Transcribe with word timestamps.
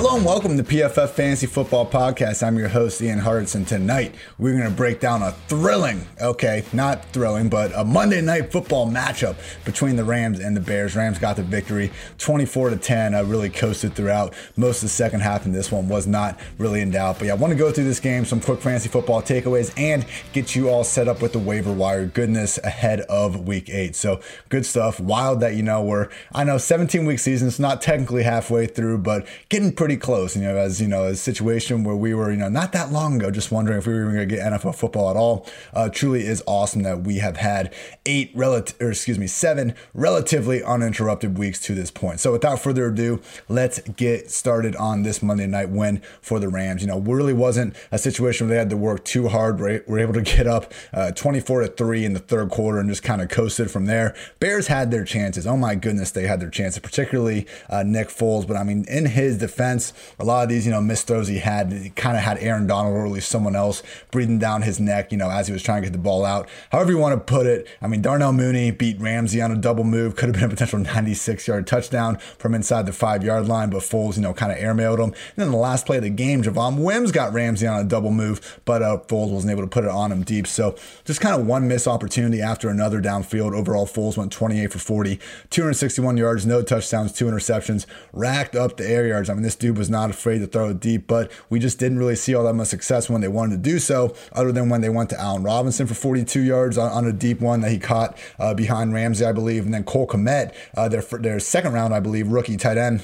Hello 0.00 0.14
and 0.14 0.24
welcome 0.24 0.56
to 0.56 0.62
PFF 0.62 1.10
Fantasy 1.10 1.48
Football 1.48 1.84
Podcast. 1.84 2.46
I'm 2.46 2.56
your 2.56 2.68
host, 2.68 3.02
Ian 3.02 3.18
Hartitz. 3.18 3.66
Tonight, 3.66 4.14
we're 4.38 4.56
going 4.56 4.70
to 4.70 4.76
break 4.76 5.00
down 5.00 5.22
a 5.24 5.32
thrilling, 5.48 6.06
okay, 6.20 6.62
not 6.72 7.04
thrilling, 7.06 7.48
but 7.48 7.72
a 7.74 7.84
Monday 7.84 8.20
night 8.20 8.52
football 8.52 8.88
matchup 8.88 9.34
between 9.64 9.96
the 9.96 10.04
Rams 10.04 10.38
and 10.38 10.56
the 10.56 10.60
Bears. 10.60 10.94
Rams 10.94 11.18
got 11.18 11.34
the 11.34 11.42
victory 11.42 11.90
24 12.18 12.70
to 12.70 12.76
10. 12.76 13.12
I 13.12 13.22
really 13.22 13.50
coasted 13.50 13.94
throughout 13.94 14.34
most 14.54 14.76
of 14.76 14.82
the 14.82 14.90
second 14.90 15.22
half, 15.22 15.46
and 15.46 15.52
this 15.52 15.72
one 15.72 15.88
was 15.88 16.06
not 16.06 16.38
really 16.58 16.80
in 16.80 16.92
doubt. 16.92 17.18
But 17.18 17.24
yeah, 17.26 17.32
I 17.32 17.36
want 17.36 17.50
to 17.50 17.58
go 17.58 17.72
through 17.72 17.82
this 17.82 17.98
game, 17.98 18.24
some 18.24 18.40
quick 18.40 18.60
fantasy 18.60 18.88
football 18.88 19.20
takeaways, 19.20 19.76
and 19.76 20.06
get 20.32 20.54
you 20.54 20.68
all 20.68 20.84
set 20.84 21.08
up 21.08 21.20
with 21.20 21.32
the 21.32 21.40
waiver 21.40 21.72
wire 21.72 22.06
goodness 22.06 22.56
ahead 22.58 23.00
of 23.00 23.48
week 23.48 23.68
eight. 23.68 23.96
So 23.96 24.20
good 24.48 24.64
stuff. 24.64 25.00
Wild 25.00 25.40
that, 25.40 25.56
you 25.56 25.64
know, 25.64 25.82
we're, 25.82 26.08
I 26.32 26.44
know, 26.44 26.56
17 26.56 27.04
week 27.04 27.18
season. 27.18 27.48
It's 27.48 27.58
not 27.58 27.82
technically 27.82 28.22
halfway 28.22 28.68
through, 28.68 28.98
but 28.98 29.26
getting 29.48 29.72
pretty 29.72 29.87
close. 29.96 30.36
You 30.36 30.42
know, 30.42 30.56
as 30.56 30.80
you 30.80 30.88
know, 30.88 31.04
a 31.04 31.14
situation 31.14 31.84
where 31.84 31.96
we 31.96 32.14
were, 32.14 32.30
you 32.30 32.36
know, 32.36 32.48
not 32.48 32.72
that 32.72 32.92
long 32.92 33.16
ago, 33.16 33.30
just 33.30 33.50
wondering 33.50 33.78
if 33.78 33.86
we 33.86 33.94
were 33.94 34.04
going 34.04 34.16
to 34.16 34.26
get 34.26 34.40
NFL 34.40 34.74
football 34.74 35.10
at 35.10 35.16
all. 35.16 35.46
Uh, 35.72 35.88
truly 35.88 36.26
is 36.26 36.42
awesome 36.46 36.82
that 36.82 37.02
we 37.02 37.18
have 37.18 37.36
had 37.36 37.72
eight 38.06 38.30
relative, 38.34 38.80
or 38.80 38.90
excuse 38.90 39.18
me, 39.18 39.26
seven 39.26 39.74
relatively 39.94 40.62
uninterrupted 40.62 41.38
weeks 41.38 41.60
to 41.60 41.74
this 41.74 41.90
point. 41.90 42.20
So 42.20 42.32
without 42.32 42.60
further 42.60 42.86
ado, 42.86 43.20
let's 43.48 43.80
get 43.80 44.30
started 44.30 44.76
on 44.76 45.02
this 45.02 45.22
Monday 45.22 45.46
night 45.46 45.70
win 45.70 46.02
for 46.20 46.38
the 46.38 46.48
Rams. 46.48 46.82
You 46.82 46.88
know, 46.88 46.98
really 46.98 47.32
wasn't 47.32 47.76
a 47.90 47.98
situation 47.98 48.46
where 48.46 48.54
they 48.54 48.58
had 48.58 48.70
to 48.70 48.76
work 48.76 49.04
too 49.04 49.28
hard. 49.28 49.60
We're, 49.60 49.84
we're 49.86 50.00
able 50.00 50.14
to 50.14 50.22
get 50.22 50.46
up 50.46 50.72
uh, 50.92 51.12
24 51.12 51.62
to 51.62 51.68
three 51.68 52.04
in 52.04 52.12
the 52.12 52.20
third 52.20 52.50
quarter 52.50 52.78
and 52.78 52.88
just 52.88 53.02
kind 53.02 53.22
of 53.22 53.28
coasted 53.28 53.70
from 53.70 53.86
there. 53.86 54.14
Bears 54.40 54.66
had 54.66 54.90
their 54.90 55.04
chances. 55.04 55.46
Oh 55.46 55.56
my 55.56 55.74
goodness, 55.74 56.10
they 56.10 56.26
had 56.26 56.40
their 56.40 56.50
chances, 56.50 56.80
particularly 56.80 57.46
uh, 57.68 57.82
Nick 57.82 58.08
Foles. 58.08 58.46
But 58.46 58.56
I 58.56 58.64
mean, 58.64 58.84
in 58.88 59.06
his 59.06 59.38
defense, 59.38 59.77
a 60.18 60.24
lot 60.24 60.42
of 60.42 60.48
these, 60.48 60.66
you 60.66 60.72
know, 60.72 60.80
missed 60.80 61.06
throws 61.06 61.28
he 61.28 61.38
had, 61.38 61.92
kind 61.96 62.16
of 62.16 62.22
had 62.22 62.38
Aaron 62.38 62.66
Donald 62.66 62.94
or 62.94 63.06
at 63.06 63.12
least 63.12 63.28
someone 63.28 63.56
else 63.56 63.82
breathing 64.10 64.38
down 64.38 64.62
his 64.62 64.80
neck, 64.80 65.12
you 65.12 65.18
know, 65.18 65.30
as 65.30 65.46
he 65.46 65.52
was 65.52 65.62
trying 65.62 65.82
to 65.82 65.86
get 65.86 65.92
the 65.92 65.98
ball 65.98 66.24
out. 66.24 66.48
However 66.70 66.92
you 66.92 66.98
want 66.98 67.14
to 67.14 67.32
put 67.32 67.46
it, 67.46 67.66
I 67.80 67.86
mean, 67.86 68.02
Darnell 68.02 68.32
Mooney 68.32 68.70
beat 68.70 69.00
Ramsey 69.00 69.40
on 69.40 69.50
a 69.50 69.56
double 69.56 69.84
move, 69.84 70.16
could 70.16 70.28
have 70.28 70.34
been 70.34 70.44
a 70.44 70.48
potential 70.48 70.78
96 70.94 71.46
yard 71.46 71.66
touchdown 71.66 72.18
from 72.38 72.54
inside 72.54 72.86
the 72.86 72.92
five 72.92 73.22
yard 73.22 73.46
line, 73.48 73.70
but 73.70 73.80
Foles, 73.80 74.16
you 74.16 74.22
know, 74.22 74.34
kind 74.34 74.52
of 74.52 74.58
airmailed 74.58 74.98
him. 74.98 75.10
And 75.10 75.36
then 75.36 75.50
the 75.50 75.56
last 75.56 75.86
play 75.86 75.98
of 75.98 76.02
the 76.02 76.10
game, 76.10 76.42
Javon 76.42 76.82
Wims 76.82 77.12
got 77.12 77.32
Ramsey 77.32 77.66
on 77.66 77.80
a 77.80 77.84
double 77.84 78.10
move, 78.10 78.60
but 78.64 78.82
uh, 78.82 78.98
Foles 79.08 79.30
wasn't 79.30 79.50
able 79.52 79.62
to 79.62 79.68
put 79.68 79.84
it 79.84 79.90
on 79.90 80.12
him 80.12 80.22
deep. 80.22 80.46
So 80.46 80.76
just 81.04 81.20
kind 81.20 81.38
of 81.40 81.46
one 81.46 81.68
miss 81.68 81.86
opportunity 81.86 82.40
after 82.40 82.68
another 82.68 83.00
downfield. 83.00 83.54
Overall, 83.54 83.86
Foles 83.86 84.16
went 84.16 84.32
28 84.32 84.72
for 84.72 84.78
40, 84.78 85.16
261 85.50 86.16
yards, 86.16 86.46
no 86.46 86.62
touchdowns, 86.62 87.12
two 87.12 87.26
interceptions, 87.26 87.86
racked 88.12 88.56
up 88.56 88.76
the 88.76 88.88
air 88.88 89.06
yards. 89.06 89.30
I 89.30 89.34
mean, 89.34 89.42
this 89.42 89.56
dude 89.56 89.67
was 89.70 89.90
not 89.90 90.10
afraid 90.10 90.38
to 90.38 90.46
throw 90.46 90.70
it 90.70 90.80
deep, 90.80 91.06
but 91.06 91.30
we 91.50 91.58
just 91.58 91.78
didn't 91.78 91.98
really 91.98 92.16
see 92.16 92.34
all 92.34 92.44
that 92.44 92.54
much 92.54 92.68
success 92.68 93.08
when 93.08 93.20
they 93.20 93.28
wanted 93.28 93.62
to 93.62 93.70
do 93.70 93.78
so, 93.78 94.14
other 94.32 94.52
than 94.52 94.68
when 94.68 94.80
they 94.80 94.88
went 94.88 95.10
to 95.10 95.20
Allen 95.20 95.42
Robinson 95.42 95.86
for 95.86 95.94
42 95.94 96.40
yards 96.40 96.78
on, 96.78 96.90
on 96.90 97.04
a 97.06 97.12
deep 97.12 97.40
one 97.40 97.60
that 97.60 97.70
he 97.70 97.78
caught 97.78 98.16
uh, 98.38 98.54
behind 98.54 98.92
Ramsey, 98.92 99.24
I 99.24 99.32
believe, 99.32 99.64
and 99.64 99.74
then 99.74 99.84
Cole 99.84 100.06
Kmet, 100.06 100.54
uh, 100.76 100.88
their 100.88 101.02
their 101.02 101.40
second 101.40 101.72
round, 101.72 101.94
I 101.94 102.00
believe, 102.00 102.28
rookie 102.28 102.56
tight 102.56 102.78
end. 102.78 103.02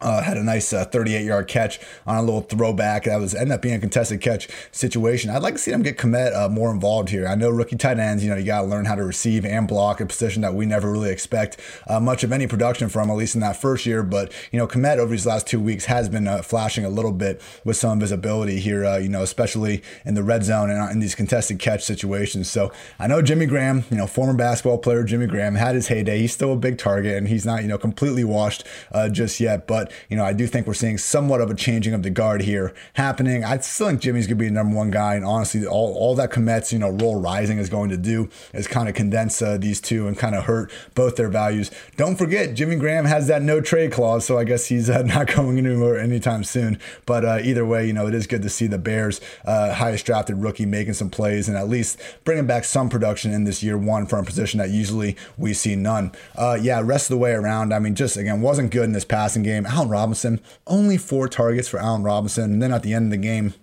Uh, 0.00 0.22
had 0.22 0.38
a 0.38 0.42
nice 0.42 0.72
uh, 0.72 0.84
38 0.84 1.24
yard 1.24 1.46
catch 1.46 1.78
on 2.06 2.16
a 2.16 2.22
little 2.22 2.40
throwback 2.40 3.04
that 3.04 3.20
was 3.20 3.34
ended 3.34 3.52
up 3.52 3.60
being 3.60 3.74
a 3.74 3.78
contested 3.78 4.20
catch 4.20 4.48
situation. 4.72 5.30
I'd 5.30 5.42
like 5.42 5.54
to 5.54 5.60
see 5.60 5.70
them 5.70 5.82
get 5.82 5.98
Kmet 5.98 6.34
uh, 6.34 6.48
more 6.48 6.70
involved 6.70 7.10
here. 7.10 7.26
I 7.26 7.34
know 7.34 7.50
rookie 7.50 7.76
tight 7.76 7.98
ends, 7.98 8.24
you 8.24 8.30
know, 8.30 8.36
you 8.36 8.46
got 8.46 8.62
to 8.62 8.66
learn 8.66 8.86
how 8.86 8.94
to 8.94 9.04
receive 9.04 9.44
and 9.44 9.68
block 9.68 10.00
a 10.00 10.06
position 10.06 10.42
that 10.42 10.54
we 10.54 10.64
never 10.64 10.90
really 10.90 11.10
expect 11.10 11.60
uh, 11.86 12.00
much 12.00 12.24
of 12.24 12.32
any 12.32 12.46
production 12.46 12.88
from, 12.88 13.10
at 13.10 13.16
least 13.16 13.34
in 13.34 13.42
that 13.42 13.56
first 13.56 13.84
year. 13.84 14.02
But 14.02 14.32
you 14.50 14.58
know, 14.58 14.66
Kmet 14.66 14.98
over 14.98 15.10
these 15.10 15.26
last 15.26 15.46
two 15.46 15.60
weeks 15.60 15.84
has 15.84 16.08
been 16.08 16.26
uh, 16.26 16.42
flashing 16.42 16.84
a 16.84 16.90
little 16.90 17.12
bit 17.12 17.42
with 17.64 17.76
some 17.76 18.00
visibility 18.00 18.58
here. 18.58 18.84
Uh, 18.84 18.96
you 18.96 19.08
know, 19.08 19.22
especially 19.22 19.82
in 20.04 20.14
the 20.14 20.22
red 20.22 20.44
zone 20.44 20.70
and 20.70 20.92
in 20.92 21.00
these 21.00 21.14
contested 21.14 21.58
catch 21.58 21.82
situations. 21.82 22.50
So 22.50 22.72
I 22.98 23.06
know 23.06 23.20
Jimmy 23.20 23.46
Graham, 23.46 23.84
you 23.90 23.96
know, 23.96 24.06
former 24.06 24.34
basketball 24.34 24.78
player 24.78 25.04
Jimmy 25.04 25.26
Graham 25.26 25.56
had 25.56 25.74
his 25.74 25.88
heyday. 25.88 26.20
He's 26.20 26.32
still 26.32 26.52
a 26.54 26.56
big 26.56 26.78
target, 26.78 27.16
and 27.16 27.28
he's 27.28 27.44
not 27.44 27.62
you 27.62 27.68
know 27.68 27.78
completely 27.78 28.24
washed 28.24 28.64
just 29.12 29.40
yet, 29.40 29.66
but 29.66 29.89
you 30.08 30.16
know, 30.16 30.24
I 30.24 30.32
do 30.32 30.46
think 30.46 30.66
we're 30.66 30.74
seeing 30.74 30.98
somewhat 30.98 31.40
of 31.40 31.50
a 31.50 31.54
changing 31.54 31.94
of 31.94 32.02
the 32.02 32.10
guard 32.10 32.42
here 32.42 32.74
happening. 32.94 33.44
I 33.44 33.58
still 33.58 33.88
think 33.88 34.00
Jimmy's 34.00 34.26
to 34.30 34.34
be 34.34 34.46
the 34.46 34.52
number 34.52 34.74
one 34.74 34.90
guy. 34.90 35.14
And 35.14 35.24
honestly, 35.24 35.66
all, 35.66 35.94
all 35.94 36.14
that 36.16 36.30
Kmet's, 36.30 36.72
you 36.72 36.78
know, 36.78 36.90
role 36.90 37.20
rising 37.20 37.58
is 37.58 37.68
going 37.68 37.90
to 37.90 37.96
do 37.96 38.30
is 38.54 38.66
kind 38.66 38.88
of 38.88 38.94
condense 38.94 39.40
uh, 39.42 39.58
these 39.58 39.80
two 39.80 40.08
and 40.08 40.18
kind 40.18 40.34
of 40.34 40.44
hurt 40.44 40.72
both 40.94 41.16
their 41.16 41.28
values. 41.28 41.70
Don't 41.96 42.16
forget, 42.16 42.54
Jimmy 42.54 42.76
Graham 42.76 43.04
has 43.04 43.26
that 43.28 43.42
no 43.42 43.60
trade 43.60 43.92
clause. 43.92 44.24
So 44.24 44.38
I 44.38 44.44
guess 44.44 44.66
he's 44.66 44.88
uh, 44.88 45.02
not 45.06 45.26
going 45.28 45.58
anywhere 45.58 45.98
anytime 45.98 46.44
soon. 46.44 46.78
But 47.06 47.24
uh, 47.24 47.38
either 47.42 47.66
way, 47.66 47.86
you 47.86 47.92
know, 47.92 48.06
it 48.06 48.14
is 48.14 48.26
good 48.26 48.42
to 48.42 48.48
see 48.48 48.66
the 48.66 48.78
Bears' 48.78 49.20
uh, 49.44 49.74
highest 49.74 50.06
drafted 50.06 50.36
rookie 50.36 50.66
making 50.66 50.94
some 50.94 51.10
plays 51.10 51.48
and 51.48 51.56
at 51.56 51.68
least 51.68 52.00
bringing 52.24 52.46
back 52.46 52.64
some 52.64 52.88
production 52.88 53.32
in 53.32 53.44
this 53.44 53.62
year 53.62 53.76
one 53.76 54.06
from 54.06 54.20
a 54.20 54.24
position 54.24 54.58
that 54.58 54.70
usually 54.70 55.16
we 55.36 55.52
see 55.52 55.76
none. 55.76 56.12
Uh, 56.36 56.58
yeah, 56.60 56.80
rest 56.82 57.10
of 57.10 57.14
the 57.14 57.18
way 57.18 57.32
around, 57.32 57.72
I 57.72 57.78
mean, 57.78 57.94
just 57.94 58.16
again, 58.16 58.40
wasn't 58.40 58.70
good 58.70 58.84
in 58.84 58.92
this 58.92 59.04
passing 59.04 59.42
game. 59.42 59.64
Allen 59.80 59.90
Robinson. 59.90 60.40
Only 60.66 60.98
four 60.98 61.26
targets 61.26 61.66
for 61.66 61.78
Allen 61.78 62.02
Robinson. 62.02 62.52
And 62.52 62.62
then 62.62 62.70
at 62.70 62.82
the 62.82 62.92
end 62.92 63.06
of 63.06 63.10
the 63.12 63.16
game, 63.16 63.54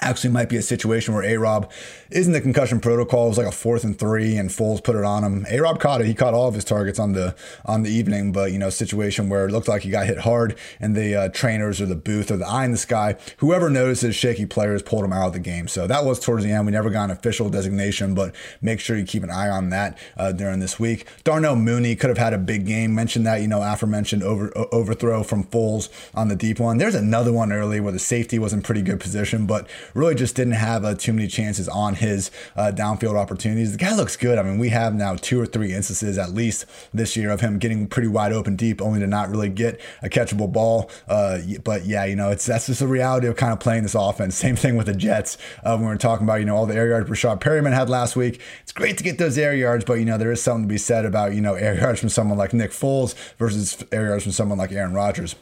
actually 0.00 0.30
might 0.30 0.48
be 0.48 0.56
a 0.56 0.62
situation 0.62 1.14
where 1.14 1.22
A 1.22 1.36
Rob 1.36 1.70
is 2.10 2.26
in 2.26 2.32
the 2.32 2.40
concussion 2.40 2.80
protocol. 2.80 3.26
It 3.26 3.28
was 3.30 3.38
like 3.38 3.46
a 3.46 3.52
fourth 3.52 3.84
and 3.84 3.98
three, 3.98 4.36
and 4.36 4.50
Foles 4.50 4.82
put 4.82 4.96
it 4.96 5.04
on 5.04 5.24
him. 5.24 5.46
A 5.50 5.60
Rob 5.60 5.80
caught 5.80 6.00
it. 6.00 6.06
He 6.06 6.14
caught 6.14 6.34
all 6.34 6.48
of 6.48 6.54
his 6.54 6.64
targets 6.64 6.98
on 6.98 7.12
the 7.12 7.34
on 7.64 7.82
the 7.82 7.90
evening, 7.90 8.32
but 8.32 8.52
you 8.52 8.58
know, 8.58 8.70
situation 8.70 9.28
where 9.28 9.46
it 9.46 9.52
looked 9.52 9.68
like 9.68 9.82
he 9.82 9.90
got 9.90 10.06
hit 10.06 10.18
hard, 10.18 10.56
and 10.80 10.94
the 10.94 11.14
uh, 11.14 11.28
trainers 11.30 11.80
or 11.80 11.86
the 11.86 11.96
booth 11.96 12.30
or 12.30 12.36
the 12.36 12.46
eye 12.46 12.64
in 12.64 12.72
the 12.72 12.76
sky, 12.76 13.16
whoever 13.38 13.70
notices 13.70 14.14
shaky 14.14 14.46
players 14.46 14.82
pulled 14.82 15.04
him 15.04 15.12
out 15.12 15.28
of 15.28 15.32
the 15.32 15.40
game. 15.40 15.68
So 15.68 15.86
that 15.86 16.04
was 16.04 16.20
towards 16.20 16.44
the 16.44 16.52
end. 16.52 16.66
We 16.66 16.72
never 16.72 16.90
got 16.90 17.04
an 17.04 17.10
official 17.10 17.48
designation, 17.48 18.14
but 18.14 18.34
make 18.60 18.80
sure 18.80 18.96
you 18.96 19.04
keep 19.04 19.22
an 19.22 19.30
eye 19.30 19.48
on 19.48 19.70
that 19.70 19.98
uh, 20.16 20.32
during 20.32 20.60
this 20.60 20.78
week. 20.78 21.06
Darnell 21.24 21.56
Mooney 21.56 21.96
could 21.96 22.10
have 22.10 22.18
had 22.18 22.32
a 22.32 22.38
big 22.38 22.66
game. 22.66 22.94
Mentioned 22.94 23.26
that 23.26 23.40
you 23.40 23.48
know 23.48 23.62
aforementioned 23.62 24.22
over 24.22 24.52
overthrow 24.72 25.22
from 25.22 25.44
Foles 25.44 25.88
on 26.14 26.28
the 26.28 26.36
deep 26.36 26.60
one. 26.60 26.78
There's 26.78 26.94
another 26.94 27.32
one 27.32 27.52
early 27.52 27.80
where 27.80 27.92
the 27.92 27.98
safety 27.98 28.38
was 28.38 28.52
in 28.52 28.62
pretty 28.62 28.82
good 28.82 29.00
position, 29.00 29.46
but 29.46 29.68
really 29.94 30.14
just 30.14 30.36
didn't 30.36 30.54
have 30.54 30.84
uh, 30.84 30.94
too 30.94 31.12
many 31.12 31.28
chances 31.28 31.68
on 31.68 31.94
his 31.94 32.30
uh, 32.56 32.72
downfield 32.74 33.16
opportunities. 33.16 33.72
The 33.72 33.78
guy 33.78 33.94
looks 33.94 34.16
good. 34.16 34.38
I 34.38 34.42
mean, 34.42 34.58
we 34.58 34.70
have 34.70 34.94
now 34.94 35.16
two 35.16 35.40
or 35.40 35.46
three 35.46 35.72
instances 35.72 36.18
at 36.18 36.30
least 36.30 36.66
this 36.92 37.16
year 37.16 37.30
of 37.30 37.40
him 37.40 37.58
getting 37.58 37.86
pretty 37.86 38.08
wide 38.08 38.32
open 38.32 38.56
deep, 38.56 38.80
only 38.80 39.00
to 39.00 39.06
not 39.06 39.30
really 39.30 39.48
get 39.48 39.80
a 40.02 40.08
catchable 40.08 40.50
ball. 40.50 40.90
Uh, 41.08 41.38
but 41.64 41.84
yeah, 41.84 42.04
you 42.04 42.16
know, 42.16 42.30
it's 42.30 42.46
that's 42.46 42.66
just 42.66 42.80
the 42.80 42.88
reality 42.88 43.26
of 43.26 43.36
kind 43.36 43.52
of 43.52 43.60
playing 43.60 43.82
this 43.82 43.94
offense. 43.94 44.36
Same 44.46 44.56
thing 44.56 44.76
with 44.76 44.86
the 44.86 44.94
Jets 44.94 45.38
uh, 45.64 45.76
when 45.76 45.88
we 45.88 45.94
are 45.94 45.98
talking 45.98 46.26
about 46.26 46.40
you 46.40 46.46
know 46.46 46.56
all 46.56 46.66
the 46.66 46.74
air 46.74 46.88
yards 46.88 47.08
Breshad 47.08 47.40
Perriman 47.40 47.72
had 47.72 47.88
last 47.88 48.16
week. 48.16 48.40
It's 48.62 48.72
great 48.72 48.98
to 48.98 49.04
get 49.04 49.18
those 49.18 49.38
air 49.38 49.54
yards, 49.54 49.84
but 49.84 49.94
you 49.94 50.04
know 50.04 50.18
there 50.18 50.32
is 50.32 50.42
something 50.42 50.64
to 50.64 50.68
be 50.68 50.78
said 50.78 51.04
about 51.04 51.34
you 51.34 51.40
know 51.40 51.54
air 51.54 51.74
yards 51.80 52.00
from 52.00 52.08
someone 52.08 52.38
like 52.38 52.52
Nick 52.52 52.70
Foles 52.70 53.14
versus 53.38 53.82
air 53.92 54.06
yards 54.06 54.24
from 54.24 54.32
someone 54.32 54.58
like 54.58 54.72
Aaron 54.72 54.92
Rodgers. 54.92 55.36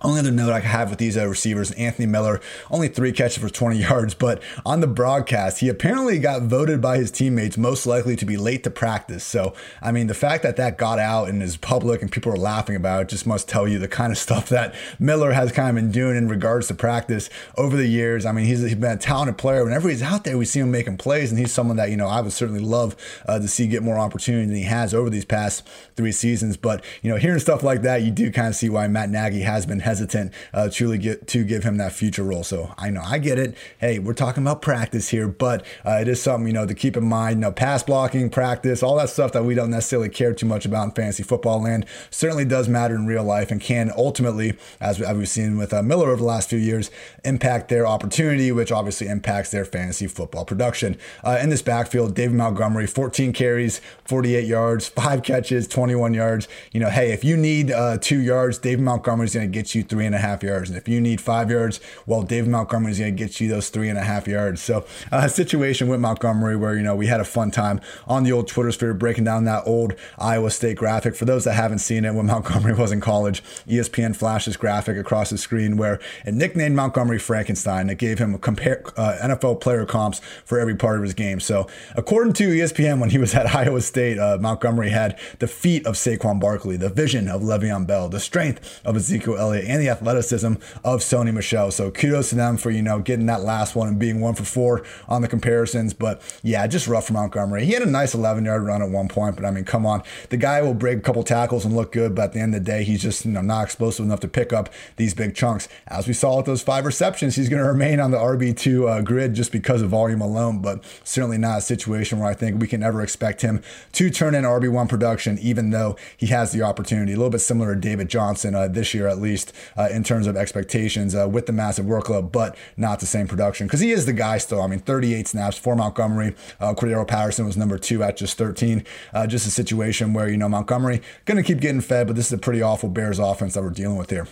Only 0.00 0.20
other 0.20 0.30
note 0.30 0.52
I 0.52 0.60
have 0.60 0.90
with 0.90 1.00
these 1.00 1.16
uh, 1.16 1.26
receivers, 1.26 1.72
Anthony 1.72 2.06
Miller, 2.06 2.40
only 2.70 2.86
three 2.86 3.10
catches 3.10 3.38
for 3.38 3.48
20 3.48 3.76
yards, 3.80 4.14
but 4.14 4.40
on 4.64 4.80
the 4.80 4.86
broadcast, 4.86 5.58
he 5.58 5.68
apparently 5.68 6.20
got 6.20 6.42
voted 6.42 6.80
by 6.80 6.98
his 6.98 7.10
teammates 7.10 7.58
most 7.58 7.84
likely 7.84 8.14
to 8.14 8.24
be 8.24 8.36
late 8.36 8.62
to 8.62 8.70
practice. 8.70 9.24
So, 9.24 9.54
I 9.82 9.90
mean, 9.90 10.06
the 10.06 10.14
fact 10.14 10.44
that 10.44 10.56
that 10.56 10.78
got 10.78 11.00
out 11.00 11.28
and 11.28 11.42
is 11.42 11.56
public 11.56 12.00
and 12.00 12.12
people 12.12 12.32
are 12.32 12.36
laughing 12.36 12.76
about 12.76 13.02
it 13.02 13.08
just 13.08 13.26
must 13.26 13.48
tell 13.48 13.66
you 13.66 13.80
the 13.80 13.88
kind 13.88 14.12
of 14.12 14.18
stuff 14.28 14.48
that 14.50 14.74
Miller 15.00 15.32
has 15.32 15.50
kind 15.50 15.70
of 15.70 15.74
been 15.74 15.90
doing 15.90 16.16
in 16.16 16.28
regards 16.28 16.68
to 16.68 16.74
practice 16.74 17.28
over 17.56 17.76
the 17.76 17.88
years. 17.88 18.24
I 18.24 18.32
mean, 18.32 18.44
he's, 18.44 18.60
he's 18.60 18.76
been 18.76 18.92
a 18.92 18.96
talented 18.96 19.36
player. 19.36 19.64
Whenever 19.64 19.88
he's 19.88 20.02
out 20.02 20.22
there, 20.22 20.38
we 20.38 20.44
see 20.44 20.60
him 20.60 20.70
making 20.70 20.98
plays, 20.98 21.30
and 21.30 21.38
he's 21.38 21.52
someone 21.52 21.76
that, 21.76 21.90
you 21.90 21.96
know, 21.96 22.06
I 22.06 22.20
would 22.20 22.32
certainly 22.32 22.62
love 22.62 22.94
uh, 23.26 23.38
to 23.38 23.48
see 23.48 23.66
get 23.66 23.82
more 23.82 23.98
opportunity 23.98 24.46
than 24.46 24.56
he 24.56 24.62
has 24.62 24.94
over 24.94 25.10
these 25.10 25.24
past 25.24 25.66
three 25.96 26.12
seasons. 26.12 26.56
But, 26.56 26.84
you 27.02 27.10
know, 27.10 27.16
hearing 27.16 27.40
stuff 27.40 27.64
like 27.64 27.82
that, 27.82 28.02
you 28.02 28.12
do 28.12 28.30
kind 28.30 28.48
of 28.48 28.54
see 28.54 28.68
why 28.68 28.86
Matt 28.86 29.10
Nagy 29.10 29.40
has 29.40 29.66
been 29.66 29.80
hesitant 29.88 30.32
uh, 30.52 30.68
truly 30.68 30.98
get 30.98 31.26
to 31.28 31.44
give 31.44 31.64
him 31.64 31.78
that 31.78 31.92
future 31.92 32.22
role. 32.22 32.44
So 32.44 32.74
I 32.76 32.90
know 32.90 33.02
I 33.02 33.18
get 33.18 33.38
it. 33.38 33.56
Hey, 33.78 33.98
we're 33.98 34.12
talking 34.12 34.42
about 34.42 34.60
practice 34.60 35.08
here, 35.08 35.28
but 35.28 35.64
uh, 35.84 35.98
it 36.02 36.08
is 36.08 36.20
something 36.22 36.46
you 36.46 36.52
know 36.52 36.66
to 36.66 36.74
keep 36.74 36.96
in 36.96 37.04
mind. 37.04 37.36
You 37.36 37.40
know, 37.40 37.52
pass 37.52 37.82
blocking, 37.82 38.28
practice, 38.28 38.82
all 38.82 38.96
that 38.96 39.08
stuff 39.08 39.32
that 39.32 39.44
we 39.44 39.54
don't 39.54 39.70
necessarily 39.70 40.10
care 40.10 40.34
too 40.34 40.46
much 40.46 40.66
about 40.66 40.84
in 40.84 40.90
fantasy 40.90 41.22
football 41.22 41.62
land 41.62 41.86
certainly 42.10 42.44
does 42.44 42.68
matter 42.68 42.94
in 42.94 43.06
real 43.06 43.24
life 43.24 43.50
and 43.50 43.60
can 43.60 43.90
ultimately, 43.96 44.56
as, 44.80 45.00
we, 45.00 45.06
have 45.06 45.28
seen 45.28 45.56
with 45.56 45.72
uh, 45.72 45.82
Miller 45.82 46.08
over 46.08 46.16
the 46.16 46.24
last 46.24 46.50
few 46.50 46.58
years, 46.58 46.90
impact 47.24 47.68
their 47.68 47.86
opportunity, 47.86 48.52
which 48.52 48.70
obviously 48.70 49.08
impacts 49.08 49.50
their 49.50 49.64
fantasy 49.64 50.06
football 50.06 50.44
production. 50.44 50.96
Uh, 51.24 51.38
in 51.40 51.48
this 51.48 51.62
backfield, 51.62 52.14
David 52.14 52.36
Montgomery, 52.36 52.86
14 52.86 53.32
carries, 53.32 53.80
48 54.04 54.44
yards, 54.44 54.88
five 54.88 55.22
catches, 55.22 55.66
21 55.66 56.14
yards. 56.14 56.46
You 56.72 56.80
know, 56.80 56.90
hey, 56.90 57.12
if 57.12 57.24
you 57.24 57.36
need 57.36 57.70
uh, 57.70 57.98
two 57.98 58.20
yards, 58.20 58.58
David 58.58 58.84
Montgomery 58.84 59.26
is 59.26 59.34
going 59.34 59.50
to 59.50 59.52
get 59.52 59.74
you 59.74 59.77
you 59.78 59.84
three 59.84 60.06
and 60.06 60.14
a 60.14 60.18
half 60.18 60.42
yards. 60.42 60.68
And 60.68 60.78
if 60.78 60.88
you 60.88 61.00
need 61.00 61.20
five 61.20 61.50
yards, 61.50 61.80
well, 62.06 62.22
David 62.22 62.50
Montgomery 62.50 62.92
is 62.92 62.98
going 62.98 63.16
to 63.16 63.24
get 63.24 63.40
you 63.40 63.48
those 63.48 63.70
three 63.70 63.88
and 63.88 63.98
a 63.98 64.02
half 64.02 64.26
yards. 64.26 64.60
So 64.60 64.84
uh, 65.10 65.22
a 65.24 65.28
situation 65.28 65.88
with 65.88 66.00
Montgomery 66.00 66.56
where, 66.56 66.74
you 66.74 66.82
know, 66.82 66.94
we 66.94 67.06
had 67.06 67.20
a 67.20 67.24
fun 67.24 67.50
time 67.50 67.80
on 68.06 68.24
the 68.24 68.32
old 68.32 68.48
Twitter 68.48 68.72
sphere 68.72 68.94
breaking 68.94 69.24
down 69.24 69.44
that 69.44 69.62
old 69.66 69.94
Iowa 70.18 70.50
State 70.50 70.76
graphic. 70.76 71.14
For 71.16 71.24
those 71.24 71.44
that 71.44 71.54
haven't 71.54 71.78
seen 71.78 72.04
it, 72.04 72.14
when 72.14 72.26
Montgomery 72.26 72.74
was 72.78 72.92
in 72.92 73.00
college, 73.00 73.42
ESPN 73.66 74.14
flashed 74.14 74.46
this 74.46 74.56
graphic 74.56 74.96
across 74.96 75.30
the 75.30 75.38
screen 75.38 75.76
where 75.76 76.00
it 76.26 76.34
nicknamed 76.34 76.76
Montgomery 76.76 77.18
Frankenstein. 77.18 77.88
It 77.88 77.98
gave 77.98 78.18
him 78.18 78.36
compare, 78.38 78.82
uh, 78.96 79.16
NFL 79.22 79.60
player 79.60 79.86
comps 79.86 80.20
for 80.44 80.58
every 80.58 80.76
part 80.76 80.96
of 80.96 81.02
his 81.02 81.14
game. 81.14 81.40
So 81.40 81.66
according 81.94 82.34
to 82.34 82.48
ESPN, 82.48 83.00
when 83.00 83.10
he 83.10 83.18
was 83.18 83.34
at 83.34 83.46
Iowa 83.54 83.80
State, 83.80 84.18
uh, 84.18 84.38
Montgomery 84.40 84.90
had 84.90 85.18
the 85.38 85.46
feet 85.48 85.86
of 85.86 85.94
Saquon 85.94 86.40
Barkley, 86.40 86.76
the 86.76 86.88
vision 86.88 87.28
of 87.28 87.42
Le'Veon 87.42 87.86
Bell, 87.86 88.08
the 88.08 88.20
strength 88.20 88.80
of 88.84 88.96
Ezekiel 88.96 89.36
Elliott, 89.36 89.64
and 89.68 89.80
the 89.80 89.88
athleticism 89.88 90.54
of 90.84 91.00
Sony 91.00 91.32
Michel. 91.32 91.70
So 91.70 91.90
kudos 91.90 92.30
to 92.30 92.34
them 92.34 92.56
for, 92.56 92.70
you 92.70 92.82
know, 92.82 92.98
getting 92.98 93.26
that 93.26 93.42
last 93.42 93.74
one 93.74 93.88
and 93.88 93.98
being 93.98 94.20
one 94.20 94.34
for 94.34 94.44
four 94.44 94.84
on 95.08 95.22
the 95.22 95.28
comparisons. 95.28 95.94
But 95.94 96.22
yeah, 96.42 96.66
just 96.66 96.86
rough 96.86 97.06
for 97.06 97.12
Montgomery. 97.12 97.64
He 97.64 97.72
had 97.72 97.82
a 97.82 97.90
nice 97.90 98.14
11 98.14 98.44
yard 98.44 98.62
run 98.62 98.82
at 98.82 98.90
one 98.90 99.08
point, 99.08 99.36
but 99.36 99.44
I 99.44 99.50
mean, 99.50 99.64
come 99.64 99.86
on. 99.86 100.02
The 100.30 100.36
guy 100.36 100.62
will 100.62 100.74
break 100.74 100.98
a 100.98 101.00
couple 101.00 101.22
tackles 101.22 101.64
and 101.64 101.74
look 101.76 101.92
good, 101.92 102.14
but 102.14 102.24
at 102.24 102.32
the 102.32 102.40
end 102.40 102.54
of 102.54 102.64
the 102.64 102.70
day, 102.70 102.84
he's 102.84 103.02
just, 103.02 103.24
you 103.24 103.32
know, 103.32 103.40
not 103.40 103.64
explosive 103.64 104.04
enough 104.04 104.20
to 104.20 104.28
pick 104.28 104.52
up 104.52 104.70
these 104.96 105.14
big 105.14 105.34
chunks. 105.34 105.68
As 105.86 106.06
we 106.06 106.14
saw 106.14 106.36
with 106.36 106.46
those 106.46 106.62
five 106.62 106.84
receptions, 106.84 107.36
he's 107.36 107.48
going 107.48 107.62
to 107.62 107.68
remain 107.68 108.00
on 108.00 108.10
the 108.10 108.18
RB2 108.18 108.88
uh, 108.88 109.02
grid 109.02 109.34
just 109.34 109.52
because 109.52 109.82
of 109.82 109.90
volume 109.90 110.20
alone, 110.20 110.60
but 110.60 110.84
certainly 111.04 111.38
not 111.38 111.58
a 111.58 111.62
situation 111.62 112.18
where 112.18 112.28
I 112.28 112.34
think 112.34 112.60
we 112.60 112.68
can 112.68 112.82
ever 112.82 113.02
expect 113.02 113.42
him 113.42 113.62
to 113.92 114.10
turn 114.10 114.34
in 114.34 114.44
RB1 114.44 114.88
production, 114.88 115.38
even 115.38 115.70
though 115.70 115.96
he 116.16 116.26
has 116.26 116.52
the 116.52 116.62
opportunity. 116.62 117.12
A 117.12 117.16
little 117.16 117.30
bit 117.30 117.40
similar 117.40 117.74
to 117.74 117.80
David 117.80 118.08
Johnson 118.08 118.54
uh, 118.54 118.68
this 118.68 118.94
year, 118.94 119.08
at 119.08 119.18
least 119.18 119.52
uh, 119.76 119.88
in 119.90 120.04
terms 120.04 120.26
of 120.26 120.36
expectations 120.36 121.14
uh, 121.14 121.28
with 121.28 121.46
the 121.46 121.52
massive 121.52 121.86
workload, 121.86 122.32
but 122.32 122.56
not 122.76 123.00
the 123.00 123.06
same 123.06 123.26
production 123.26 123.66
because 123.66 123.80
he 123.80 123.90
is 123.90 124.06
the 124.06 124.12
guy 124.12 124.38
still. 124.38 124.62
I 124.62 124.66
mean, 124.66 124.80
38 124.80 125.28
snaps 125.28 125.58
for 125.58 125.76
Montgomery. 125.76 126.34
Uh, 126.60 126.74
Cordarrelle 126.74 127.06
Patterson 127.06 127.46
was 127.46 127.56
number 127.56 127.78
two 127.78 128.02
at 128.02 128.16
just 128.16 128.38
13. 128.38 128.84
Uh, 129.12 129.26
just 129.26 129.46
a 129.46 129.50
situation 129.50 130.12
where, 130.12 130.28
you 130.28 130.36
know, 130.36 130.48
Montgomery 130.48 131.02
going 131.24 131.36
to 131.36 131.42
keep 131.42 131.60
getting 131.60 131.80
fed, 131.80 132.06
but 132.06 132.16
this 132.16 132.26
is 132.26 132.32
a 132.32 132.38
pretty 132.38 132.62
awful 132.62 132.88
Bears 132.88 133.18
offense 133.18 133.54
that 133.54 133.62
we're 133.62 133.70
dealing 133.70 133.96
with 133.96 134.10
here 134.10 134.26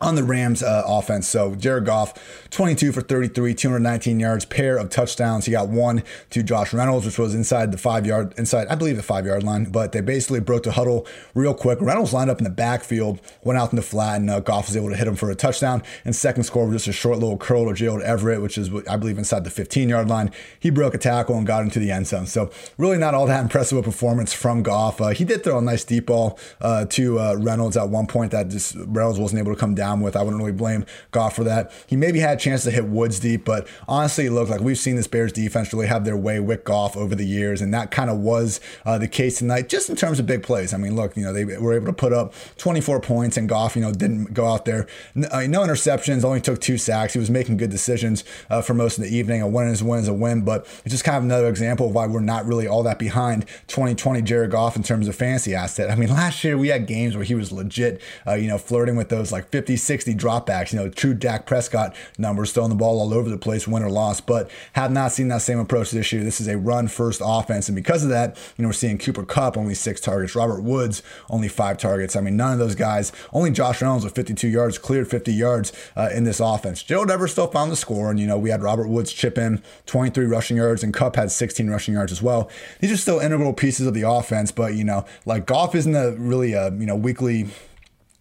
on 0.00 0.14
the 0.14 0.22
Rams 0.22 0.62
uh, 0.62 0.82
offense. 0.86 1.28
So 1.28 1.54
Jared 1.54 1.86
Goff, 1.86 2.48
22 2.50 2.92
for 2.92 3.00
33, 3.00 3.54
219 3.54 4.20
yards, 4.20 4.44
pair 4.44 4.76
of 4.76 4.90
touchdowns. 4.90 5.46
He 5.46 5.52
got 5.52 5.68
one 5.68 6.02
to 6.30 6.42
Josh 6.42 6.72
Reynolds, 6.72 7.06
which 7.06 7.18
was 7.18 7.34
inside 7.34 7.72
the 7.72 7.78
five 7.78 8.06
yard, 8.06 8.34
inside, 8.36 8.68
I 8.68 8.74
believe 8.74 8.96
the 8.96 9.02
five 9.02 9.26
yard 9.26 9.42
line, 9.42 9.64
but 9.64 9.92
they 9.92 10.00
basically 10.00 10.40
broke 10.40 10.64
the 10.64 10.72
huddle 10.72 11.06
real 11.34 11.54
quick. 11.54 11.80
Reynolds 11.80 12.12
lined 12.12 12.30
up 12.30 12.38
in 12.38 12.44
the 12.44 12.50
backfield, 12.50 13.20
went 13.42 13.58
out 13.58 13.72
in 13.72 13.76
the 13.76 13.82
flat, 13.82 14.20
and 14.20 14.30
uh, 14.30 14.40
Goff 14.40 14.66
was 14.66 14.76
able 14.76 14.90
to 14.90 14.96
hit 14.96 15.06
him 15.06 15.16
for 15.16 15.30
a 15.30 15.34
touchdown. 15.34 15.82
And 16.04 16.14
second 16.14 16.44
score 16.44 16.66
was 16.66 16.76
just 16.76 16.88
a 16.88 16.92
short 16.92 17.18
little 17.18 17.38
curl 17.38 17.66
to 17.66 17.74
Gerald 17.74 18.02
Everett, 18.02 18.42
which 18.42 18.58
is, 18.58 18.70
I 18.88 18.96
believe, 18.96 19.18
inside 19.18 19.44
the 19.44 19.50
15 19.50 19.88
yard 19.88 20.08
line. 20.08 20.30
He 20.58 20.70
broke 20.70 20.94
a 20.94 20.98
tackle 20.98 21.36
and 21.36 21.46
got 21.46 21.62
into 21.62 21.78
the 21.78 21.90
end 21.90 22.06
zone. 22.06 22.26
So 22.26 22.50
really 22.76 22.98
not 22.98 23.14
all 23.14 23.26
that 23.26 23.40
impressive 23.48 23.78
a 23.78 23.82
performance 23.82 24.32
from 24.32 24.62
Goff. 24.62 25.00
Uh, 25.00 25.08
he 25.08 25.24
did 25.24 25.42
throw 25.42 25.58
a 25.58 25.62
nice 25.62 25.84
deep 25.84 26.06
ball 26.06 26.38
uh, 26.60 26.84
to 26.86 27.18
uh, 27.18 27.34
Reynolds 27.38 27.76
at 27.76 27.88
one 27.88 28.06
point 28.06 28.32
that 28.32 28.48
just 28.48 28.74
Reynolds 28.76 29.18
wasn't 29.18 29.38
able 29.40 29.54
to 29.54 29.58
come 29.58 29.74
down 29.74 29.87
with. 30.00 30.16
I 30.16 30.22
wouldn't 30.22 30.40
really 30.40 30.52
blame 30.52 30.84
Goff 31.10 31.36
for 31.36 31.44
that. 31.44 31.72
He 31.86 31.96
maybe 31.96 32.20
had 32.20 32.38
a 32.38 32.40
chance 32.40 32.64
to 32.64 32.70
hit 32.70 32.84
Woods 32.84 33.20
deep, 33.20 33.44
but 33.44 33.66
honestly, 33.86 34.26
it 34.26 34.32
looked 34.32 34.50
like 34.50 34.60
we've 34.60 34.78
seen 34.78 34.96
this 34.96 35.06
Bears 35.06 35.32
defense 35.32 35.72
really 35.72 35.86
have 35.86 36.04
their 36.04 36.16
way 36.16 36.40
with 36.40 36.64
Goff 36.64 36.96
over 36.96 37.14
the 37.14 37.26
years, 37.26 37.60
and 37.60 37.72
that 37.74 37.90
kind 37.90 38.10
of 38.10 38.18
was 38.18 38.60
uh, 38.84 38.98
the 38.98 39.08
case 39.08 39.38
tonight, 39.38 39.68
just 39.68 39.88
in 39.90 39.96
terms 39.96 40.20
of 40.20 40.26
big 40.26 40.42
plays. 40.42 40.72
I 40.74 40.76
mean, 40.76 40.94
look, 40.94 41.16
you 41.16 41.22
know, 41.22 41.32
they 41.32 41.44
were 41.44 41.72
able 41.72 41.86
to 41.86 41.92
put 41.92 42.12
up 42.12 42.34
24 42.58 43.00
points, 43.00 43.36
and 43.36 43.48
Goff, 43.48 43.76
you 43.76 43.82
know, 43.82 43.92
didn't 43.92 44.34
go 44.34 44.46
out 44.46 44.64
there. 44.64 44.86
Uh, 45.30 45.46
no 45.48 45.60
interceptions, 45.60 46.24
only 46.24 46.40
took 46.40 46.60
two 46.60 46.78
sacks. 46.78 47.12
He 47.12 47.18
was 47.18 47.30
making 47.30 47.56
good 47.56 47.70
decisions 47.70 48.24
uh, 48.50 48.62
for 48.62 48.74
most 48.74 48.98
of 48.98 49.04
the 49.04 49.14
evening. 49.14 49.42
A 49.42 49.48
win 49.48 49.68
is 49.68 49.80
a 49.80 49.84
win 49.84 50.00
is 50.00 50.08
a 50.08 50.14
win, 50.14 50.42
but 50.42 50.66
it's 50.84 50.92
just 50.92 51.04
kind 51.04 51.16
of 51.16 51.24
another 51.24 51.48
example 51.48 51.88
of 51.88 51.94
why 51.94 52.06
we're 52.06 52.20
not 52.20 52.46
really 52.46 52.66
all 52.66 52.82
that 52.82 52.98
behind 52.98 53.46
2020 53.68 54.22
Jared 54.22 54.50
Goff 54.50 54.76
in 54.76 54.82
terms 54.82 55.08
of 55.08 55.16
fancy 55.16 55.54
asset. 55.54 55.90
I 55.90 55.94
mean, 55.94 56.08
last 56.10 56.44
year 56.44 56.56
we 56.58 56.68
had 56.68 56.86
games 56.86 57.16
where 57.16 57.24
he 57.24 57.34
was 57.34 57.52
legit, 57.52 58.00
uh, 58.26 58.34
you 58.34 58.48
know, 58.48 58.58
flirting 58.58 58.96
with 58.96 59.08
those 59.08 59.32
like 59.32 59.48
50, 59.48 59.76
60 59.78 60.14
dropbacks, 60.14 60.72
you 60.72 60.78
know, 60.78 60.88
true 60.88 61.14
Dak 61.14 61.46
Prescott 61.46 61.94
numbers, 62.18 62.52
throwing 62.52 62.70
the 62.70 62.76
ball 62.76 63.00
all 63.00 63.14
over 63.14 63.30
the 63.30 63.38
place, 63.38 63.66
win 63.66 63.82
or 63.82 63.90
loss, 63.90 64.20
but 64.20 64.50
have 64.74 64.92
not 64.92 65.12
seen 65.12 65.28
that 65.28 65.42
same 65.42 65.58
approach 65.58 65.90
this 65.90 66.12
year. 66.12 66.22
This 66.22 66.40
is 66.40 66.48
a 66.48 66.58
run 66.58 66.88
first 66.88 67.22
offense. 67.24 67.68
And 67.68 67.76
because 67.76 68.02
of 68.02 68.10
that, 68.10 68.36
you 68.56 68.62
know, 68.62 68.68
we're 68.68 68.74
seeing 68.74 68.98
Cooper 68.98 69.24
Kupp 69.24 69.56
only 69.56 69.74
six 69.74 70.00
targets, 70.00 70.34
Robert 70.34 70.62
Woods 70.62 71.02
only 71.30 71.48
five 71.48 71.78
targets. 71.78 72.16
I 72.16 72.20
mean, 72.20 72.36
none 72.36 72.52
of 72.52 72.58
those 72.58 72.74
guys, 72.74 73.12
only 73.32 73.50
Josh 73.50 73.80
Reynolds 73.80 74.04
with 74.04 74.14
52 74.14 74.48
yards, 74.48 74.78
cleared 74.78 75.08
50 75.08 75.32
yards 75.32 75.72
uh, 75.96 76.10
in 76.12 76.24
this 76.24 76.40
offense. 76.40 76.82
Gerald 76.82 77.10
Everett 77.10 77.30
still 77.30 77.46
found 77.46 77.70
the 77.70 77.76
score. 77.76 78.10
And, 78.10 78.18
you 78.18 78.26
know, 78.26 78.38
we 78.38 78.50
had 78.50 78.62
Robert 78.62 78.88
Woods 78.88 79.12
chip 79.12 79.38
in 79.38 79.62
23 79.86 80.26
rushing 80.26 80.56
yards 80.56 80.82
and 80.82 80.92
Kupp 80.92 81.16
had 81.16 81.30
16 81.30 81.68
rushing 81.68 81.94
yards 81.94 82.12
as 82.12 82.22
well. 82.22 82.50
These 82.80 82.92
are 82.92 82.96
still 82.96 83.20
integral 83.20 83.52
pieces 83.52 83.86
of 83.86 83.94
the 83.94 84.02
offense, 84.02 84.52
but, 84.52 84.74
you 84.74 84.84
know, 84.84 85.04
like 85.26 85.46
Goff 85.46 85.74
isn't 85.74 85.94
a 85.94 86.12
really 86.12 86.52
a, 86.52 86.70
you 86.72 86.86
know, 86.86 86.96
weekly 86.96 87.46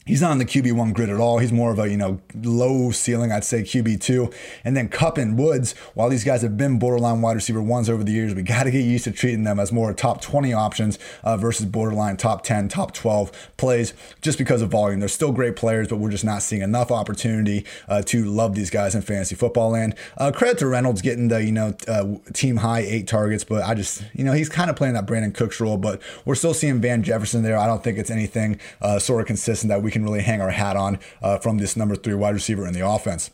He's 0.07 0.21
not 0.21 0.31
on 0.31 0.37
the 0.37 0.45
QB1 0.45 0.93
grid 0.93 1.09
at 1.09 1.19
all. 1.19 1.39
He's 1.39 1.51
more 1.51 1.71
of 1.71 1.79
a, 1.79 1.89
you 1.89 1.97
know, 1.97 2.21
low 2.33 2.91
ceiling, 2.91 3.31
I'd 3.31 3.43
say 3.43 3.61
QB2. 3.61 4.33
And 4.63 4.75
then 4.75 4.87
Kupp 4.87 5.17
and 5.17 5.37
Woods, 5.37 5.73
while 5.93 6.07
these 6.07 6.23
guys 6.23 6.41
have 6.43 6.55
been 6.55 6.79
borderline 6.79 7.21
wide 7.21 7.35
receiver 7.35 7.61
ones 7.61 7.89
over 7.89 8.03
the 8.03 8.13
years, 8.13 8.33
we 8.33 8.41
got 8.41 8.63
to 8.63 8.71
get 8.71 8.85
used 8.85 9.03
to 9.03 9.11
treating 9.11 9.43
them 9.43 9.59
as 9.59 9.71
more 9.71 9.93
top 9.93 10.21
20 10.21 10.53
options 10.53 10.97
uh, 11.23 11.35
versus 11.35 11.65
borderline 11.65 12.15
top 12.15 12.43
10, 12.43 12.69
top 12.69 12.93
12 12.93 13.51
plays 13.57 13.93
just 14.21 14.37
because 14.37 14.61
of 14.61 14.71
volume. 14.71 15.01
They're 15.01 15.09
still 15.09 15.33
great 15.33 15.57
players, 15.57 15.89
but 15.89 15.97
we're 15.97 16.09
just 16.09 16.25
not 16.25 16.41
seeing 16.41 16.61
enough 16.61 16.89
opportunity 16.89 17.65
uh, 17.89 18.01
to 18.03 18.23
love 18.23 18.55
these 18.55 18.69
guys 18.69 18.95
in 18.95 19.01
fantasy 19.01 19.35
football 19.35 19.71
land. 19.71 19.95
Uh, 20.17 20.31
credit 20.31 20.57
to 20.59 20.67
Reynolds 20.67 21.01
getting 21.01 21.27
the, 21.27 21.43
you 21.43 21.51
know, 21.51 21.75
uh, 21.87 22.15
team 22.31 22.57
high 22.57 22.79
eight 22.79 23.07
targets, 23.07 23.43
but 23.43 23.63
I 23.63 23.73
just, 23.73 24.03
you 24.13 24.23
know, 24.23 24.31
he's 24.31 24.47
kind 24.47 24.69
of 24.69 24.77
playing 24.77 24.93
that 24.93 25.05
Brandin 25.05 25.33
Cooks 25.33 25.59
role, 25.59 25.77
but 25.77 26.01
we're 26.23 26.35
still 26.35 26.53
seeing 26.53 26.79
Van 26.79 27.03
Jefferson 27.03 27.43
there. 27.43 27.57
I 27.57 27.67
don't 27.67 27.83
think 27.83 27.97
it's 27.97 28.09
anything 28.09 28.59
uh, 28.81 28.99
sort 28.99 29.19
of 29.19 29.27
consistent 29.27 29.69
that 29.69 29.81
we 29.81 29.91
can 29.91 29.96
can 29.97 30.05
really 30.05 30.23
hang 30.23 30.41
our 30.41 30.51
hat 30.51 30.75
on 30.75 30.99
uh, 31.21 31.37
from 31.37 31.57
this 31.57 31.75
number 31.75 31.95
three 31.95 32.13
wide 32.13 32.33
receiver 32.33 32.67
in 32.67 32.73
the 32.73 32.87
offense 32.87 33.31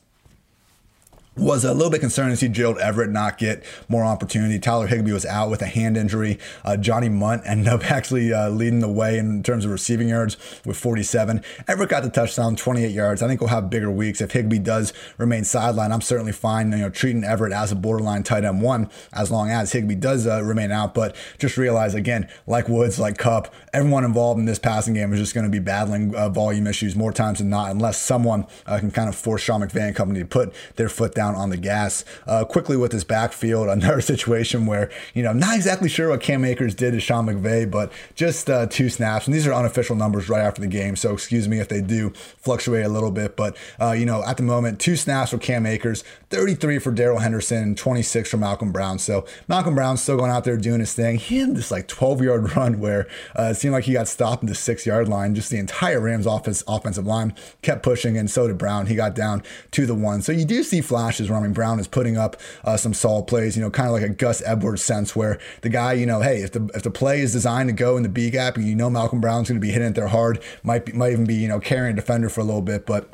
was 1.36 1.66
a 1.66 1.74
little 1.74 1.90
bit 1.90 2.00
concerned 2.00 2.32
to 2.32 2.38
see 2.38 2.48
Gerald 2.48 2.78
Everett 2.78 3.10
not 3.10 3.38
get 3.38 3.64
more 3.90 4.04
opportunity. 4.04 4.60
Tyler 4.60 4.86
Higbee 4.86 5.12
was 5.12 5.26
out 5.26 5.50
with 5.50 5.62
a 5.64 5.66
hand 5.66 5.98
injury. 5.98 6.38
Uh, 6.64 6.78
Johnny 6.78 7.10
Mundt 7.10 7.42
ended 7.46 7.68
up 7.68 7.84
actually 7.92 8.32
uh, 8.32 8.50
leading 8.50 8.80
the 8.80 8.90
way 8.90 9.18
in 9.18 9.42
terms 9.42 9.66
of 9.66 9.72
receiving 9.72 10.10
yards 10.10 10.38
with 10.64 10.78
47. 10.78 11.44
Everett 11.68 11.90
got 11.90 12.04
the 12.04 12.10
touchdown, 12.10 12.56
28 12.56 12.92
yards. 12.92 13.24
I 13.24 13.28
think 13.28 13.42
we'll 13.42 13.50
have 13.50 13.70
bigger 13.70 13.90
weeks 13.90 14.22
if 14.22 14.32
Higbee 14.32 14.60
does 14.60 14.94
remain 15.18 15.42
sidelined. 15.42 15.92
I'm 15.92 16.02
certainly 16.02 16.32
fine, 16.32 16.72
you 16.72 16.78
know, 16.78 16.90
treating 16.90 17.24
Everett 17.24 17.54
as 17.54 17.72
a 17.72 17.76
borderline 17.76 18.24
tight 18.24 18.46
end 18.46 18.62
one 18.62 18.90
as 19.12 19.32
long 19.32 19.50
as 19.50 19.72
Higbee 19.72 19.96
does 19.96 20.28
uh, 20.28 20.44
remain 20.44 20.72
out. 20.72 20.94
But 20.94 21.16
just 21.40 21.58
realize 21.58 21.96
again, 21.96 22.30
like 22.46 22.70
Woods, 22.70 23.00
like 23.00 23.18
Kupp, 23.18 23.54
everyone 23.74 24.04
involved 24.04 24.40
in 24.40 24.46
this 24.46 24.60
passing 24.60 24.94
game 24.94 25.12
is 25.14 25.20
just 25.20 25.34
going 25.34 25.46
to 25.46 25.50
be 25.50 25.60
battling 25.60 26.14
uh, 26.16 26.30
volume 26.30 26.68
issues 26.68 26.96
more 26.96 27.12
times 27.12 27.40
than 27.40 27.50
not, 27.50 27.72
unless 27.72 28.00
someone 28.00 28.46
uh, 28.68 28.78
can 28.78 28.92
kind 28.92 29.10
of 29.10 29.16
force 29.16 29.42
Sean 29.42 29.62
McVay 29.62 29.88
and 29.88 29.96
company 29.96 30.20
to 30.20 30.26
put 30.26 30.54
their 30.76 30.90
foot 30.90 31.16
down 31.16 31.23
down 31.24 31.36
on 31.36 31.50
the 31.50 31.58
gas. 31.58 32.04
Uh, 32.28 32.44
quickly 32.44 32.76
with 32.76 32.92
his 32.92 33.04
backfield, 33.04 33.70
another 33.84 34.02
situation 34.02 34.66
where, 34.66 34.90
you 35.14 35.24
know, 35.24 35.34
not 35.34 35.56
exactly 35.56 35.90
sure 35.90 36.10
what 36.10 36.22
Cam 36.22 36.44
Akers 36.44 36.76
did 36.76 36.92
to 36.92 37.00
Sean 37.00 37.26
McVay, 37.26 37.70
but 37.70 37.92
just 38.16 38.50
uh, 38.50 38.66
two 38.68 38.90
snaps. 38.90 39.26
And 39.26 39.34
these 39.34 39.48
are 39.48 39.54
unofficial 39.54 39.96
numbers 39.96 40.30
right 40.30 40.42
after 40.42 40.62
the 40.62 40.68
game. 40.68 40.96
So 40.96 41.14
excuse 41.14 41.48
me 41.48 41.60
if 41.60 41.70
they 41.70 41.82
do 41.82 42.12
fluctuate 42.38 42.86
a 42.86 42.90
little 42.90 43.12
bit. 43.12 43.36
But, 43.36 43.56
uh, 43.80 43.92
you 43.92 44.06
know, 44.06 44.24
at 44.26 44.38
the 44.38 44.44
moment, 44.44 44.80
two 44.80 44.96
snaps 44.96 45.32
for 45.32 45.38
Cam 45.38 45.66
Akers, 45.66 46.04
33 46.30 46.80
for 46.80 46.92
Darrell 46.92 47.20
Henderson, 47.20 47.76
26 47.76 48.30
for 48.30 48.38
Malcolm 48.38 48.72
Brown. 48.72 49.00
So 49.00 49.26
Malcolm 49.48 49.76
Brown's 49.76 50.02
still 50.02 50.18
going 50.18 50.32
out 50.32 50.44
there 50.44 50.58
doing 50.58 50.80
his 50.80 50.94
thing. 50.94 51.18
He 51.18 51.38
had 51.40 51.56
this 51.56 51.72
like 51.72 51.88
12 51.88 52.22
yard 52.22 52.56
run 52.56 52.80
where 52.80 53.08
uh, 53.38 53.52
it 53.52 53.56
seemed 53.56 53.74
like 53.74 53.86
he 53.86 53.94
got 53.94 54.08
stopped 54.08 54.44
in 54.44 54.50
the 54.50 54.56
six 54.56 54.86
yard 54.86 55.08
line. 55.08 55.36
Just 55.36 55.50
the 55.50 55.58
entire 55.58 56.00
Rams 56.00 56.28
office, 56.28 56.64
offensive 56.68 57.06
line 57.06 57.34
kept 57.62 57.84
pushing, 57.84 58.18
and 58.18 58.30
so 58.30 58.48
did 58.48 58.58
Brown. 58.58 58.88
He 58.88 58.96
got 58.96 59.16
down 59.16 59.44
to 59.72 59.86
the 59.86 59.96
one. 59.96 60.22
So 60.22 60.32
you 60.32 60.46
do 60.46 60.64
see 60.64 60.82
flash 60.82 61.13
flashes 61.14 61.30
where 61.30 61.40
I 61.40 61.44
mean 61.44 61.54
Brown 61.54 61.80
is 61.80 61.88
putting 61.88 62.18
up 62.18 62.38
uh, 62.64 62.78
some 62.78 62.94
solid 62.94 63.28
plays. 63.28 63.56
You 63.56 63.62
know, 63.64 63.70
kind 63.70 63.88
of 63.88 63.94
like 63.94 64.04
a 64.04 64.10
Gus 64.10 64.42
Edwards 64.46 64.82
sense 64.82 65.16
where 65.16 65.40
the 65.62 65.70
guy, 65.70 65.94
you 65.94 66.06
know, 66.06 66.22
hey, 66.22 66.42
if 66.42 66.52
the 66.52 66.70
if 66.74 66.84
the 66.84 66.92
play 66.92 67.22
is 67.22 67.32
designed 67.32 67.70
to 67.70 67.74
go 67.74 67.98
in 67.98 68.04
the 68.04 68.10
B 68.10 68.30
gap, 68.30 68.58
and 68.58 68.68
you 68.68 68.76
know 68.76 68.90
Malcolm 68.90 69.22
Brown's 69.22 69.50
going 69.50 69.60
to 69.60 69.66
be 69.66 69.72
hitting 69.72 69.90
it 69.90 69.96
there 69.96 70.08
hard, 70.08 70.42
might 70.64 70.86
be, 70.86 70.94
might 70.94 71.12
even 71.12 71.26
be 71.26 71.36
you 71.36 71.48
know 71.48 71.60
carrying 71.60 71.94
a 71.94 71.96
defender 71.96 72.30
for 72.30 72.42
a 72.42 72.44
little 72.44 72.62
bit, 72.62 72.86
but 72.86 73.14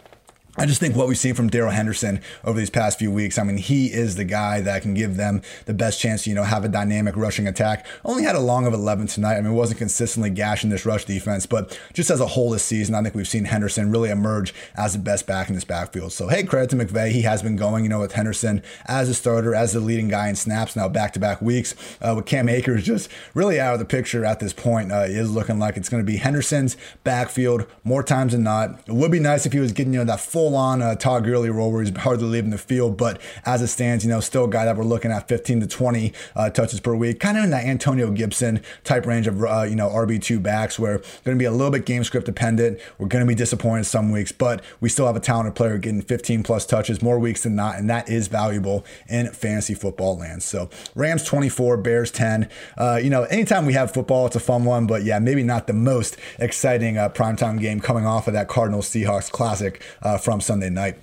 I 0.60 0.66
just 0.66 0.82
think 0.82 0.94
what 0.94 1.08
we've 1.08 1.18
seen 1.18 1.36
from 1.36 1.50
Darrell 1.50 1.72
Henderson 1.72 2.20
over 2.44 2.60
these 2.60 2.70
past 2.70 3.00
few 3.00 3.10
weeks, 3.10 3.38
I 3.38 3.44
mean, 3.44 3.56
he 3.56 3.94
is 3.94 4.16
the 4.16 4.26
guy 4.26 4.60
that 4.60 4.82
can 4.82 4.94
give 4.94 5.16
them 5.16 5.42
the 5.66 5.74
best 5.74 6.02
chance 6.02 6.26
to, 6.26 6.30
you 6.30 6.36
know, 6.36 6.44
have 6.44 6.66
a 6.66 6.68
dynamic 6.68 7.16
rushing 7.16 7.48
attack. 7.48 7.86
Only 8.04 8.24
had 8.24 8.36
a 8.36 8.42
long 8.42 8.68
of 8.68 8.74
11 8.74 9.08
tonight. 9.08 9.38
I 9.38 9.42
mean, 9.42 9.54
wasn't 9.54 9.78
consistently 9.78 10.30
gashing 10.30 10.70
this 10.70 10.86
rush 10.86 11.06
defense, 11.06 11.46
but 11.46 11.80
just 11.94 12.10
as 12.10 12.20
a 12.20 12.28
whole 12.28 12.50
this 12.50 12.62
season, 12.62 12.94
I 12.94 13.02
think 13.02 13.16
we've 13.16 13.26
seen 13.26 13.46
Henderson 13.46 13.90
really 13.90 14.10
emerge 14.10 14.54
as 14.76 14.92
the 14.92 15.00
best 15.00 15.26
back 15.26 15.48
in 15.48 15.56
this 15.56 15.64
backfield. 15.64 16.12
So, 16.12 16.28
hey, 16.28 16.44
credit 16.44 16.72
to 16.72 16.76
McVay. 16.76 17.12
He 17.12 17.22
has 17.22 17.42
been 17.42 17.56
going, 17.56 17.86
you 17.86 17.90
know, 17.90 18.02
with 18.02 18.12
Henderson 18.12 18.62
as 18.86 19.08
a 19.08 19.14
starter, 19.14 19.56
as 19.56 19.72
the 19.72 19.80
leading 19.80 20.10
guy 20.10 20.28
in 20.28 20.36
snaps 20.36 20.76
now 20.76 20.90
back 20.90 21.14
to 21.14 21.22
back 21.22 21.42
weeks. 21.42 21.74
Uh, 22.02 22.16
with 22.18 22.26
Cam 22.26 22.50
Akers 22.50 22.84
just 22.84 23.10
really 23.34 23.62
out 23.62 23.76
of 23.76 23.80
the 23.80 23.86
picture 23.86 24.26
at 24.26 24.42
this 24.42 24.52
point, 24.52 24.92
uh, 24.92 25.06
is 25.08 25.32
looking 25.32 25.58
like 25.58 25.78
it's 25.78 25.88
going 25.88 26.04
to 26.04 26.12
be 26.12 26.18
Henderson's 26.18 26.76
backfield 27.06 27.66
more 27.86 28.04
times 28.04 28.34
than 28.34 28.44
not. 28.44 28.82
It 28.88 28.94
would 28.94 29.10
be 29.10 29.22
nice 29.22 29.46
if 29.46 29.54
he 29.54 29.60
was 29.60 29.72
getting, 29.72 29.94
you 29.94 30.00
know, 30.00 30.06
that 30.06 30.20
full 30.20 30.49
on 30.56 30.82
uh, 30.82 30.96
Todd 30.96 31.24
Gurley 31.24 31.50
role 31.50 31.72
where 31.72 31.84
he's 31.84 31.96
hardly 31.98 32.28
leaving 32.28 32.52
the 32.52 32.58
field. 32.58 32.98
But 32.98 33.22
as 33.46 33.62
it 33.62 33.68
stands, 33.68 34.04
you 34.04 34.10
know, 34.10 34.20
still 34.20 34.46
a 34.46 34.50
guy 34.50 34.66
that 34.66 34.78
we're 34.78 34.84
looking 34.84 35.12
at 35.12 35.28
15 35.28 35.62
to 35.62 35.68
20 35.68 36.14
uh, 36.36 36.50
touches 36.50 36.80
per 36.80 36.96
week, 36.96 37.20
kind 37.20 37.38
of 37.38 37.44
in 37.44 37.50
that 37.52 37.66
Antonio 37.66 38.12
Gibson 38.12 38.62
type 38.84 39.06
range 39.06 39.28
of, 39.28 39.44
uh, 39.44 39.64
you 39.64 39.76
know, 39.76 39.90
RB2 39.90 40.42
backs 40.42 40.78
where 40.80 40.98
going 40.98 41.38
to 41.38 41.40
be 41.40 41.46
a 41.46 41.52
little 41.52 41.72
bit 41.72 41.86
game 41.86 42.04
script 42.04 42.26
dependent. 42.26 42.80
We're 42.98 43.08
going 43.08 43.24
to 43.24 43.28
be 43.28 43.36
disappointed 43.36 43.86
some 43.86 44.12
weeks, 44.12 44.32
but 44.32 44.64
we 44.80 44.90
still 44.90 45.06
have 45.06 45.16
a 45.16 45.20
talented 45.20 45.56
player 45.56 45.78
getting 45.78 46.02
15 46.02 46.44
plus 46.44 46.66
touches 46.66 47.02
more 47.02 47.20
weeks 47.20 47.44
than 47.44 47.56
not. 47.56 47.78
And 47.78 47.90
that 47.90 48.10
is 48.10 48.28
valuable 48.28 48.86
in 49.08 49.32
fantasy 49.32 49.74
football 49.74 50.18
land. 50.18 50.44
So 50.44 50.70
Rams 50.96 51.24
24, 51.24 51.78
Bears 51.78 52.12
10. 52.12 52.50
Uh, 52.78 53.00
you 53.02 53.10
know, 53.10 53.24
anytime 53.24 53.66
we 53.66 53.74
have 53.74 53.94
football, 53.94 54.26
it's 54.26 54.36
a 54.36 54.40
fun 54.40 54.66
one, 54.66 54.88
but 54.88 55.04
yeah, 55.04 55.20
maybe 55.20 55.44
not 55.44 55.68
the 55.68 55.74
most 55.74 56.18
exciting 56.38 56.98
uh, 56.98 57.10
primetime 57.10 57.60
game 57.60 57.80
coming 57.80 58.06
off 58.06 58.28
of 58.28 58.34
that 58.34 58.48
Cardinals 58.48 58.90
Seahawks 58.90 59.32
classic 59.32 59.84
uh, 60.02 60.18
from 60.18 60.39
Sunday 60.42 60.70
night. 60.70 60.98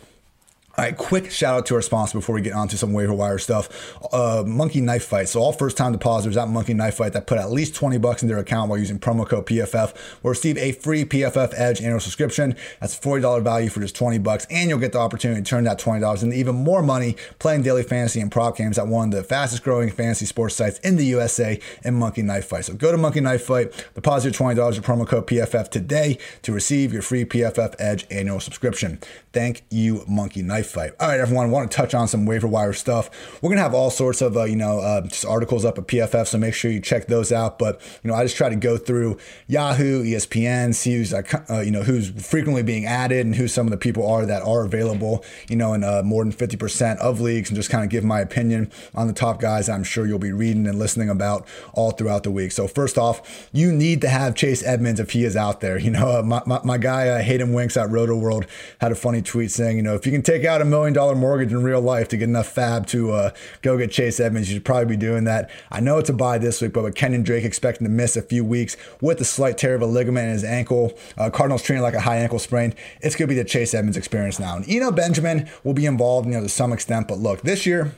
All 0.78 0.84
right, 0.84 0.94
quick 0.94 1.30
shout 1.30 1.56
out 1.56 1.66
to 1.66 1.74
our 1.74 1.80
sponsor 1.80 2.18
before 2.18 2.34
we 2.34 2.42
get 2.42 2.52
on 2.52 2.68
to 2.68 2.76
some 2.76 2.92
waiver 2.92 3.14
wire 3.14 3.38
stuff. 3.38 3.96
Uh, 4.12 4.44
Monkey 4.46 4.82
Knife 4.82 5.06
Fight. 5.06 5.26
So 5.26 5.40
all 5.40 5.52
first 5.52 5.78
time 5.78 5.92
depositors 5.92 6.36
at 6.36 6.48
Monkey 6.48 6.74
Knife 6.74 6.96
Fight 6.96 7.14
that 7.14 7.26
put 7.26 7.38
at 7.38 7.50
least 7.50 7.74
20 7.74 7.96
bucks 7.96 8.20
in 8.20 8.28
their 8.28 8.36
account 8.36 8.68
while 8.68 8.78
using 8.78 8.98
promo 8.98 9.26
code 9.26 9.46
PFF 9.46 9.94
will 10.22 10.28
receive 10.28 10.58
a 10.58 10.72
free 10.72 11.06
PFF 11.06 11.54
Edge 11.56 11.80
annual 11.80 11.98
subscription. 11.98 12.56
That's 12.78 12.94
$40 12.94 13.42
value 13.42 13.70
for 13.70 13.80
just 13.80 13.96
20 13.96 14.18
bucks, 14.18 14.46
and 14.50 14.68
you'll 14.68 14.78
get 14.78 14.92
the 14.92 14.98
opportunity 14.98 15.40
to 15.40 15.48
turn 15.48 15.64
that 15.64 15.80
$20 15.80 16.22
into 16.22 16.36
even 16.36 16.54
more 16.54 16.82
money 16.82 17.16
playing 17.38 17.62
daily 17.62 17.82
fantasy 17.82 18.20
and 18.20 18.30
prop 18.30 18.58
games 18.58 18.78
at 18.78 18.86
one 18.86 19.08
of 19.08 19.14
the 19.14 19.24
fastest 19.24 19.62
growing 19.62 19.90
fantasy 19.90 20.26
sports 20.26 20.56
sites 20.56 20.78
in 20.80 20.96
the 20.96 21.06
USA 21.06 21.58
in 21.84 21.94
Monkey 21.94 22.20
Knife 22.20 22.48
Fight. 22.48 22.66
So 22.66 22.74
go 22.74 22.92
to 22.92 22.98
Monkey 22.98 23.20
Knife 23.20 23.44
Fight, 23.44 23.72
deposit 23.94 24.38
your 24.38 24.52
$20 24.54 24.76
with 24.76 24.84
promo 24.84 25.08
code 25.08 25.26
PFF 25.26 25.70
today 25.70 26.18
to 26.42 26.52
receive 26.52 26.92
your 26.92 27.00
free 27.00 27.24
PFF 27.24 27.76
Edge 27.78 28.06
annual 28.10 28.40
subscription. 28.40 28.98
Thank 29.32 29.64
you, 29.70 30.04
Monkey 30.06 30.42
Knife 30.42 30.65
fight. 30.66 30.92
All 31.00 31.08
right, 31.08 31.20
everyone, 31.20 31.50
want 31.50 31.70
to 31.70 31.76
touch 31.76 31.94
on 31.94 32.08
some 32.08 32.26
waiver 32.26 32.46
wire 32.46 32.72
stuff. 32.72 33.10
We're 33.42 33.50
gonna 33.50 33.62
have 33.62 33.74
all 33.74 33.90
sorts 33.90 34.20
of 34.22 34.36
uh, 34.36 34.44
you 34.44 34.56
know 34.56 34.80
uh, 34.80 35.02
just 35.02 35.24
articles 35.24 35.64
up 35.64 35.78
at 35.78 35.86
PFF, 35.86 36.26
so 36.26 36.38
make 36.38 36.54
sure 36.54 36.70
you 36.70 36.80
check 36.80 37.06
those 37.06 37.32
out. 37.32 37.58
But 37.58 37.80
you 38.02 38.10
know, 38.10 38.16
I 38.16 38.24
just 38.24 38.36
try 38.36 38.48
to 38.48 38.56
go 38.56 38.76
through 38.76 39.18
Yahoo, 39.46 40.04
ESPN, 40.04 40.74
see 40.74 40.96
who's 40.96 41.12
uh, 41.14 41.22
you 41.64 41.70
know 41.70 41.82
who's 41.82 42.10
frequently 42.10 42.62
being 42.62 42.86
added 42.86 43.24
and 43.26 43.34
who 43.34 43.48
some 43.48 43.66
of 43.66 43.70
the 43.70 43.76
people 43.76 44.06
are 44.06 44.26
that 44.26 44.42
are 44.42 44.64
available. 44.64 45.24
You 45.48 45.56
know, 45.56 45.72
in 45.72 45.84
uh, 45.84 46.02
more 46.04 46.24
than 46.24 46.32
fifty 46.32 46.56
percent 46.56 47.00
of 47.00 47.20
leagues, 47.20 47.50
and 47.50 47.56
just 47.56 47.70
kind 47.70 47.84
of 47.84 47.90
give 47.90 48.04
my 48.04 48.20
opinion 48.20 48.70
on 48.94 49.06
the 49.06 49.12
top 49.12 49.40
guys. 49.40 49.68
I'm 49.68 49.84
sure 49.84 50.06
you'll 50.06 50.18
be 50.18 50.32
reading 50.32 50.66
and 50.66 50.78
listening 50.78 51.08
about 51.08 51.46
all 51.72 51.90
throughout 51.90 52.22
the 52.22 52.30
week. 52.30 52.52
So 52.52 52.66
first 52.66 52.98
off, 52.98 53.48
you 53.52 53.72
need 53.72 54.00
to 54.02 54.08
have 54.08 54.34
Chase 54.34 54.62
Edmonds 54.64 55.00
if 55.00 55.10
he 55.10 55.24
is 55.24 55.36
out 55.36 55.60
there. 55.60 55.78
You 55.86 55.92
know, 55.92 56.18
uh, 56.18 56.22
my, 56.22 56.42
my, 56.46 56.60
my 56.64 56.78
guy 56.78 57.08
uh, 57.08 57.22
Hayden 57.22 57.52
Winks 57.52 57.76
at 57.76 57.90
Roto 57.90 58.16
World 58.16 58.46
had 58.80 58.90
a 58.90 58.96
funny 58.96 59.22
tweet 59.22 59.50
saying, 59.50 59.76
you 59.76 59.82
know, 59.82 59.94
if 59.94 60.04
you 60.04 60.12
can 60.12 60.22
take 60.22 60.44
out 60.44 60.55
a 60.60 60.64
million 60.64 60.92
dollar 60.92 61.14
mortgage 61.14 61.52
in 61.52 61.62
real 61.62 61.80
life 61.80 62.08
to 62.08 62.16
get 62.16 62.24
enough 62.24 62.54
FAAB 62.54 62.86
to 62.88 63.12
uh, 63.12 63.30
go 63.62 63.76
get 63.78 63.90
Chase 63.90 64.20
Edmonds, 64.20 64.48
you 64.48 64.56
should 64.56 64.64
probably 64.64 64.86
be 64.86 64.96
doing 64.96 65.24
that. 65.24 65.50
I 65.70 65.80
know 65.80 65.98
it's 65.98 66.10
a 66.10 66.12
buy 66.12 66.38
this 66.38 66.60
week, 66.60 66.72
but 66.72 66.84
with 66.84 66.94
Kenyon 66.94 67.22
Drake 67.22 67.44
expecting 67.44 67.86
to 67.86 67.90
miss 67.90 68.16
a 68.16 68.22
few 68.22 68.44
weeks 68.44 68.76
with 69.00 69.20
a 69.20 69.24
slight 69.24 69.58
tear 69.58 69.74
of 69.74 69.82
a 69.82 69.86
ligament 69.86 70.26
in 70.26 70.32
his 70.32 70.44
ankle, 70.44 70.96
uh, 71.18 71.30
Cardinals 71.30 71.62
treating 71.62 71.82
like 71.82 71.94
a 71.94 72.00
high 72.00 72.16
ankle 72.16 72.38
sprain, 72.38 72.74
it's 73.00 73.16
going 73.16 73.28
to 73.28 73.34
be 73.34 73.40
the 73.40 73.48
Chase 73.48 73.74
Edmonds 73.74 73.96
experience 73.96 74.38
now. 74.38 74.56
And 74.56 74.68
Eno 74.68 74.90
Benjamin 74.90 75.48
will 75.64 75.74
be 75.74 75.86
involved, 75.86 76.26
you 76.26 76.34
know, 76.34 76.42
to 76.42 76.48
some 76.48 76.72
extent, 76.72 77.08
but 77.08 77.18
look, 77.18 77.42
this 77.42 77.66
year, 77.66 77.92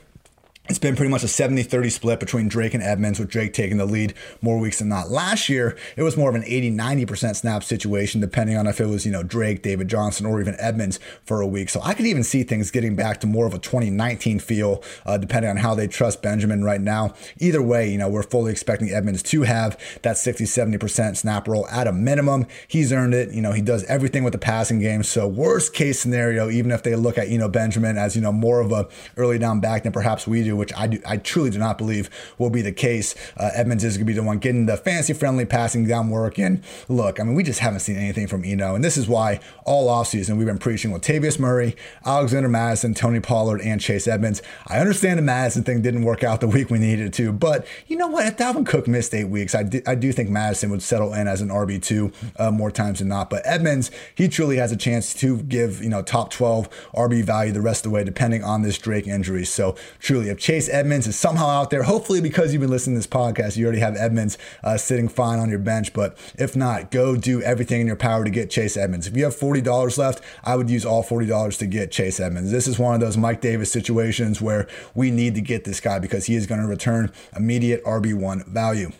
it's 0.69 0.77
been 0.77 0.95
pretty 0.95 1.09
much 1.09 1.23
a 1.23 1.27
70 1.27 1.63
30 1.63 1.89
split 1.89 2.19
between 2.19 2.47
Drake 2.47 2.75
and 2.75 2.83
Edmonds, 2.83 3.19
with 3.19 3.29
Drake 3.29 3.53
taking 3.53 3.77
the 3.77 3.85
lead 3.85 4.13
more 4.39 4.59
weeks 4.59 4.77
than 4.79 4.89
not. 4.89 5.09
Last 5.09 5.49
year, 5.49 5.75
it 5.97 6.03
was 6.03 6.15
more 6.15 6.29
of 6.29 6.35
an 6.35 6.43
80 6.45 6.71
90% 6.71 7.35
snap 7.35 7.63
situation, 7.63 8.21
depending 8.21 8.55
on 8.55 8.67
if 8.67 8.79
it 8.79 8.85
was, 8.85 9.03
you 9.03 9.11
know, 9.11 9.23
Drake, 9.23 9.63
David 9.63 9.87
Johnson, 9.87 10.27
or 10.27 10.39
even 10.39 10.55
Edmonds 10.59 10.99
for 11.25 11.41
a 11.41 11.47
week. 11.47 11.69
So 11.69 11.81
I 11.83 11.95
could 11.95 12.05
even 12.05 12.23
see 12.23 12.43
things 12.43 12.69
getting 12.69 12.95
back 12.95 13.19
to 13.21 13.27
more 13.27 13.47
of 13.47 13.55
a 13.55 13.57
2019 13.57 14.39
feel, 14.39 14.83
uh, 15.07 15.17
depending 15.17 15.49
on 15.49 15.57
how 15.57 15.73
they 15.73 15.87
trust 15.87 16.21
Benjamin 16.21 16.63
right 16.63 16.81
now. 16.81 17.15
Either 17.39 17.63
way, 17.63 17.89
you 17.89 17.97
know, 17.97 18.07
we're 18.07 18.21
fully 18.21 18.51
expecting 18.51 18.91
Edmonds 18.91 19.23
to 19.23 19.41
have 19.41 19.79
that 20.03 20.19
60 20.19 20.43
70% 20.43 21.17
snap 21.17 21.47
role 21.47 21.67
at 21.69 21.87
a 21.87 21.91
minimum. 21.91 22.45
He's 22.67 22.93
earned 22.93 23.15
it. 23.15 23.31
You 23.31 23.41
know, 23.41 23.53
he 23.53 23.63
does 23.63 23.83
everything 23.85 24.23
with 24.23 24.33
the 24.33 24.39
passing 24.39 24.79
game. 24.79 25.01
So, 25.01 25.27
worst 25.27 25.73
case 25.73 25.99
scenario, 25.99 26.47
even 26.51 26.69
if 26.69 26.83
they 26.83 26.95
look 26.95 27.17
at, 27.17 27.29
you 27.29 27.39
know, 27.39 27.49
Benjamin 27.49 27.97
as, 27.97 28.15
you 28.15 28.21
know, 28.21 28.31
more 28.31 28.59
of 28.59 28.71
a 28.71 28.87
early 29.17 29.39
down 29.39 29.59
back 29.61 29.81
than 29.81 29.91
perhaps 29.91 30.27
we 30.27 30.43
do 30.43 30.58
which 30.59 30.73
I 30.75 30.87
do, 30.87 31.01
I 31.07 31.17
truly 31.17 31.49
do 31.49 31.57
not 31.57 31.77
believe 31.77 32.09
will 32.37 32.49
be 32.49 32.61
the 32.61 32.71
case. 32.71 33.15
Uh, 33.37 33.49
Edmonds 33.53 33.83
is 33.83 33.97
going 33.97 34.05
to 34.05 34.13
be 34.13 34.13
the 34.13 34.23
one 34.23 34.37
getting 34.37 34.65
the 34.65 34.77
fancy 34.77 35.13
friendly 35.13 35.45
passing 35.45 35.87
down 35.87 36.09
work. 36.09 36.37
And 36.37 36.61
look, 36.87 37.19
I 37.19 37.23
mean, 37.23 37.35
we 37.35 37.43
just 37.43 37.59
haven't 37.59 37.79
seen 37.79 37.97
anything 37.97 38.27
from 38.27 38.43
Eno. 38.45 38.75
And 38.75 38.83
this 38.83 38.97
is 38.97 39.07
why 39.07 39.39
all 39.65 39.87
offseason 39.87 40.37
we've 40.37 40.47
been 40.47 40.57
preaching 40.57 40.91
with 40.91 41.01
Tavius 41.01 41.39
Murray, 41.39 41.75
Alexander 42.05 42.49
Mattison, 42.49 42.93
Tony 42.93 43.19
Pollard, 43.19 43.61
and 43.61 43.81
Chase 43.81 44.07
Edmonds. 44.07 44.41
I 44.67 44.79
understand 44.79 45.17
the 45.17 45.23
Mattison 45.23 45.63
thing 45.63 45.81
didn't 45.81 46.03
work 46.03 46.23
out 46.23 46.41
the 46.41 46.47
week 46.47 46.69
we 46.69 46.79
needed 46.79 47.07
it 47.07 47.13
to, 47.13 47.31
but 47.31 47.65
you 47.87 47.97
know 47.97 48.07
what? 48.07 48.27
If 48.27 48.37
Dalvin 48.37 48.65
Cook 48.65 48.87
missed 48.87 49.13
eight 49.13 49.25
weeks, 49.29 49.55
I 49.55 49.63
I 49.87 49.95
do 49.95 50.11
think 50.11 50.29
Mattison 50.29 50.69
would 50.69 50.81
settle 50.81 51.13
in 51.13 51.27
as 51.27 51.41
an 51.41 51.49
RB2 51.49 52.13
uh, 52.37 52.51
more 52.51 52.71
times 52.71 52.99
than 52.99 53.07
not. 53.07 53.29
But 53.29 53.41
Edmonds, 53.45 53.91
he 54.15 54.27
truly 54.27 54.57
has 54.57 54.71
a 54.71 54.77
chance 54.77 55.13
to 55.15 55.37
give, 55.43 55.81
you 55.83 55.89
know, 55.89 56.01
top 56.01 56.31
12 56.31 56.69
RB 56.93 57.23
value 57.23 57.51
the 57.51 57.61
rest 57.61 57.85
of 57.85 57.91
the 57.91 57.95
way, 57.95 58.03
depending 58.03 58.43
on 58.43 58.61
this 58.61 58.77
Drake 58.77 59.07
injury. 59.07 59.45
So 59.45 59.75
truly, 59.99 60.29
if 60.29 60.39
Chase 60.49 60.67
Edmonds 60.67 61.05
is 61.05 61.15
somehow 61.15 61.45
out 61.45 61.69
there. 61.69 61.83
Hopefully, 61.83 62.21
because 62.21 62.51
you've 62.51 62.61
been 62.61 62.71
listening 62.71 62.95
to 62.95 62.97
this 62.97 63.05
podcast, 63.05 63.55
you 63.55 63.65
already 63.65 63.81
have 63.81 63.95
Edmonds 63.95 64.35
uh, 64.63 64.77
sitting 64.77 65.07
fine 65.07 65.37
on 65.37 65.47
your 65.47 65.59
bench. 65.59 65.93
But 65.93 66.17
if 66.39 66.55
not, 66.55 66.89
go 66.89 67.15
do 67.15 67.39
everything 67.43 67.81
in 67.81 67.85
your 67.85 67.95
power 67.95 68.23
to 68.23 68.31
get 68.31 68.49
Chase 68.49 68.75
Edmonds. 68.75 69.05
If 69.05 69.15
you 69.15 69.25
have 69.25 69.35
$40 69.35 69.97
left, 69.99 70.23
I 70.43 70.55
would 70.55 70.71
use 70.71 70.87
all 70.87 71.03
$40 71.03 71.55
to 71.59 71.67
get 71.67 71.91
Chase 71.91 72.19
Edmonds. 72.19 72.49
This 72.49 72.65
is 72.65 72.79
one 72.79 72.95
of 72.95 72.99
those 72.99 73.15
Mike 73.15 73.41
Davis 73.41 73.71
situations 73.71 74.41
where 74.41 74.67
we 74.95 75.11
need 75.11 75.35
to 75.35 75.41
get 75.41 75.65
this 75.65 75.79
guy 75.79 75.99
because 75.99 76.25
he 76.25 76.33
is 76.33 76.47
going 76.47 76.61
to 76.61 76.67
return 76.67 77.11
immediate 77.35 77.85
RB1 77.85 78.47
value. 78.47 78.91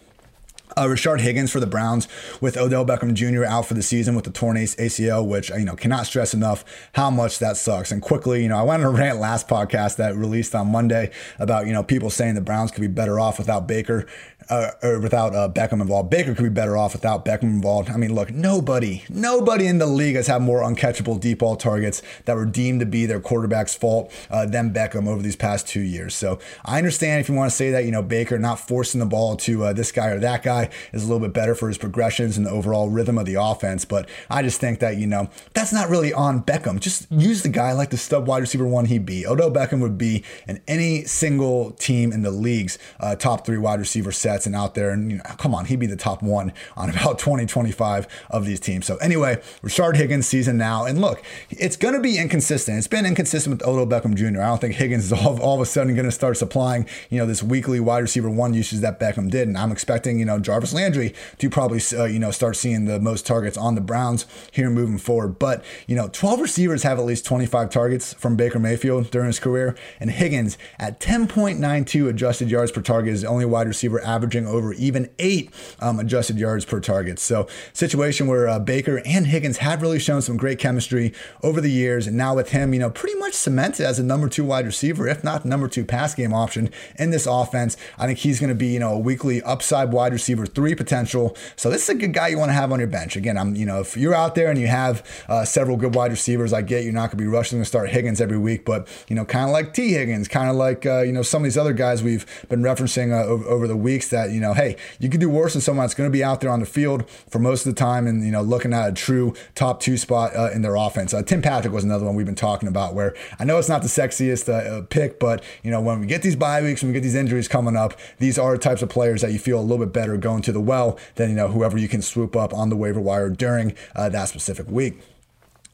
Uh, 0.77 0.85
Rashard 0.85 1.21
Higgins 1.21 1.51
for 1.51 1.59
the 1.59 1.67
Browns 1.67 2.07
with 2.41 2.57
Odell 2.57 2.85
Beckham 2.85 3.13
Jr. 3.13 3.45
out 3.45 3.65
for 3.65 3.73
the 3.73 3.81
season 3.81 4.15
with 4.15 4.25
the 4.25 4.31
torn 4.31 4.55
ACL, 4.57 5.27
which 5.27 5.49
you 5.49 5.65
know 5.65 5.75
cannot 5.75 6.05
stress 6.05 6.33
enough 6.33 6.63
how 6.93 7.09
much 7.09 7.39
that 7.39 7.57
sucks. 7.57 7.91
And 7.91 8.01
quickly, 8.01 8.43
you 8.43 8.49
know, 8.49 8.57
I 8.57 8.63
went 8.63 8.83
on 8.83 8.93
a 8.93 8.97
rant 8.97 9.19
last 9.19 9.47
podcast 9.47 9.97
that 9.97 10.15
released 10.15 10.55
on 10.55 10.67
Monday 10.67 11.11
about 11.37 11.67
you 11.67 11.73
know 11.73 11.83
people 11.83 12.09
saying 12.09 12.35
the 12.35 12.41
Browns 12.41 12.71
could 12.71 12.81
be 12.81 12.87
better 12.87 13.19
off 13.19 13.37
without 13.37 13.67
Baker 13.67 14.05
uh, 14.49 14.71
or 14.81 14.99
without 14.99 15.35
uh, 15.35 15.47
Beckham 15.49 15.81
involved. 15.81 16.09
Baker 16.09 16.33
could 16.33 16.43
be 16.43 16.49
better 16.49 16.75
off 16.75 16.93
without 16.93 17.23
Beckham 17.23 17.43
involved. 17.43 17.89
I 17.89 17.97
mean, 17.97 18.13
look, 18.13 18.31
nobody, 18.31 19.03
nobody 19.09 19.67
in 19.67 19.77
the 19.77 19.85
league 19.85 20.15
has 20.15 20.27
had 20.27 20.41
more 20.41 20.61
uncatchable 20.61 21.19
deep 21.19 21.39
ball 21.39 21.55
targets 21.55 22.01
that 22.25 22.35
were 22.35 22.45
deemed 22.45 22.79
to 22.79 22.85
be 22.85 23.05
their 23.05 23.19
quarterback's 23.19 23.75
fault 23.75 24.11
uh, 24.29 24.45
than 24.45 24.73
Beckham 24.73 25.07
over 25.07 25.21
these 25.21 25.35
past 25.35 25.67
two 25.67 25.81
years. 25.81 26.15
So 26.15 26.39
I 26.65 26.77
understand 26.77 27.21
if 27.21 27.29
you 27.29 27.35
want 27.35 27.51
to 27.51 27.55
say 27.55 27.71
that, 27.71 27.85
you 27.85 27.91
know, 27.91 28.01
Baker 28.01 28.39
not 28.39 28.59
forcing 28.59 28.99
the 28.99 29.05
ball 29.05 29.35
to 29.37 29.65
uh, 29.65 29.73
this 29.73 29.91
guy 29.91 30.07
or 30.07 30.19
that 30.19 30.43
guy 30.43 30.58
is 30.93 31.03
a 31.03 31.07
little 31.07 31.25
bit 31.25 31.33
better 31.33 31.55
for 31.55 31.67
his 31.67 31.77
progressions 31.77 32.37
and 32.37 32.45
the 32.45 32.51
overall 32.51 32.89
rhythm 32.89 33.17
of 33.17 33.25
the 33.25 33.35
offense. 33.35 33.85
But 33.85 34.09
I 34.29 34.41
just 34.41 34.59
think 34.59 34.79
that, 34.79 34.97
you 34.97 35.07
know, 35.07 35.29
that's 35.53 35.73
not 35.73 35.89
really 35.89 36.13
on 36.13 36.43
Beckham. 36.43 36.79
Just 36.79 37.11
use 37.11 37.43
the 37.43 37.49
guy 37.49 37.73
like 37.73 37.89
the 37.89 37.97
stub 37.97 38.27
wide 38.27 38.41
receiver 38.41 38.67
one 38.67 38.85
he'd 38.85 39.05
be. 39.05 39.25
Odell 39.25 39.51
Beckham 39.51 39.81
would 39.81 39.97
be 39.97 40.23
in 40.47 40.61
any 40.67 41.03
single 41.03 41.71
team 41.71 42.11
in 42.11 42.21
the 42.21 42.31
league's 42.31 42.77
uh, 42.99 43.15
top 43.15 43.45
three 43.45 43.57
wide 43.57 43.79
receiver 43.79 44.11
sets 44.11 44.45
and 44.45 44.55
out 44.55 44.75
there. 44.75 44.89
And 44.89 45.11
you 45.11 45.17
know, 45.17 45.23
come 45.37 45.53
on, 45.53 45.65
he'd 45.65 45.79
be 45.79 45.87
the 45.87 45.95
top 45.95 46.21
one 46.21 46.53
on 46.75 46.89
about 46.89 47.19
20, 47.29 47.45
25 47.45 48.07
of 48.29 48.45
these 48.45 48.59
teams. 48.59 48.85
So 48.85 48.97
anyway, 48.97 49.41
Rashard 49.61 49.95
Higgins 49.95 50.27
season 50.27 50.57
now. 50.57 50.85
And 50.85 51.01
look, 51.01 51.23
it's 51.49 51.75
going 51.75 51.93
to 51.93 51.99
be 51.99 52.17
inconsistent. 52.17 52.77
It's 52.77 52.87
been 52.87 53.05
inconsistent 53.05 53.57
with 53.57 53.67
Odell 53.67 53.87
Beckham 53.87 54.15
Jr. 54.15 54.41
I 54.41 54.47
don't 54.47 54.61
think 54.61 54.75
Higgins 54.75 55.05
is 55.05 55.13
all, 55.25 55.41
all 55.41 55.55
of 55.55 55.61
a 55.61 55.65
sudden 55.65 55.95
going 55.95 56.05
to 56.05 56.11
start 56.11 56.37
supplying, 56.37 56.87
you 57.09 57.17
know, 57.17 57.25
this 57.25 57.43
weekly 57.43 57.79
wide 57.79 57.99
receiver 57.99 58.29
one 58.29 58.53
usage 58.53 58.79
that 58.79 58.99
Beckham 58.99 59.29
did. 59.29 59.47
And 59.47 59.57
I'm 59.57 59.71
expecting, 59.71 60.19
you 60.19 60.25
know, 60.25 60.39
Jarvis 60.49 60.73
Landry 60.73 61.13
to 61.37 61.47
probably, 61.47 61.79
uh, 61.93 62.05
you 62.05 62.17
know, 62.17 62.31
start 62.31 62.55
seeing 62.55 62.85
the 62.85 62.99
most 62.99 63.27
targets 63.27 63.55
on 63.55 63.75
the 63.75 63.81
Browns 63.81 64.25
here 64.51 64.71
moving 64.71 64.97
forward. 64.97 65.37
But, 65.37 65.63
you 65.85 65.95
know, 65.95 66.07
12 66.07 66.41
receivers 66.41 66.81
have 66.81 66.97
at 66.97 67.05
least 67.05 67.23
25 67.23 67.69
targets 67.69 68.13
from 68.13 68.35
Baker 68.35 68.57
Mayfield 68.57 69.11
during 69.11 69.27
his 69.27 69.39
career. 69.39 69.75
And 69.99 70.09
Higgins 70.09 70.57
at 70.79 70.99
10.92 70.99 72.09
adjusted 72.09 72.49
yards 72.49 72.71
per 72.71 72.81
target 72.81 73.13
is 73.13 73.21
the 73.21 73.27
only 73.27 73.45
wide 73.45 73.67
receiver 73.67 74.01
averaging 74.01 74.47
over 74.47 74.73
even 74.73 75.11
eight 75.19 75.53
um, 75.79 75.99
adjusted 75.99 76.39
yards 76.39 76.65
per 76.65 76.79
target. 76.79 77.19
So, 77.19 77.47
situation 77.73 78.25
where 78.25 78.47
uh, 78.47 78.57
Baker 78.57 79.03
and 79.05 79.27
Higgins 79.27 79.57
have 79.57 79.83
really 79.83 79.99
shown 79.99 80.23
some 80.23 80.35
great 80.35 80.57
chemistry 80.57 81.13
over 81.43 81.61
the 81.61 81.69
years. 81.69 82.07
And 82.07 82.17
now 82.17 82.33
with 82.33 82.49
him, 82.49 82.73
you 82.73 82.79
know, 82.79 82.89
pretty 82.89 83.19
much 83.19 83.33
cemented 83.33 83.85
as 83.85 83.99
a 83.99 84.03
number 84.03 84.27
two 84.27 84.43
wide 84.43 84.65
receiver, 84.65 85.07
if 85.07 85.23
not 85.23 85.45
number 85.45 85.67
two 85.67 85.85
pass 85.85 86.15
game 86.15 86.33
option 86.33 86.71
in 86.97 87.11
this 87.11 87.27
offense. 87.27 87.77
I 87.99 88.07
think 88.07 88.17
he's 88.17 88.39
going 88.39 88.49
to 88.49 88.55
be, 88.55 88.67
you 88.67 88.79
know, 88.79 88.93
a 88.93 88.99
weekly 88.99 89.43
upside 89.43 89.91
wide 89.91 90.13
receiver 90.13 90.38
three 90.45 90.75
potential. 90.75 91.35
So 91.55 91.69
this 91.69 91.83
is 91.83 91.89
a 91.89 91.95
good 91.95 92.13
guy 92.13 92.29
you 92.29 92.37
want 92.37 92.49
to 92.49 92.53
have 92.53 92.71
on 92.71 92.79
your 92.79 92.87
bench. 92.87 93.15
Again, 93.15 93.37
I'm, 93.37 93.55
you 93.55 93.65
know, 93.65 93.79
if 93.79 93.97
you're 93.97 94.13
out 94.13 94.35
there 94.35 94.49
and 94.49 94.59
you 94.59 94.67
have 94.67 95.03
uh, 95.27 95.45
several 95.45 95.77
good 95.77 95.95
wide 95.95 96.11
receivers, 96.11 96.53
I 96.53 96.61
get 96.61 96.83
you're 96.83 96.93
not 96.93 97.11
going 97.11 97.17
to 97.17 97.23
be 97.23 97.27
rushing 97.27 97.59
to 97.59 97.65
start 97.65 97.89
Higgins 97.89 98.21
every 98.21 98.37
week, 98.37 98.65
but 98.65 98.87
you 99.07 99.15
know, 99.15 99.25
kind 99.25 99.45
of 99.45 99.51
like 99.51 99.73
T 99.73 99.93
Higgins, 99.93 100.27
kind 100.27 100.49
of 100.49 100.55
like 100.55 100.85
uh, 100.85 101.01
you 101.01 101.11
know 101.11 101.21
some 101.21 101.41
of 101.41 101.45
these 101.45 101.57
other 101.57 101.73
guys 101.73 102.03
we've 102.03 102.25
been 102.49 102.61
referencing 102.61 103.11
uh, 103.11 103.25
over, 103.25 103.47
over, 103.47 103.67
the 103.67 103.75
weeks 103.75 104.09
that 104.09 104.31
you 104.31 104.39
know, 104.39 104.53
hey, 104.53 104.75
you 104.99 105.09
could 105.09 105.19
do 105.19 105.29
worse 105.29 105.53
than 105.53 105.61
someone 105.61 105.83
that's 105.83 105.93
going 105.93 106.09
to 106.09 106.11
be 106.11 106.23
out 106.23 106.41
there 106.41 106.51
on 106.51 106.59
the 106.59 106.65
field 106.65 107.09
for 107.09 107.39
most 107.39 107.65
of 107.65 107.73
the 107.73 107.79
time 107.79 108.07
and 108.07 108.23
you 108.23 108.31
know 108.31 108.41
looking 108.41 108.73
at 108.73 108.89
a 108.89 108.93
true 108.93 109.33
top 109.55 109.79
two 109.79 109.97
spot 109.97 110.35
uh, 110.35 110.49
in 110.51 110.61
their 110.61 110.75
offense. 110.75 111.13
Uh, 111.13 111.21
Tim 111.21 111.41
Patrick 111.41 111.73
was 111.73 111.83
another 111.83 112.05
one 112.05 112.15
we've 112.15 112.25
been 112.25 112.35
talking 112.35 112.67
about 112.67 112.93
where 112.93 113.15
I 113.39 113.45
know 113.45 113.57
it's 113.57 113.69
not 113.69 113.81
the 113.81 113.87
sexiest 113.87 114.49
uh, 114.49 114.81
pick, 114.89 115.19
but 115.19 115.43
you 115.63 115.71
know 115.71 115.81
when 115.81 115.99
we 115.99 116.07
get 116.07 116.21
these 116.21 116.35
bye 116.35 116.61
weeks, 116.61 116.81
when 116.81 116.89
we 116.89 116.93
get 116.93 117.03
these 117.03 117.15
injuries 117.15 117.47
coming 117.47 117.75
up, 117.75 117.93
these 118.19 118.37
are 118.37 118.57
types 118.57 118.81
of 118.81 118.89
players 118.89 119.21
that 119.21 119.31
you 119.31 119.39
feel 119.39 119.59
a 119.59 119.61
little 119.61 119.85
bit 119.85 119.93
better 119.93 120.17
going 120.17 120.28
to 120.37 120.51
the 120.51 120.61
well 120.61 120.97
than 121.15 121.29
you 121.29 121.35
know 121.35 121.47
whoever 121.47 121.77
you 121.77 121.87
can 121.87 122.01
swoop 122.01 122.35
up 122.35 122.53
on 122.53 122.69
the 122.69 122.75
waiver 122.75 123.01
wire 123.01 123.29
during 123.29 123.75
uh, 123.95 124.09
that 124.09 124.29
specific 124.29 124.67
week 124.69 125.01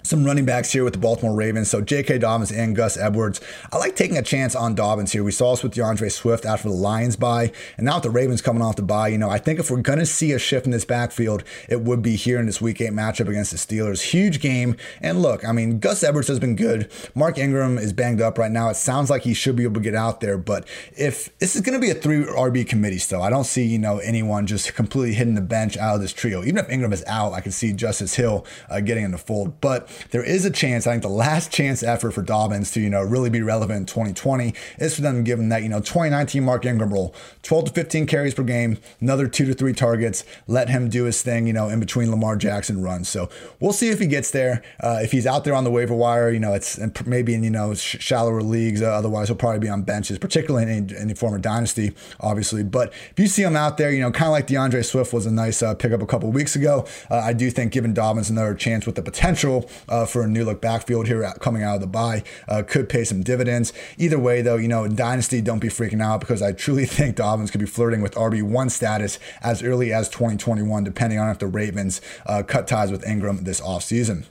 some 0.05 0.23
running 0.23 0.45
backs 0.45 0.71
here 0.71 0.83
with 0.83 0.93
the 0.93 0.99
Baltimore 0.99 1.35
Ravens. 1.35 1.69
So 1.69 1.81
J.K. 1.81 2.19
Dobbins 2.19 2.51
and 2.51 2.75
Gus 2.75 2.97
Edwards. 2.97 3.41
I 3.71 3.77
like 3.77 3.95
taking 3.95 4.17
a 4.17 4.21
chance 4.21 4.55
on 4.55 4.75
Dobbins 4.75 5.11
here. 5.11 5.23
We 5.23 5.31
saw 5.31 5.51
this 5.51 5.63
with 5.63 5.73
D'Andre 5.73 6.09
Swift 6.09 6.45
after 6.45 6.69
the 6.69 6.75
Lions 6.75 7.15
bye, 7.15 7.51
and 7.77 7.85
now 7.85 7.95
with 7.95 8.03
the 8.03 8.09
Ravens 8.09 8.41
coming 8.41 8.61
off 8.61 8.75
the 8.75 8.83
bye. 8.83 9.07
You 9.07 9.17
know, 9.17 9.29
I 9.29 9.37
think 9.37 9.59
if 9.59 9.71
we're 9.71 9.81
going 9.81 9.99
to 9.99 10.05
see 10.05 10.31
a 10.31 10.39
shift 10.39 10.65
in 10.65 10.71
this 10.71 10.85
backfield, 10.85 11.43
it 11.67 11.81
would 11.81 12.01
be 12.01 12.15
here 12.15 12.39
in 12.39 12.45
this 12.45 12.61
Week 12.61 12.79
Eight 12.81 12.91
matchup 12.91 13.27
against 13.27 13.51
the 13.51 13.57
Steelers. 13.57 14.01
Huge 14.01 14.39
game. 14.39 14.77
And 15.01 15.21
look, 15.21 15.45
I 15.45 15.51
mean, 15.51 15.79
Gus 15.79 16.03
Edwards 16.03 16.27
has 16.27 16.39
been 16.39 16.55
good. 16.55 16.91
Mark 17.15 17.37
Ingram 17.37 17.77
is 17.77 17.93
banged 17.93 18.21
up 18.21 18.37
right 18.37 18.51
now. 18.51 18.69
It 18.69 18.75
sounds 18.75 19.09
like 19.09 19.23
he 19.23 19.33
should 19.33 19.55
be 19.55 19.63
able 19.63 19.75
to 19.75 19.79
get 19.79 19.95
out 19.95 20.21
there, 20.21 20.37
but 20.37 20.67
if 20.95 21.35
this 21.39 21.55
is 21.55 21.61
going 21.61 21.79
to 21.79 21.79
be 21.79 21.89
a 21.89 21.95
three 21.95 22.23
RB 22.23 22.67
committee 22.67 22.97
still, 22.97 23.21
I 23.21 23.29
don't 23.29 23.45
see 23.45 23.65
you 23.65 23.79
know 23.79 23.97
anyone 23.99 24.45
just 24.47 24.73
completely 24.75 25.13
hitting 25.13 25.35
the 25.35 25.41
bench 25.41 25.77
out 25.77 25.95
of 25.95 26.01
this 26.01 26.13
trio. 26.13 26.43
Even 26.43 26.57
if 26.57 26.69
Ingram 26.69 26.93
is 26.93 27.03
out, 27.07 27.33
I 27.33 27.41
can 27.41 27.51
see 27.51 27.73
Justice 27.73 28.15
Hill 28.15 28.45
uh, 28.69 28.79
getting 28.79 29.03
in 29.03 29.11
the 29.11 29.17
fold, 29.17 29.59
but 29.61 29.89
there 30.11 30.23
is 30.23 30.45
a 30.45 30.51
chance, 30.51 30.87
I 30.87 30.91
think 30.91 31.03
the 31.03 31.09
last 31.09 31.51
chance 31.51 31.83
effort 31.83 32.11
for 32.11 32.21
Dobbins 32.21 32.71
to, 32.71 32.79
you 32.79 32.89
know, 32.89 33.01
really 33.01 33.29
be 33.29 33.41
relevant 33.41 33.79
in 33.79 33.85
2020 33.85 34.53
is 34.79 34.95
for 34.95 35.01
them 35.01 35.17
to 35.17 35.23
give 35.23 35.39
him 35.39 35.49
that, 35.49 35.63
you 35.63 35.69
know, 35.69 35.79
2019 35.79 36.43
Mark 36.43 36.65
Ingram 36.65 36.93
role, 36.93 37.13
12 37.43 37.65
to 37.65 37.71
15 37.71 38.07
carries 38.07 38.33
per 38.33 38.43
game, 38.43 38.77
another 38.99 39.27
two 39.27 39.45
to 39.45 39.53
three 39.53 39.73
targets, 39.73 40.23
let 40.47 40.69
him 40.69 40.89
do 40.89 41.03
his 41.03 41.21
thing, 41.21 41.47
you 41.47 41.53
know, 41.53 41.69
in 41.69 41.79
between 41.79 42.09
Lamar 42.09 42.35
Jackson 42.35 42.81
runs. 42.81 43.07
So 43.09 43.29
we'll 43.59 43.73
see 43.73 43.89
if 43.89 43.99
he 43.99 44.07
gets 44.07 44.31
there. 44.31 44.63
Uh, 44.79 44.99
if 45.01 45.11
he's 45.11 45.27
out 45.27 45.43
there 45.43 45.53
on 45.53 45.63
the 45.63 45.71
waiver 45.71 45.93
wire, 45.93 46.31
you 46.31 46.39
know, 46.39 46.53
it's 46.53 46.79
maybe 47.05 47.33
in, 47.33 47.43
you 47.43 47.49
know, 47.49 47.73
shallower 47.73 48.41
leagues. 48.41 48.81
Uh, 48.81 48.87
otherwise, 48.87 49.27
he'll 49.27 49.37
probably 49.37 49.59
be 49.59 49.69
on 49.69 49.83
benches, 49.83 50.17
particularly 50.17 50.63
in 50.63 50.69
any, 50.69 50.97
any 50.97 51.13
form 51.13 51.39
dynasty, 51.41 51.93
obviously. 52.19 52.63
But 52.63 52.93
if 53.11 53.19
you 53.19 53.27
see 53.27 53.43
him 53.43 53.55
out 53.55 53.77
there, 53.77 53.91
you 53.91 54.01
know, 54.01 54.11
kind 54.11 54.27
of 54.27 54.31
like 54.31 54.47
D'Andre 54.47 54.81
Swift 54.81 55.13
was 55.13 55.25
a 55.25 55.31
nice 55.31 55.61
uh, 55.61 55.75
pickup 55.75 56.01
a 56.01 56.05
couple 56.05 56.31
weeks 56.31 56.55
ago, 56.55 56.87
uh, 57.09 57.17
I 57.17 57.33
do 57.33 57.49
think 57.51 57.71
giving 57.71 57.93
Dobbins 57.93 58.29
another 58.29 58.53
chance 58.53 58.85
with 58.85 58.95
the 58.95 59.01
potential 59.01 59.69
uh, 59.87 60.05
for 60.05 60.23
a 60.23 60.27
new 60.27 60.45
look 60.45 60.61
backfield 60.61 61.07
here 61.07 61.31
coming 61.39 61.63
out 61.63 61.75
of 61.75 61.81
the 61.81 61.87
bye 61.87 62.23
uh, 62.47 62.63
could 62.63 62.89
pay 62.89 63.03
some 63.03 63.23
dividends. 63.23 63.73
Either 63.97 64.19
way, 64.19 64.41
though, 64.41 64.57
you 64.57 64.67
know, 64.67 64.87
Dynasty, 64.87 65.41
don't 65.41 65.59
be 65.59 65.67
freaking 65.67 66.01
out 66.01 66.19
because 66.19 66.41
I 66.41 66.51
truly 66.51 66.85
think 66.85 67.15
Dobbins 67.15 67.51
could 67.51 67.61
be 67.61 67.65
flirting 67.65 68.01
with 68.01 68.13
RB1 68.15 68.71
status 68.71 69.19
as 69.41 69.63
early 69.63 69.93
as 69.93 70.09
2021, 70.09 70.83
depending 70.83 71.19
on 71.19 71.29
if 71.29 71.39
the 71.39 71.47
Ravens 71.47 72.01
uh, 72.25 72.43
cut 72.43 72.67
ties 72.67 72.91
with 72.91 73.05
Ingram 73.07 73.43
this 73.43 73.61
offseason. 73.61 74.25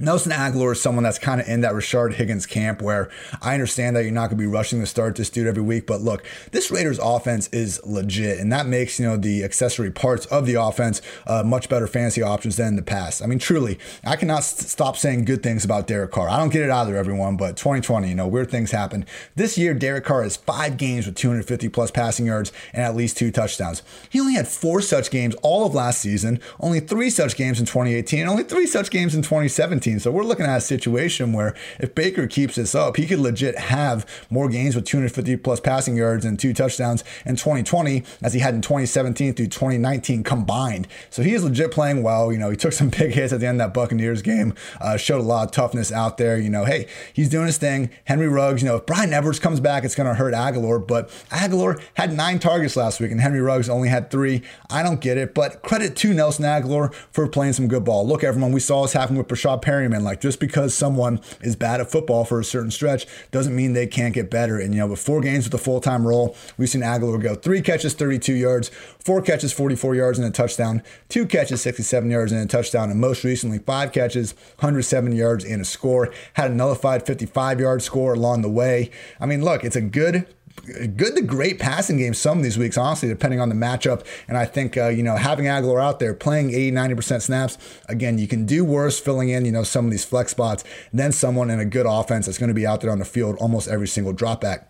Nelson 0.00 0.32
Agholor 0.32 0.72
is 0.72 0.82
someone 0.82 1.04
that's 1.04 1.20
kind 1.20 1.40
of 1.40 1.46
in 1.46 1.60
that 1.60 1.72
Rashard 1.72 2.14
Higgins 2.14 2.46
camp 2.46 2.82
where 2.82 3.08
I 3.40 3.54
understand 3.54 3.94
that 3.94 4.02
you're 4.02 4.10
not 4.10 4.28
going 4.28 4.38
to 4.38 4.42
be 4.42 4.46
rushing 4.46 4.80
to 4.80 4.86
start 4.86 5.14
this 5.14 5.30
dude 5.30 5.46
every 5.46 5.62
week, 5.62 5.86
but 5.86 6.00
look, 6.00 6.26
this 6.50 6.68
Raiders 6.68 6.98
offense 7.00 7.46
is 7.52 7.80
legit, 7.86 8.40
and 8.40 8.52
that 8.52 8.66
makes 8.66 8.98
you 8.98 9.06
know 9.06 9.16
the 9.16 9.44
accessory 9.44 9.92
parts 9.92 10.26
of 10.26 10.46
the 10.46 10.54
offense 10.54 11.00
uh, 11.28 11.44
much 11.44 11.68
better 11.68 11.86
fantasy 11.86 12.22
options 12.22 12.56
than 12.56 12.68
in 12.68 12.76
the 12.76 12.82
past. 12.82 13.22
I 13.22 13.26
mean, 13.26 13.38
truly, 13.38 13.78
I 14.04 14.16
cannot 14.16 14.42
st- 14.42 14.68
stop 14.68 14.96
saying 14.96 15.26
good 15.26 15.44
things 15.44 15.64
about 15.64 15.86
Derek 15.86 16.10
Carr. 16.10 16.28
I 16.28 16.38
don't 16.38 16.52
get 16.52 16.64
it 16.64 16.70
either, 16.70 16.96
everyone, 16.96 17.36
but 17.36 17.56
2020, 17.56 18.08
you 18.08 18.16
know, 18.16 18.26
weird 18.26 18.50
things 18.50 18.72
happen. 18.72 19.06
This 19.36 19.56
year, 19.56 19.74
Derek 19.74 20.04
Carr 20.04 20.24
has 20.24 20.36
five 20.36 20.76
games 20.76 21.06
with 21.06 21.14
250 21.14 21.68
plus 21.68 21.92
passing 21.92 22.26
yards 22.26 22.50
and 22.72 22.82
at 22.82 22.96
least 22.96 23.16
two 23.16 23.30
touchdowns. 23.30 23.84
He 24.10 24.18
only 24.18 24.34
had 24.34 24.48
four 24.48 24.80
such 24.80 25.12
games 25.12 25.36
all 25.42 25.64
of 25.64 25.72
last 25.72 26.00
season, 26.00 26.40
only 26.58 26.80
three 26.80 27.10
such 27.10 27.36
games 27.36 27.60
in 27.60 27.66
2018, 27.66 28.22
and 28.22 28.28
only 28.28 28.42
three 28.42 28.66
such 28.66 28.90
games 28.90 29.14
in 29.14 29.22
2017. 29.22 29.83
So 29.84 30.10
we're 30.10 30.24
looking 30.24 30.46
at 30.46 30.56
a 30.56 30.60
situation 30.62 31.32
where 31.34 31.54
if 31.78 31.94
Baker 31.94 32.26
keeps 32.26 32.54
this 32.54 32.74
up, 32.74 32.96
he 32.96 33.06
could 33.06 33.18
legit 33.18 33.58
have 33.58 34.06
more 34.30 34.48
games 34.48 34.74
with 34.74 34.86
250 34.86 35.36
plus 35.36 35.60
passing 35.60 35.94
yards 35.94 36.24
and 36.24 36.38
two 36.38 36.54
touchdowns 36.54 37.04
in 37.26 37.36
2020 37.36 38.02
as 38.22 38.32
he 38.32 38.40
had 38.40 38.54
in 38.54 38.62
2017 38.62 39.34
through 39.34 39.46
2019 39.46 40.22
combined. 40.22 40.88
So 41.10 41.22
he 41.22 41.34
is 41.34 41.44
legit 41.44 41.70
playing 41.70 42.02
well. 42.02 42.32
You 42.32 42.38
know, 42.38 42.48
he 42.48 42.56
took 42.56 42.72
some 42.72 42.88
big 42.98 43.12
hits 43.12 43.32
at 43.32 43.40
the 43.40 43.46
end 43.46 43.60
of 43.60 43.66
that 43.66 43.74
Buccaneers 43.74 44.22
game, 44.22 44.54
uh, 44.80 44.96
showed 44.96 45.20
a 45.20 45.24
lot 45.24 45.44
of 45.46 45.52
toughness 45.52 45.92
out 45.92 46.16
there. 46.16 46.38
You 46.38 46.48
know, 46.48 46.64
hey, 46.64 46.86
he's 47.12 47.28
doing 47.28 47.46
his 47.46 47.58
thing. 47.58 47.90
Henry 48.06 48.28
Ruggs, 48.28 48.62
you 48.62 48.68
know, 48.68 48.76
if 48.76 48.86
Bryan 48.86 49.12
Edwards 49.12 49.38
comes 49.38 49.60
back, 49.60 49.84
it's 49.84 49.94
going 49.94 50.08
to 50.08 50.14
hurt 50.14 50.32
Agholor, 50.32 50.84
but 50.86 51.10
Agholor 51.30 51.82
had 51.94 52.14
nine 52.14 52.38
targets 52.38 52.74
last 52.74 53.00
week 53.00 53.10
and 53.10 53.20
Henry 53.20 53.40
Ruggs 53.40 53.68
only 53.68 53.88
had 53.88 54.10
three. 54.10 54.42
I 54.70 54.82
don't 54.82 55.00
get 55.00 55.18
it, 55.18 55.34
but 55.34 55.62
credit 55.62 55.94
to 55.96 56.14
Nelson 56.14 56.46
Agholor 56.46 56.94
for 57.12 57.28
playing 57.28 57.52
some 57.52 57.68
good 57.68 57.84
ball. 57.84 58.06
Look, 58.06 58.24
everyone, 58.24 58.52
we 58.52 58.60
saw 58.60 58.82
this 58.82 58.92
happen 58.92 59.16
with 59.16 59.28
Breshad 59.28 59.60
Perry 59.60 59.73
Perriman. 59.74 60.02
Like 60.02 60.20
just 60.20 60.40
because 60.40 60.74
someone 60.74 61.20
is 61.40 61.56
bad 61.56 61.80
at 61.80 61.90
football 61.90 62.24
for 62.24 62.40
a 62.40 62.44
certain 62.44 62.70
stretch 62.70 63.06
doesn't 63.30 63.54
mean 63.54 63.72
they 63.72 63.86
can't 63.86 64.14
get 64.14 64.30
better. 64.30 64.58
And 64.58 64.74
you 64.74 64.80
know, 64.80 64.86
with 64.86 65.00
four 65.00 65.20
games 65.20 65.44
with 65.44 65.54
a 65.54 65.58
full 65.58 65.80
time 65.80 66.06
role, 66.06 66.36
we've 66.56 66.68
seen 66.68 66.82
Agholor 66.82 67.20
go 67.20 67.34
three 67.34 67.60
catches, 67.60 67.94
32 67.94 68.34
yards, 68.34 68.70
four 68.98 69.22
catches, 69.22 69.52
44 69.52 69.94
yards 69.94 70.18
and 70.18 70.26
a 70.26 70.30
touchdown, 70.30 70.82
two 71.08 71.26
catches, 71.26 71.62
67 71.62 72.10
yards 72.10 72.32
and 72.32 72.40
a 72.40 72.46
touchdown, 72.46 72.90
and 72.90 73.00
most 73.00 73.24
recently 73.24 73.58
five 73.58 73.92
catches, 73.92 74.32
107 74.58 75.12
yards 75.12 75.44
and 75.44 75.60
a 75.60 75.64
score. 75.64 76.12
Had 76.34 76.50
a 76.50 76.54
nullified 76.54 77.06
55 77.06 77.60
yard 77.60 77.82
score 77.82 78.14
along 78.14 78.42
the 78.42 78.50
way. 78.50 78.90
I 79.20 79.26
mean, 79.26 79.44
look, 79.44 79.64
it's 79.64 79.76
a 79.76 79.80
good 79.80 80.26
good 80.62 81.16
to 81.16 81.22
great 81.22 81.58
passing 81.58 81.98
game 81.98 82.14
some 82.14 82.38
of 82.38 82.44
these 82.44 82.56
weeks, 82.56 82.78
honestly, 82.78 83.08
depending 83.08 83.40
on 83.40 83.48
the 83.48 83.54
matchup. 83.54 84.04
And 84.28 84.36
I 84.36 84.44
think, 84.44 84.76
uh, 84.76 84.88
you 84.88 85.02
know, 85.02 85.16
having 85.16 85.46
Agholor 85.46 85.82
out 85.82 85.98
there 85.98 86.14
playing 86.14 86.50
80, 86.50 86.72
90% 86.72 87.22
snaps, 87.22 87.58
again, 87.88 88.18
you 88.18 88.26
can 88.26 88.46
do 88.46 88.64
worse 88.64 88.98
filling 88.98 89.28
in, 89.28 89.44
you 89.44 89.52
know, 89.52 89.62
some 89.62 89.84
of 89.84 89.90
these 89.90 90.04
flex 90.04 90.30
spots 90.30 90.64
than 90.92 91.12
someone 91.12 91.50
in 91.50 91.60
a 91.60 91.64
good 91.64 91.86
offense 91.86 92.26
that's 92.26 92.38
going 92.38 92.48
to 92.48 92.54
be 92.54 92.66
out 92.66 92.80
there 92.80 92.90
on 92.90 92.98
the 92.98 93.04
field 93.04 93.36
almost 93.40 93.68
every 93.68 93.88
single 93.88 94.14
dropback. 94.14 94.64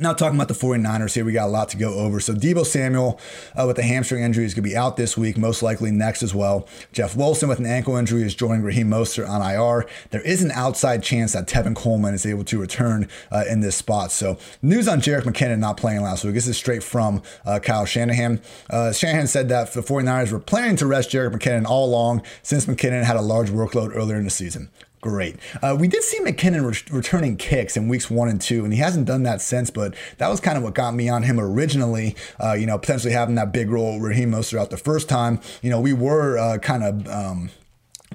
Now, 0.00 0.14
talking 0.14 0.34
about 0.34 0.48
the 0.48 0.54
49ers 0.54 1.12
here, 1.12 1.26
we 1.26 1.32
got 1.32 1.46
a 1.46 1.52
lot 1.52 1.68
to 1.68 1.76
go 1.76 1.92
over. 1.98 2.20
So, 2.20 2.32
Deebo 2.32 2.64
Samuel 2.64 3.20
uh, 3.54 3.66
with 3.66 3.78
a 3.78 3.82
hamstring 3.82 4.24
injury 4.24 4.46
is 4.46 4.54
going 4.54 4.64
to 4.64 4.70
be 4.70 4.74
out 4.74 4.96
this 4.96 5.14
week, 5.14 5.36
most 5.36 5.62
likely 5.62 5.90
next 5.90 6.22
as 6.22 6.34
well. 6.34 6.66
Jeff 6.90 7.14
Wilson 7.14 7.50
with 7.50 7.58
an 7.58 7.66
ankle 7.66 7.96
injury 7.96 8.22
is 8.22 8.34
joining 8.34 8.62
Raheem 8.62 8.88
Mostert 8.88 9.28
on 9.28 9.42
IR. 9.42 9.86
There 10.08 10.22
is 10.22 10.42
an 10.42 10.52
outside 10.52 11.02
chance 11.02 11.34
that 11.34 11.46
Tevin 11.46 11.76
Coleman 11.76 12.14
is 12.14 12.24
able 12.24 12.44
to 12.44 12.58
return 12.58 13.08
uh, 13.30 13.44
in 13.46 13.60
this 13.60 13.76
spot. 13.76 14.10
So, 14.10 14.38
news 14.62 14.88
on 14.88 15.02
Jerick 15.02 15.24
McKinnon 15.24 15.58
not 15.58 15.76
playing 15.76 16.00
last 16.00 16.24
week. 16.24 16.32
This 16.32 16.48
is 16.48 16.56
straight 16.56 16.82
from 16.82 17.22
uh, 17.44 17.58
Kyle 17.58 17.84
Shanahan. 17.84 18.40
Uh, 18.70 18.92
Shanahan 18.92 19.26
said 19.26 19.50
that 19.50 19.74
the 19.74 19.82
49ers 19.82 20.32
were 20.32 20.40
planning 20.40 20.76
to 20.76 20.86
rest 20.86 21.10
Jerick 21.10 21.34
McKinnon 21.34 21.66
all 21.66 21.84
along 21.84 22.22
since 22.42 22.64
McKinnon 22.64 23.04
had 23.04 23.16
a 23.16 23.22
large 23.22 23.50
workload 23.50 23.94
earlier 23.94 24.16
in 24.16 24.24
the 24.24 24.30
season. 24.30 24.70
Great. 25.00 25.36
Uh, 25.62 25.74
we 25.78 25.88
did 25.88 26.02
see 26.02 26.20
McKinnon 26.20 26.70
re- 26.70 26.94
returning 26.96 27.38
kicks 27.38 27.74
in 27.74 27.88
weeks 27.88 28.10
one 28.10 28.28
and 28.28 28.38
two, 28.38 28.64
and 28.64 28.72
he 28.74 28.80
hasn't 28.80 29.06
done 29.06 29.22
that 29.22 29.40
since. 29.40 29.70
But 29.70 29.94
that 30.18 30.28
was 30.28 30.40
kind 30.40 30.58
of 30.58 30.62
what 30.62 30.74
got 30.74 30.94
me 30.94 31.08
on 31.08 31.22
him 31.22 31.40
originally. 31.40 32.16
Uh, 32.38 32.52
you 32.52 32.66
know, 32.66 32.76
potentially 32.76 33.14
having 33.14 33.34
that 33.36 33.50
big 33.50 33.70
role 33.70 33.98
Raheem 33.98 34.30
Mostert 34.30 34.58
out 34.58 34.68
the 34.68 34.76
first 34.76 35.08
time. 35.08 35.40
You 35.62 35.70
know, 35.70 35.80
we 35.80 35.94
were 35.94 36.36
uh, 36.36 36.58
kind 36.58 36.84
of. 36.84 37.08
Um, 37.08 37.50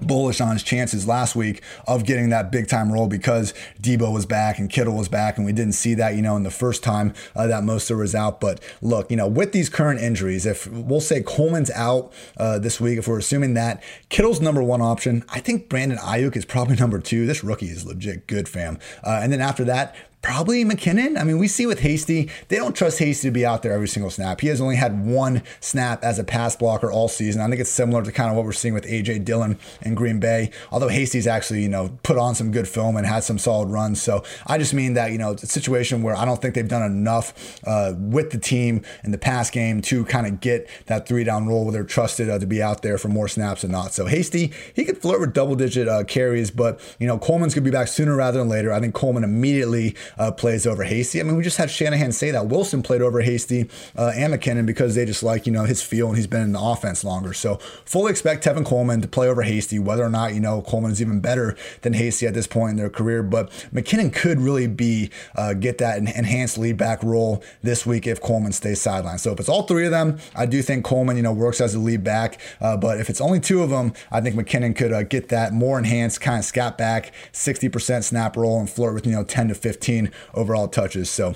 bullish 0.01 0.41
on 0.41 0.53
his 0.53 0.63
chances 0.63 1.07
last 1.07 1.35
week 1.35 1.61
of 1.87 2.05
getting 2.05 2.29
that 2.29 2.51
big 2.51 2.67
time 2.67 2.91
role 2.91 3.07
because 3.07 3.53
Deebo 3.81 4.13
was 4.13 4.25
back 4.25 4.59
and 4.59 4.69
Kittle 4.69 4.95
was 4.95 5.07
back, 5.07 5.37
and 5.37 5.45
we 5.45 5.53
didn't 5.53 5.73
see 5.73 5.93
that, 5.95 6.15
you 6.15 6.21
know, 6.21 6.35
in 6.35 6.43
the 6.43 6.51
first 6.51 6.83
time 6.83 7.13
uh, 7.35 7.47
that 7.47 7.63
Mostert 7.63 7.97
was 7.97 8.15
out. 8.15 8.41
But 8.41 8.61
look, 8.81 9.09
you 9.09 9.17
know, 9.17 9.27
with 9.27 9.51
these 9.51 9.69
current 9.69 9.99
injuries, 9.99 10.45
if 10.45 10.67
we'll 10.67 11.01
say 11.01 11.21
Coleman's 11.21 11.71
out 11.71 12.11
uh, 12.37 12.59
this 12.59 12.79
week, 12.79 12.99
if 12.99 13.07
we're 13.07 13.19
assuming 13.19 13.53
that 13.53 13.81
Kittle's 14.09 14.41
number 14.41 14.61
one 14.61 14.81
option, 14.81 15.23
I 15.29 15.39
think 15.39 15.69
Brandon 15.69 15.97
Aiyuk 15.97 16.35
is 16.35 16.45
probably 16.45 16.75
number 16.85 16.99
two. 16.99 17.25
This 17.25 17.43
rookie 17.43 17.67
is 17.67 17.85
legit 17.85 18.27
good, 18.27 18.49
fam. 18.49 18.79
Uh, 19.03 19.19
and 19.21 19.31
then 19.31 19.41
after 19.41 19.63
that, 19.65 19.95
Probably 20.25 20.65
McKinnon. 20.65 21.19
I 21.21 21.23
mean, 21.23 21.37
we 21.37 21.47
see 21.47 21.67
with 21.67 21.81
Hasty, 21.81 22.31
they 22.47 22.55
don't 22.55 22.75
trust 22.75 22.97
Hasty 22.97 23.27
to 23.27 23.31
be 23.31 23.45
out 23.45 23.61
there 23.61 23.73
every 23.73 23.87
single 23.87 24.09
snap. 24.09 24.41
He 24.41 24.47
has 24.47 24.59
only 24.59 24.75
had 24.75 25.05
one 25.05 25.43
snap 25.59 26.03
as 26.03 26.17
a 26.17 26.23
pass 26.23 26.55
blocker 26.55 26.91
all 26.91 27.07
season. 27.07 27.43
I 27.43 27.47
think 27.47 27.61
it's 27.61 27.69
similar 27.69 28.01
to 28.01 28.11
kind 28.11 28.31
of 28.31 28.35
what 28.35 28.43
we're 28.43 28.51
seeing 28.51 28.73
with 28.73 28.85
AJ 28.85 29.23
Dillon 29.23 29.59
in 29.83 29.93
Green 29.93 30.19
Bay. 30.19 30.49
Although 30.71 30.87
Hasty's 30.87 31.27
actually, 31.27 31.61
you 31.61 31.69
know, 31.69 31.95
put 32.01 32.17
on 32.17 32.33
some 32.33 32.49
good 32.49 32.67
film 32.67 32.97
and 32.97 33.05
had 33.05 33.23
some 33.23 33.37
solid 33.37 33.69
runs. 33.69 34.01
So 34.01 34.23
I 34.47 34.57
just 34.57 34.73
mean 34.73 34.95
that, 34.95 35.11
you 35.11 35.19
know, 35.19 35.29
it's 35.29 35.43
a 35.43 35.47
situation 35.47 36.01
where 36.01 36.15
I 36.15 36.25
don't 36.25 36.41
think 36.41 36.55
they've 36.55 36.67
done 36.67 36.81
enough 36.81 37.59
uh, 37.63 37.93
with 37.95 38.31
the 38.31 38.39
team 38.39 38.81
in 39.03 39.11
the 39.11 39.19
pass 39.19 39.51
game 39.51 39.79
to 39.83 40.05
kind 40.05 40.25
of 40.25 40.39
get 40.39 40.67
that 40.87 41.07
three 41.07 41.23
down 41.23 41.45
role 41.45 41.65
where 41.65 41.71
they're 41.71 41.83
trusted 41.83 42.31
uh, 42.31 42.39
to 42.39 42.47
be 42.47 42.63
out 42.63 42.81
there 42.81 42.97
for 42.97 43.09
more 43.09 43.27
snaps 43.27 43.61
than 43.61 43.69
not. 43.69 43.93
So 43.93 44.07
Hasty, 44.07 44.51
he 44.73 44.85
could 44.85 44.97
flirt 44.97 45.19
with 45.19 45.33
double 45.33 45.53
digit 45.53 45.87
uh, 45.87 46.03
carries, 46.03 46.49
but, 46.49 46.79
you 46.97 47.05
know, 47.05 47.19
Coleman's 47.19 47.53
going 47.53 47.63
to 47.63 47.69
be 47.69 47.75
back 47.75 47.89
sooner 47.89 48.15
rather 48.15 48.39
than 48.39 48.49
later. 48.49 48.73
I 48.73 48.79
think 48.79 48.95
Coleman 48.95 49.23
immediately 49.23 49.95
uh, 50.17 50.31
plays 50.31 50.65
over 50.65 50.83
Hasty. 50.83 51.19
I 51.19 51.23
mean, 51.23 51.35
we 51.35 51.43
just 51.43 51.57
had 51.57 51.69
Shanahan 51.69 52.11
say 52.11 52.31
that 52.31 52.47
Wilson 52.47 52.81
played 52.83 53.01
over 53.01 53.21
Hasty 53.21 53.69
uh, 53.97 54.11
and 54.15 54.33
McKinnon 54.33 54.65
because 54.65 54.95
they 54.95 55.05
just 55.05 55.23
like, 55.23 55.45
you 55.45 55.51
know, 55.51 55.63
his 55.63 55.81
feel 55.81 56.07
and 56.07 56.17
he's 56.17 56.27
been 56.27 56.41
in 56.41 56.51
the 56.51 56.61
offense 56.61 57.03
longer. 57.03 57.33
So 57.33 57.57
fully 57.85 58.11
expect 58.11 58.43
Tevin 58.43 58.65
Coleman 58.65 59.01
to 59.01 59.07
play 59.07 59.27
over 59.27 59.43
Hasty, 59.43 59.79
whether 59.79 60.03
or 60.03 60.09
not, 60.09 60.33
you 60.33 60.39
know, 60.39 60.61
Coleman 60.61 60.91
is 60.91 61.01
even 61.01 61.19
better 61.19 61.55
than 61.81 61.93
Hasty 61.93 62.27
at 62.27 62.33
this 62.33 62.47
point 62.47 62.71
in 62.71 62.77
their 62.77 62.89
career. 62.89 63.23
But 63.23 63.49
McKinnon 63.73 64.13
could 64.13 64.39
really 64.39 64.67
be, 64.67 65.09
uh, 65.35 65.53
get 65.53 65.77
that 65.79 65.97
enhanced 65.97 66.57
lead 66.57 66.77
back 66.77 67.03
role 67.03 67.43
this 67.61 67.85
week 67.85 68.07
if 68.07 68.21
Coleman 68.21 68.51
stays 68.51 68.81
sidelined. 68.81 69.19
So 69.19 69.31
if 69.31 69.39
it's 69.39 69.49
all 69.49 69.63
three 69.63 69.85
of 69.85 69.91
them, 69.91 70.17
I 70.35 70.45
do 70.45 70.61
think 70.61 70.85
Coleman, 70.85 71.17
you 71.17 71.23
know, 71.23 71.33
works 71.33 71.61
as 71.61 71.75
a 71.75 71.79
lead 71.79 72.03
back. 72.03 72.39
Uh, 72.61 72.77
but 72.77 72.99
if 72.99 73.09
it's 73.09 73.21
only 73.21 73.39
two 73.39 73.63
of 73.63 73.69
them, 73.69 73.93
I 74.11 74.21
think 74.21 74.35
McKinnon 74.35 74.75
could 74.75 74.93
uh, 74.93 75.03
get 75.03 75.29
that 75.29 75.53
more 75.53 75.77
enhanced 75.77 76.21
kind 76.21 76.39
of 76.39 76.45
scat 76.45 76.77
back, 76.77 77.13
60% 77.33 78.03
snap 78.03 78.35
role 78.37 78.59
and 78.59 78.69
flirt 78.69 78.93
with, 78.93 79.05
you 79.05 79.11
know, 79.11 79.23
10 79.23 79.49
to 79.49 79.55
15 79.55 79.94
overall 80.33 80.67
touches. 80.67 81.09
So 81.09 81.35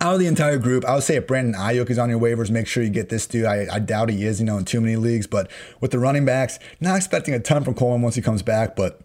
out 0.00 0.14
of 0.14 0.20
the 0.20 0.26
entire 0.26 0.56
group, 0.56 0.84
I 0.86 0.94
would 0.94 1.04
say 1.04 1.16
if 1.16 1.26
Brandon 1.26 1.54
Aiyuk 1.54 1.90
is 1.90 1.98
on 1.98 2.08
your 2.08 2.18
waivers, 2.18 2.50
make 2.50 2.66
sure 2.66 2.82
you 2.82 2.88
get 2.88 3.10
this 3.10 3.26
dude. 3.26 3.44
I, 3.44 3.66
I, 3.70 3.78
doubt 3.78 4.08
he 4.08 4.24
is, 4.24 4.40
you 4.40 4.46
know, 4.46 4.56
in 4.56 4.64
too 4.64 4.80
many 4.80 4.96
leagues. 4.96 5.26
But 5.26 5.50
with 5.80 5.90
the 5.90 5.98
running 5.98 6.24
backs, 6.24 6.58
not 6.80 6.96
expecting 6.96 7.34
a 7.34 7.38
ton 7.38 7.64
from 7.64 7.74
Coleman 7.74 8.00
once 8.00 8.14
he 8.14 8.22
comes 8.22 8.42
back, 8.42 8.76
but 8.76 9.02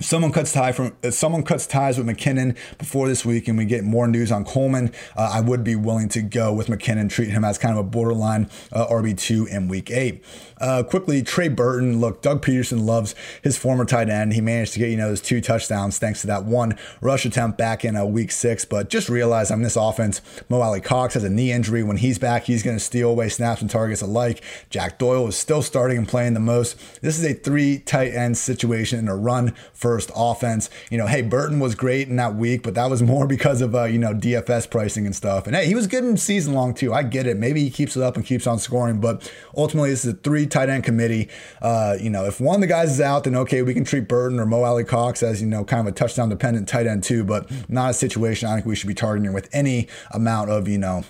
someone 0.00 0.32
cuts 0.32 0.52
tie 0.52 0.72
from 0.72 0.96
if 1.02 1.14
someone 1.14 1.42
cuts 1.42 1.66
ties 1.66 1.98
with 1.98 2.06
McKinnon 2.06 2.56
before 2.78 3.08
this 3.08 3.24
week, 3.24 3.48
and 3.48 3.56
we 3.56 3.64
get 3.64 3.84
more 3.84 4.06
news 4.06 4.30
on 4.30 4.44
Coleman. 4.44 4.92
Uh, 5.16 5.30
I 5.34 5.40
would 5.40 5.64
be 5.64 5.76
willing 5.76 6.08
to 6.10 6.22
go 6.22 6.52
with 6.52 6.68
McKinnon, 6.68 7.10
treat 7.10 7.30
him 7.30 7.44
as 7.44 7.58
kind 7.58 7.72
of 7.72 7.84
a 7.84 7.88
borderline 7.88 8.50
uh, 8.72 8.86
RB 8.86 9.16
two 9.16 9.46
in 9.46 9.68
Week 9.68 9.90
Eight. 9.90 10.24
Uh, 10.58 10.82
quickly, 10.82 11.22
Trey 11.22 11.48
Burton. 11.48 12.00
Look, 12.00 12.22
Doug 12.22 12.42
Pederson 12.42 12.86
loves 12.86 13.14
his 13.42 13.56
former 13.56 13.84
tight 13.84 14.08
end. 14.08 14.32
He 14.32 14.40
managed 14.40 14.72
to 14.74 14.78
get 14.78 14.90
you 14.90 14.96
know 14.96 15.08
those 15.08 15.20
two 15.20 15.40
touchdowns 15.40 15.98
thanks 15.98 16.20
to 16.22 16.26
that 16.28 16.44
one 16.44 16.78
rush 17.00 17.24
attempt 17.24 17.58
back 17.58 17.84
in 17.84 17.96
uh, 17.96 18.04
Week 18.04 18.30
Six. 18.30 18.64
But 18.64 18.88
just 18.88 19.08
realize 19.08 19.50
on 19.50 19.62
this 19.62 19.76
offense, 19.76 20.20
Mo 20.48 20.60
Alie-Cox 20.60 21.14
has 21.14 21.24
a 21.24 21.30
knee 21.30 21.52
injury. 21.52 21.82
When 21.82 21.98
he's 21.98 22.18
back, 22.18 22.44
he's 22.44 22.62
going 22.62 22.76
to 22.76 22.82
steal 22.82 23.10
away 23.10 23.28
snaps 23.28 23.60
and 23.60 23.70
targets 23.70 24.02
alike. 24.02 24.42
Jack 24.70 24.98
Doyle 24.98 25.28
is 25.28 25.36
still 25.36 25.62
starting 25.62 25.98
and 25.98 26.08
playing 26.08 26.34
the 26.34 26.40
most. 26.40 27.00
This 27.02 27.18
is 27.18 27.24
a 27.24 27.34
three 27.34 27.78
tight 27.78 28.12
end 28.12 28.36
situation 28.38 28.98
in 28.98 29.08
a 29.08 29.16
run 29.16 29.54
first 29.86 30.10
offense. 30.16 30.68
You 30.90 30.98
know, 30.98 31.06
hey, 31.06 31.22
Burton 31.22 31.60
was 31.60 31.76
great 31.76 32.08
in 32.08 32.16
that 32.16 32.34
week, 32.34 32.64
but 32.64 32.74
that 32.74 32.90
was 32.90 33.02
more 33.14 33.24
because 33.28 33.60
of 33.60 33.72
uh, 33.72 33.84
you 33.84 33.98
know 33.98 34.12
DFS 34.12 34.68
pricing 34.68 35.06
and 35.06 35.14
stuff. 35.14 35.46
And 35.46 35.54
hey, 35.54 35.66
he 35.66 35.76
was 35.76 35.86
good 35.86 36.02
in 36.02 36.16
season 36.16 36.54
long 36.54 36.74
too. 36.74 36.92
I 36.92 37.04
get 37.04 37.28
it. 37.28 37.36
Maybe 37.36 37.62
he 37.62 37.70
keeps 37.70 37.96
it 37.96 38.02
up 38.02 38.16
and 38.16 38.26
keeps 38.26 38.48
on 38.48 38.58
scoring, 38.58 39.00
but 39.00 39.32
ultimately 39.56 39.90
this 39.90 40.04
is 40.04 40.14
a 40.14 40.16
three 40.16 40.44
tight 40.44 40.68
end 40.68 40.82
committee. 40.82 41.28
Uh, 41.62 41.96
you 42.00 42.10
know, 42.10 42.24
if 42.24 42.40
one 42.40 42.56
of 42.56 42.60
the 42.62 42.66
guys 42.66 42.90
is 42.90 43.00
out, 43.00 43.22
then 43.22 43.36
okay, 43.36 43.62
we 43.62 43.74
can 43.74 43.84
treat 43.84 44.08
Burton 44.08 44.40
or 44.40 44.46
Mo 44.46 44.64
Alie-Cox 44.64 45.22
as, 45.22 45.40
you 45.40 45.46
know, 45.46 45.64
kind 45.64 45.86
of 45.86 45.92
a 45.92 45.96
touchdown 45.96 46.30
dependent 46.30 46.68
tight 46.68 46.88
end 46.88 47.04
too, 47.04 47.22
but 47.22 47.48
not 47.70 47.90
a 47.90 47.94
situation 47.94 48.48
I 48.48 48.54
think 48.54 48.66
we 48.66 48.74
should 48.74 48.88
be 48.88 48.94
targeting 48.94 49.32
with 49.32 49.48
any 49.52 49.86
amount 50.10 50.50
of, 50.50 50.66
you 50.66 50.78
know, 50.78 51.04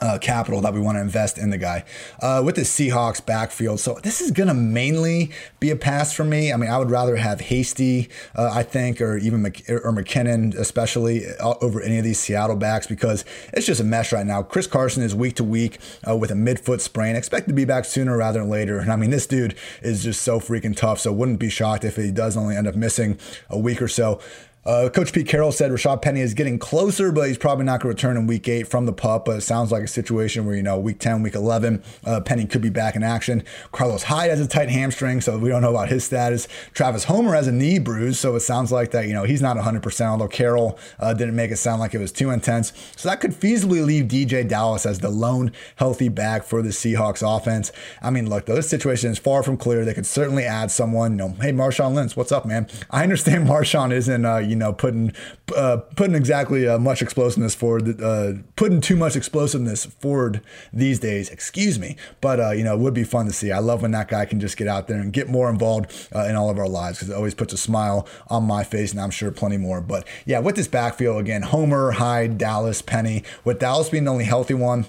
uh, 0.00 0.18
capital 0.20 0.60
that 0.60 0.74
we 0.74 0.80
want 0.80 0.96
to 0.96 1.00
invest 1.00 1.38
in 1.38 1.50
the 1.50 1.58
guy. 1.58 1.84
Uh, 2.20 2.42
with 2.44 2.56
the 2.56 2.62
Seahawks 2.62 3.24
backfield, 3.24 3.80
so 3.80 3.98
this 4.02 4.20
is 4.20 4.30
going 4.30 4.48
to 4.48 4.54
mainly 4.54 5.30
be 5.60 5.70
a 5.70 5.76
pass 5.76 6.12
for 6.12 6.24
me. 6.24 6.52
I 6.52 6.56
mean, 6.56 6.70
I 6.70 6.78
would 6.78 6.90
rather 6.90 7.16
have 7.16 7.40
Hasty, 7.40 8.08
uh, 8.34 8.50
I 8.52 8.62
think, 8.62 9.00
or 9.00 9.16
even 9.16 9.42
Mc, 9.42 9.68
or 9.68 9.92
McKinnon, 9.92 10.54
especially 10.54 11.26
uh, 11.40 11.54
over 11.60 11.80
any 11.80 11.98
of 11.98 12.04
these 12.04 12.18
Seattle 12.18 12.56
backs 12.56 12.86
because 12.86 13.24
it's 13.52 13.66
just 13.66 13.80
a 13.80 13.84
mess 13.84 14.12
right 14.12 14.26
now. 14.26 14.42
Chris 14.42 14.66
Carson 14.66 15.02
is 15.02 15.14
week 15.14 15.34
to 15.36 15.44
week 15.44 15.78
uh, 16.08 16.16
with 16.16 16.30
a 16.30 16.34
midfoot 16.34 16.80
sprain. 16.80 17.16
Expect 17.16 17.48
to 17.48 17.54
be 17.54 17.64
back 17.64 17.84
sooner 17.84 18.16
rather 18.16 18.40
than 18.40 18.48
later. 18.48 18.78
And 18.78 18.92
I 18.92 18.96
mean, 18.96 19.10
this 19.10 19.26
dude 19.26 19.56
is 19.82 20.04
just 20.04 20.22
so 20.22 20.40
freaking 20.40 20.76
tough. 20.76 21.00
So 21.00 21.12
wouldn't 21.12 21.38
be 21.38 21.48
shocked 21.48 21.84
if 21.84 21.96
he 21.96 22.10
does 22.10 22.36
only 22.36 22.56
end 22.56 22.66
up 22.66 22.74
missing 22.74 23.18
a 23.48 23.58
week 23.58 23.80
or 23.80 23.88
so. 23.88 24.20
Uh, 24.66 24.88
Coach 24.88 25.12
Pete 25.12 25.28
Carroll 25.28 25.52
said 25.52 25.70
Rashaad 25.70 26.02
Penny 26.02 26.20
is 26.20 26.34
getting 26.34 26.58
closer, 26.58 27.12
but 27.12 27.28
he's 27.28 27.38
probably 27.38 27.64
not 27.64 27.80
going 27.80 27.94
to 27.94 27.96
return 27.96 28.16
in 28.16 28.26
week 28.26 28.48
eight 28.48 28.66
from 28.66 28.84
the 28.84 28.92
pup. 28.92 29.24
But 29.24 29.36
it 29.36 29.42
sounds 29.42 29.70
like 29.70 29.84
a 29.84 29.88
situation 29.88 30.44
where, 30.44 30.56
you 30.56 30.62
know, 30.62 30.76
week 30.76 30.98
10, 30.98 31.22
week 31.22 31.36
11, 31.36 31.84
uh, 32.04 32.20
Penny 32.22 32.46
could 32.46 32.62
be 32.62 32.68
back 32.68 32.96
in 32.96 33.04
action. 33.04 33.44
Carlos 33.70 34.02
Hyde 34.02 34.30
has 34.30 34.40
a 34.40 34.48
tight 34.48 34.68
hamstring, 34.68 35.20
so 35.20 35.38
we 35.38 35.50
don't 35.50 35.62
know 35.62 35.70
about 35.70 35.88
his 35.88 36.02
status. 36.02 36.48
Travis 36.74 37.04
Homer 37.04 37.32
has 37.34 37.46
a 37.46 37.52
knee 37.52 37.78
bruise, 37.78 38.18
so 38.18 38.34
it 38.34 38.40
sounds 38.40 38.72
like 38.72 38.90
that, 38.90 39.06
you 39.06 39.12
know, 39.12 39.22
he's 39.22 39.40
not 39.40 39.56
100%, 39.56 40.06
although 40.06 40.26
Carroll 40.26 40.76
uh, 40.98 41.14
didn't 41.14 41.36
make 41.36 41.52
it 41.52 41.58
sound 41.58 41.78
like 41.78 41.94
it 41.94 41.98
was 41.98 42.10
too 42.10 42.30
intense. 42.30 42.72
So 42.96 43.08
that 43.08 43.20
could 43.20 43.32
feasibly 43.32 43.86
leave 43.86 44.06
DJ 44.06 44.48
Dallas 44.48 44.84
as 44.84 44.98
the 44.98 45.10
lone 45.10 45.52
healthy 45.76 46.08
back 46.08 46.42
for 46.42 46.60
the 46.60 46.70
Seahawks 46.70 47.22
offense. 47.22 47.70
I 48.02 48.10
mean, 48.10 48.28
look, 48.28 48.46
though, 48.46 48.56
this 48.56 48.68
situation 48.68 49.12
is 49.12 49.18
far 49.18 49.44
from 49.44 49.58
clear. 49.58 49.84
They 49.84 49.94
could 49.94 50.06
certainly 50.06 50.42
add 50.44 50.72
someone, 50.72 51.12
you 51.12 51.18
know, 51.18 51.28
hey, 51.40 51.52
Marshawn 51.52 51.94
Lynch, 51.94 52.16
what's 52.16 52.32
up, 52.32 52.46
man? 52.46 52.66
I 52.90 53.04
understand 53.04 53.46
Marshawn 53.48 53.92
isn't, 53.92 54.24
uh, 54.24 54.55
you 54.56 54.60
know, 54.60 54.72
putting 54.72 55.12
uh, 55.54 55.76
putting 55.96 56.14
exactly 56.14 56.66
uh, 56.66 56.78
much 56.78 57.02
explosiveness 57.02 57.54
forward, 57.54 58.00
uh, 58.00 58.32
putting 58.56 58.80
too 58.80 58.96
much 58.96 59.14
explosiveness 59.14 59.84
forward 59.84 60.40
these 60.72 60.98
days. 60.98 61.28
Excuse 61.28 61.78
me, 61.78 61.94
but 62.22 62.40
uh, 62.40 62.50
you 62.52 62.64
know, 62.64 62.74
it 62.74 62.80
would 62.80 62.94
be 62.94 63.04
fun 63.04 63.26
to 63.26 63.32
see. 63.32 63.52
I 63.52 63.58
love 63.58 63.82
when 63.82 63.90
that 63.90 64.08
guy 64.08 64.24
can 64.24 64.40
just 64.40 64.56
get 64.56 64.66
out 64.66 64.88
there 64.88 64.98
and 64.98 65.12
get 65.12 65.28
more 65.28 65.50
involved 65.50 66.08
uh, 66.14 66.20
in 66.20 66.36
all 66.36 66.48
of 66.48 66.58
our 66.58 66.68
lives 66.68 66.98
because 66.98 67.10
it 67.10 67.14
always 67.14 67.34
puts 67.34 67.52
a 67.52 67.58
smile 67.58 68.08
on 68.28 68.44
my 68.44 68.64
face, 68.64 68.92
and 68.92 69.00
I'm 69.00 69.10
sure 69.10 69.30
plenty 69.30 69.58
more. 69.58 69.82
But 69.82 70.08
yeah, 70.24 70.38
with 70.38 70.56
this 70.56 70.68
backfield 70.68 71.20
again, 71.20 71.42
Homer, 71.42 71.90
Hyde, 71.90 72.38
Dallas, 72.38 72.80
Penny, 72.80 73.22
with 73.44 73.58
Dallas 73.58 73.90
being 73.90 74.04
the 74.04 74.10
only 74.10 74.24
healthy 74.24 74.54
one 74.54 74.86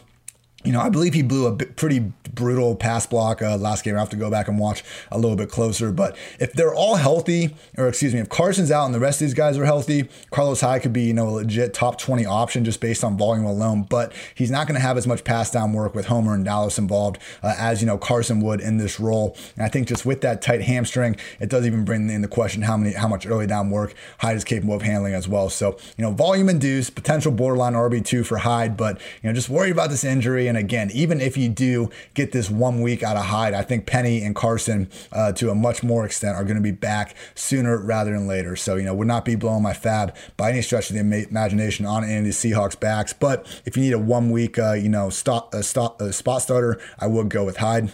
you 0.67 0.73
know, 0.73 0.81
I 0.81 0.89
believe 0.89 1.13
he 1.13 1.21
blew 1.21 1.47
a 1.47 1.55
pretty 1.55 2.11
brutal 2.33 2.75
pass 2.75 3.05
block 3.05 3.41
uh, 3.41 3.55
last 3.55 3.85
game. 3.85 3.95
I 3.95 3.99
have 3.99 4.09
to 4.09 4.17
go 4.17 4.29
back 4.29 4.49
and 4.49 4.59
watch 4.59 4.83
a 5.11 5.17
little 5.17 5.37
bit 5.37 5.49
closer. 5.49 5.93
But 5.93 6.17
if 6.41 6.51
they're 6.51 6.75
all 6.75 6.95
healthy, 6.95 7.55
or 7.77 7.87
excuse 7.87 8.13
me, 8.13 8.19
if 8.19 8.27
Carson's 8.27 8.69
out 8.69 8.85
and 8.85 8.93
the 8.93 8.99
rest 8.99 9.21
of 9.21 9.27
these 9.27 9.33
guys 9.33 9.57
are 9.57 9.63
healthy, 9.63 10.09
Carlos 10.29 10.59
Hyde 10.59 10.81
could 10.81 10.91
be, 10.91 11.03
you 11.03 11.13
know, 11.13 11.29
a 11.29 11.31
legit 11.31 11.73
top 11.73 11.97
20 11.97 12.25
option 12.25 12.65
just 12.65 12.81
based 12.81 13.01
on 13.01 13.17
volume 13.17 13.45
alone. 13.45 13.83
But 13.83 14.11
he's 14.35 14.51
not 14.51 14.67
going 14.67 14.75
to 14.75 14.81
have 14.81 14.97
as 14.97 15.07
much 15.07 15.23
pass 15.23 15.49
down 15.49 15.71
work 15.71 15.95
with 15.95 16.07
Homer 16.07 16.33
and 16.33 16.43
Dallas 16.43 16.77
involved 16.77 17.19
uh, 17.41 17.55
as, 17.57 17.81
you 17.81 17.87
know, 17.87 17.97
Carson 17.97 18.41
would 18.41 18.59
in 18.59 18.77
this 18.77 18.99
role. 18.99 19.37
And 19.55 19.65
I 19.65 19.69
think 19.69 19.87
just 19.87 20.05
with 20.05 20.19
that 20.21 20.41
tight 20.41 20.61
hamstring, 20.61 21.15
it 21.39 21.49
does 21.49 21.65
even 21.65 21.85
bring 21.85 22.09
in 22.09 22.21
the 22.21 22.27
question 22.27 22.63
how 22.63 22.75
many, 22.75 22.93
how 22.93 23.07
much 23.07 23.25
early 23.25 23.47
down 23.47 23.69
work 23.69 23.93
Hyde 24.19 24.35
is 24.35 24.43
capable 24.43 24.75
of 24.75 24.81
handling 24.81 25.13
as 25.13 25.29
well. 25.29 25.49
So, 25.49 25.77
you 25.97 26.03
know, 26.03 26.11
volume 26.11 26.49
induced, 26.49 26.93
potential 26.93 27.31
borderline 27.31 27.73
RB2 27.73 28.25
for 28.25 28.39
Hyde, 28.39 28.75
but, 28.75 28.99
you 29.23 29.29
know, 29.29 29.33
just 29.33 29.49
worry 29.49 29.71
about 29.71 29.89
this 29.89 30.03
injury 30.03 30.47
and 30.47 30.56
and 30.57 30.65
again, 30.65 30.89
even 30.91 31.21
if 31.21 31.37
you 31.37 31.49
do 31.49 31.91
get 32.15 32.31
this 32.31 32.49
one 32.49 32.81
week 32.81 33.03
out 33.03 33.15
of 33.15 33.25
Hyde, 33.25 33.53
I 33.53 33.61
think 33.61 33.85
Penny 33.85 34.23
and 34.23 34.35
Carson, 34.35 34.89
uh, 35.11 35.31
to 35.33 35.51
a 35.51 35.55
much 35.55 35.83
more 35.83 36.03
extent, 36.03 36.35
are 36.35 36.43
going 36.43 36.55
to 36.55 36.61
be 36.61 36.71
back 36.71 37.15
sooner 37.35 37.77
rather 37.77 38.11
than 38.11 38.27
later. 38.27 38.55
So, 38.55 38.75
you 38.75 38.83
know, 38.83 38.93
would 38.95 39.07
not 39.07 39.23
be 39.23 39.35
blowing 39.35 39.61
my 39.61 39.73
FAAB 39.73 40.15
by 40.35 40.49
any 40.49 40.63
stretch 40.63 40.89
of 40.89 40.95
the 40.95 41.27
imagination 41.29 41.85
on 41.85 42.03
any 42.03 42.29
of 42.29 42.35
Seahawks 42.35 42.79
backs. 42.79 43.13
But 43.13 43.45
if 43.65 43.77
you 43.77 43.83
need 43.83 43.93
a 43.93 43.99
one 43.99 44.31
week, 44.31 44.57
uh, 44.57 44.73
you 44.73 44.89
know, 44.89 45.09
stop, 45.09 45.53
uh, 45.53 45.61
stop, 45.61 46.01
uh, 46.01 46.11
spot 46.11 46.41
starter, 46.41 46.81
I 46.97 47.05
would 47.05 47.29
go 47.29 47.45
with 47.45 47.57
Hyde. 47.57 47.91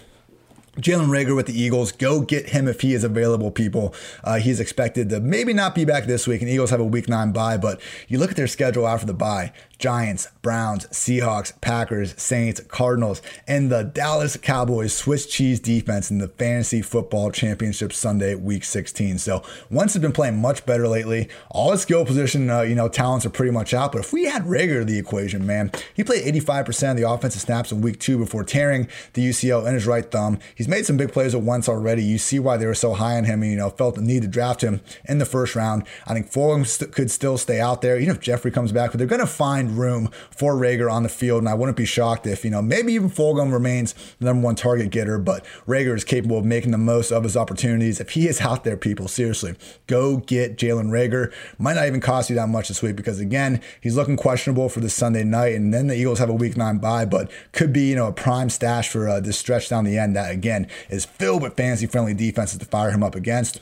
Jalen 0.78 1.10
Reagor 1.10 1.36
with 1.36 1.46
the 1.46 1.60
Eagles, 1.60 1.92
go 1.92 2.22
get 2.22 2.50
him 2.50 2.68
if 2.68 2.82
he 2.82 2.96
is 2.96 3.04
available, 3.04 3.52
people. 3.52 3.94
Uh, 4.24 4.40
he's 4.40 4.60
expected 4.60 5.10
to 5.10 5.20
maybe 5.20 5.54
not 5.54 5.76
be 5.76 5.86
back 5.86 6.06
this 6.06 6.26
week, 6.26 6.42
and 6.42 6.50
Eagles 6.50 6.72
have 6.72 6.80
a 6.80 6.86
week 6.86 7.08
nine 7.08 7.32
bye, 7.32 7.58
but 7.58 7.80
you 8.08 8.18
look 8.18 8.32
at 8.32 8.38
their 8.38 8.48
schedule 8.48 8.88
after 8.88 9.06
the 9.06 9.14
bye. 9.14 9.54
Giants, 9.78 10.28
Browns, 10.42 10.86
Seahawks, 10.88 11.60
Packers, 11.62 12.20
Saints, 12.22 12.62
Cardinals, 12.68 13.22
and 13.48 13.72
the 13.72 13.84
Dallas 13.84 14.38
Cowboys 14.38 14.96
Swiss 14.96 15.26
cheese 15.26 15.60
defense 15.60 16.10
in 16.10 16.20
the 16.20 16.28
Fantasy 16.28 16.82
Football 16.82 17.32
Championship 17.32 17.92
Sunday, 17.92 18.36
Week 18.36 18.64
16. 18.64 19.18
So 19.18 19.44
Wentz 19.70 19.94
has 19.94 20.02
been 20.02 20.12
playing 20.12 20.40
much 20.40 20.66
better 20.66 20.88
lately. 20.88 21.30
All 21.50 21.72
his 21.72 21.82
skill 21.82 22.06
position, 22.06 22.50
uh, 22.50 22.62
you 22.62 22.76
know, 22.76 22.88
talents 22.88 23.26
are 23.26 23.30
pretty 23.30 23.52
much 23.52 23.74
out. 23.74 23.92
But 23.92 24.00
if 24.00 24.14
we 24.14 24.26
had 24.26 24.44
Reagor 24.44 24.80
to 24.80 24.86
the 24.86 24.98
equation, 24.98 25.46
man, 25.46 25.72
he 25.94 26.04
played 26.04 26.24
85% 26.34 26.92
of 26.92 26.98
the 26.98 27.10
offensive 27.10 27.42
snaps 27.42 27.72
in 27.72 27.82
Week 27.82 28.00
Two 28.00 28.18
before 28.18 28.44
tearing 28.44 28.88
the 29.14 29.30
UCL 29.30 29.68
in 29.68 29.74
his 29.74 29.86
right 29.86 30.10
thumb. 30.10 30.40
He's 30.56 30.68
made 30.68 30.86
some 30.86 30.98
big 30.98 31.12
plays 31.12 31.36
at 31.36 31.42
once 31.42 31.68
already. 31.68 32.04
You 32.04 32.18
see 32.18 32.40
why 32.40 32.58
they 32.58 32.66
were 32.66 32.76
so 32.76 32.94
high 32.94 33.18
on 33.18 33.26
him 33.26 33.42
and, 33.42 33.52
you 33.52 33.58
know, 33.58 33.70
felt 33.70 33.96
the 33.96 34.02
need 34.02 34.22
to 34.22 34.28
draft 34.28 34.62
him 34.62 34.82
in 35.06 35.18
the 35.18 35.26
first 35.26 35.56
round. 35.56 35.84
I 36.08 36.14
think 36.14 36.32
Fulgham 36.32 36.66
st- 36.66 36.92
could 36.92 37.12
still 37.12 37.38
stay 37.38 37.60
out 37.60 37.82
there, 37.82 37.98
even 37.98 38.16
if 38.16 38.22
Jeffery 38.22 38.52
comes 38.52 38.72
back, 38.72 38.92
but 38.92 38.98
they're 38.98 39.08
going 39.08 39.20
to 39.20 39.28
find 39.28 39.63
room 39.72 40.10
for 40.32 40.56
Reagor 40.56 40.92
on 40.92 41.04
the 41.04 41.10
field. 41.10 41.40
And 41.40 41.50
I 41.50 41.54
wouldn't 41.54 41.78
be 41.78 41.86
shocked 41.86 42.28
if, 42.28 42.44
you 42.44 42.52
know, 42.52 42.62
maybe 42.62 42.94
even 42.94 43.10
Fulgham 43.10 43.52
remains 43.52 43.94
the 44.20 44.26
number 44.26 44.46
one 44.46 44.56
target 44.56 44.90
getter, 44.90 45.18
but 45.18 45.46
Reagor 45.68 45.96
is 45.96 46.04
capable 46.04 46.38
of 46.38 46.46
making 46.46 46.72
the 46.72 46.78
most 46.78 47.12
of 47.12 47.24
his 47.24 47.38
opportunities. 47.38 48.00
If 48.00 48.12
he 48.12 48.28
is 48.28 48.42
out 48.42 48.64
there, 48.64 48.78
people, 48.78 49.08
seriously, 49.08 49.56
go 49.88 50.18
get 50.18 50.58
Jalen 50.58 50.90
Reagor. 50.90 51.34
Might 51.58 51.74
not 51.74 51.88
even 51.88 52.02
cost 52.02 52.30
you 52.30 52.36
that 52.36 52.50
much 52.50 52.68
this 52.68 52.82
week 52.82 52.96
because, 52.96 53.20
again, 53.20 53.62
he's 53.82 53.96
looking 53.96 54.18
questionable 54.18 54.70
for 54.70 54.80
this 54.80 54.94
Sunday 54.94 55.24
night. 55.24 55.56
And 55.56 55.74
then 55.74 55.88
the 55.88 55.96
Eagles 55.96 56.20
have 56.20 56.30
a 56.30 56.34
week 56.34 56.58
nine 56.58 56.78
bye, 56.78 57.06
but 57.06 57.32
could 57.52 57.74
be, 57.74 57.90
you 57.90 57.96
know, 57.96 58.08
a 58.08 58.14
prime 58.14 58.50
stash 58.50 58.90
for 58.90 59.08
uh, 59.08 59.20
this 59.20 59.38
stretch 59.38 59.70
down 59.70 59.84
the 59.84 59.98
end 59.98 60.16
that, 60.16 60.32
again, 60.32 60.68
is 60.90 61.06
filled 61.06 61.42
with 61.42 61.56
fantasy 61.56 61.88
friendly 61.88 62.14
defenses 62.14 62.60
to 62.60 62.66
fire 62.66 62.92
him 62.92 63.04
up 63.04 63.16
against. 63.16 63.60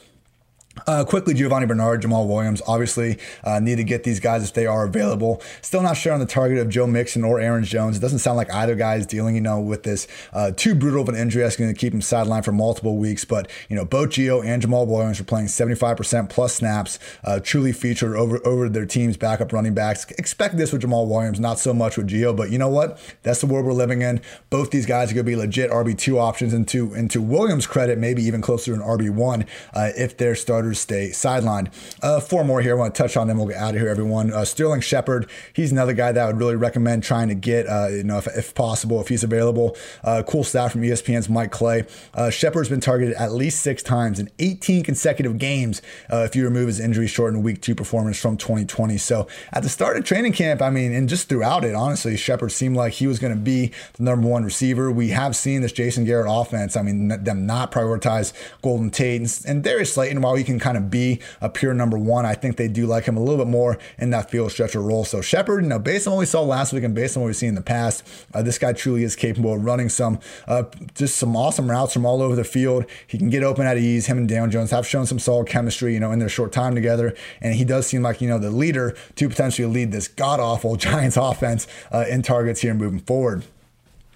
Uh, 0.87 1.03
quickly, 1.03 1.33
Giovani 1.33 1.67
Bernard, 1.67 2.01
Jamaal 2.01 2.27
Williams, 2.27 2.61
obviously 2.65 3.17
uh, 3.43 3.59
need 3.59 3.75
to 3.75 3.83
get 3.83 4.03
these 4.03 4.19
guys 4.19 4.43
if 4.43 4.53
they 4.53 4.65
are 4.65 4.85
available. 4.85 5.41
Still 5.61 5.81
not 5.81 5.97
sure 5.97 6.13
on 6.13 6.19
the 6.19 6.25
target 6.25 6.59
of 6.59 6.69
Joe 6.69 6.87
Mixon 6.87 7.23
or 7.25 7.41
Aaron 7.41 7.63
Jones. 7.63 7.97
It 7.97 7.99
doesn't 7.99 8.19
sound 8.19 8.37
like 8.37 8.51
either 8.53 8.75
guy 8.75 8.95
is 8.95 9.05
dealing, 9.05 9.35
you 9.35 9.41
know, 9.41 9.59
with 9.59 9.83
this 9.83 10.07
uh, 10.31 10.51
too 10.51 10.73
brutal 10.73 11.01
of 11.01 11.09
an 11.09 11.15
injury 11.15 11.43
that's 11.43 11.57
going 11.57 11.73
to 11.73 11.77
keep 11.77 11.93
him 11.93 11.99
sidelined 11.99 12.45
for 12.45 12.53
multiple 12.53 12.97
weeks. 12.97 13.25
But 13.25 13.49
you 13.67 13.75
know, 13.75 13.83
both 13.83 14.09
Gio 14.09 14.43
and 14.45 14.63
Jamaal 14.63 14.87
Williams 14.87 15.19
are 15.19 15.25
playing 15.25 15.47
75% 15.47 16.29
plus 16.29 16.55
snaps, 16.55 16.99
uh, 17.25 17.39
truly 17.41 17.73
featured 17.73 18.15
over 18.15 18.39
over 18.45 18.69
their 18.69 18.85
team's 18.85 19.17
backup 19.17 19.51
running 19.51 19.73
backs. 19.73 20.09
Expect 20.11 20.55
this 20.55 20.71
with 20.71 20.83
Jamaal 20.83 21.07
Williams, 21.07 21.39
not 21.39 21.59
so 21.59 21.73
much 21.73 21.97
with 21.97 22.07
Gio. 22.07 22.35
But 22.35 22.49
you 22.49 22.57
know 22.57 22.69
what? 22.69 22.97
That's 23.23 23.41
the 23.41 23.47
world 23.47 23.65
we're 23.65 23.73
living 23.73 24.01
in. 24.01 24.21
Both 24.49 24.71
these 24.71 24.85
guys 24.85 25.11
are 25.11 25.15
going 25.15 25.25
to 25.25 25.31
be 25.31 25.35
legit 25.35 25.69
RB 25.69 25.97
two 25.97 26.17
options, 26.17 26.53
and 26.53 26.65
to 26.69 26.93
and 26.93 27.11
to 27.11 27.21
Williams' 27.21 27.67
credit, 27.67 27.97
maybe 27.97 28.23
even 28.23 28.41
closer 28.41 28.73
to 28.73 28.81
an 28.81 28.87
RB 28.87 29.09
one 29.09 29.45
uh, 29.73 29.89
if 29.97 30.17
they're 30.17 30.35
starters 30.61 30.79
stay 30.79 31.09
sidelined. 31.09 31.71
Uh, 32.03 32.19
four 32.19 32.43
more 32.43 32.61
here. 32.61 32.75
I 32.75 32.79
want 32.79 32.93
to 32.93 33.01
touch 33.01 33.17
on 33.17 33.27
them. 33.27 33.37
We'll 33.37 33.47
get 33.47 33.57
out 33.57 33.73
of 33.73 33.81
here, 33.81 33.89
everyone. 33.89 34.31
Uh, 34.31 34.45
Sterling 34.45 34.81
Shepard. 34.81 35.27
He's 35.53 35.71
another 35.71 35.93
guy 35.93 36.11
that 36.11 36.21
I 36.21 36.27
would 36.27 36.37
really 36.37 36.55
recommend 36.55 37.01
trying 37.01 37.29
to 37.29 37.33
get, 37.33 37.65
uh, 37.65 37.87
you 37.89 38.03
know, 38.03 38.19
if, 38.19 38.27
if, 38.27 38.53
possible, 38.53 39.01
if 39.01 39.07
he's 39.07 39.23
available. 39.23 39.75
Uh, 40.03 40.21
cool 40.27 40.43
stat 40.43 40.71
from 40.71 40.83
ESPN's 40.83 41.29
Mike 41.29 41.49
Clay. 41.51 41.85
Uh, 42.13 42.29
Shepard's 42.29 42.69
been 42.69 42.79
targeted 42.79 43.15
at 43.15 43.31
least 43.31 43.61
six 43.61 43.81
times 43.81 44.19
in 44.19 44.29
18 44.37 44.83
consecutive 44.83 45.39
games 45.39 45.81
if 46.11 46.35
you 46.35 46.43
remove 46.43 46.67
his 46.67 46.79
injury 46.79 47.07
shortened 47.07 47.43
week 47.43 47.59
two 47.61 47.73
performance 47.73 48.19
from 48.19 48.37
2020. 48.37 48.99
So 48.99 49.27
at 49.51 49.63
the 49.63 49.69
start 49.69 49.97
of 49.97 50.03
training 50.03 50.33
camp, 50.33 50.61
I 50.61 50.69
mean, 50.69 50.93
and 50.93 51.09
just 51.09 51.27
throughout 51.27 51.65
it, 51.65 51.73
honestly, 51.73 52.15
Shepard 52.17 52.51
seemed 52.51 52.75
like 52.75 52.93
he 52.93 53.07
was 53.07 53.17
going 53.17 53.33
to 53.33 53.39
be 53.39 53.71
the 53.93 54.03
number 54.03 54.27
one 54.27 54.43
receiver. 54.43 54.91
We 54.91 55.09
have 55.09 55.35
seen 55.35 55.61
this 55.61 55.71
Jason 55.71 56.05
Garrett 56.05 56.27
offense. 56.29 56.77
I 56.77 56.83
mean, 56.83 57.07
them 57.07 57.47
not 57.47 57.71
prioritize 57.71 58.33
Golden 58.61 58.91
Tate 58.91 59.21
and, 59.21 59.41
and 59.47 59.63
Darius 59.63 59.93
Slayton 59.93 60.21
while 60.21 60.35
he 60.35 60.43
can 60.43 60.50
kind 60.59 60.77
of 60.77 60.89
be 60.89 61.19
a 61.39 61.49
pure 61.49 61.73
number 61.73 61.97
one. 61.97 62.25
I 62.25 62.33
think 62.33 62.57
they 62.57 62.67
do 62.67 62.85
like 62.85 63.05
him 63.05 63.17
a 63.17 63.19
little 63.19 63.37
bit 63.37 63.49
more 63.49 63.77
in 63.97 64.09
that 64.11 64.29
field 64.29 64.51
stretcher 64.51 64.81
role. 64.81 65.05
So 65.05 65.21
Shepard, 65.21 65.63
you 65.63 65.69
know, 65.69 65.79
based 65.79 66.07
on 66.07 66.13
what 66.13 66.19
we 66.19 66.25
saw 66.25 66.41
last 66.41 66.73
week 66.73 66.83
and 66.83 66.93
based 66.93 67.17
on 67.17 67.23
what 67.23 67.27
we've 67.27 67.35
seen 67.35 67.49
in 67.49 67.55
the 67.55 67.61
past, 67.61 68.03
uh, 68.33 68.41
this 68.41 68.57
guy 68.57 68.73
truly 68.73 69.03
is 69.03 69.15
capable 69.15 69.53
of 69.53 69.63
running 69.63 69.89
some 69.89 70.19
uh, 70.47 70.63
just 70.95 71.17
some 71.17 71.35
awesome 71.35 71.69
routes 71.69 71.93
from 71.93 72.05
all 72.05 72.21
over 72.21 72.35
the 72.35 72.43
field. 72.43 72.85
He 73.07 73.17
can 73.17 73.29
get 73.29 73.43
open 73.43 73.65
at 73.65 73.77
ease. 73.77 74.07
Him 74.07 74.17
and 74.17 74.27
Daniel 74.27 74.49
Jones 74.49 74.71
have 74.71 74.87
shown 74.87 75.05
some 75.05 75.19
solid 75.19 75.47
chemistry, 75.47 75.93
you 75.93 75.99
know, 75.99 76.11
in 76.11 76.19
their 76.19 76.29
short 76.29 76.51
time 76.51 76.75
together, 76.75 77.15
and 77.41 77.55
he 77.55 77.63
does 77.63 77.87
seem 77.87 78.01
like 78.01 78.21
you 78.21 78.27
know 78.27 78.39
the 78.39 78.51
leader 78.51 78.95
to 79.15 79.29
potentially 79.29 79.67
lead 79.67 79.91
this 79.91 80.07
god 80.07 80.39
awful 80.39 80.75
Giants 80.81 81.17
offense 81.17 81.67
uh, 81.91 82.05
in 82.09 82.21
targets 82.21 82.61
here 82.61 82.73
moving 82.73 82.99
forward. 82.99 83.43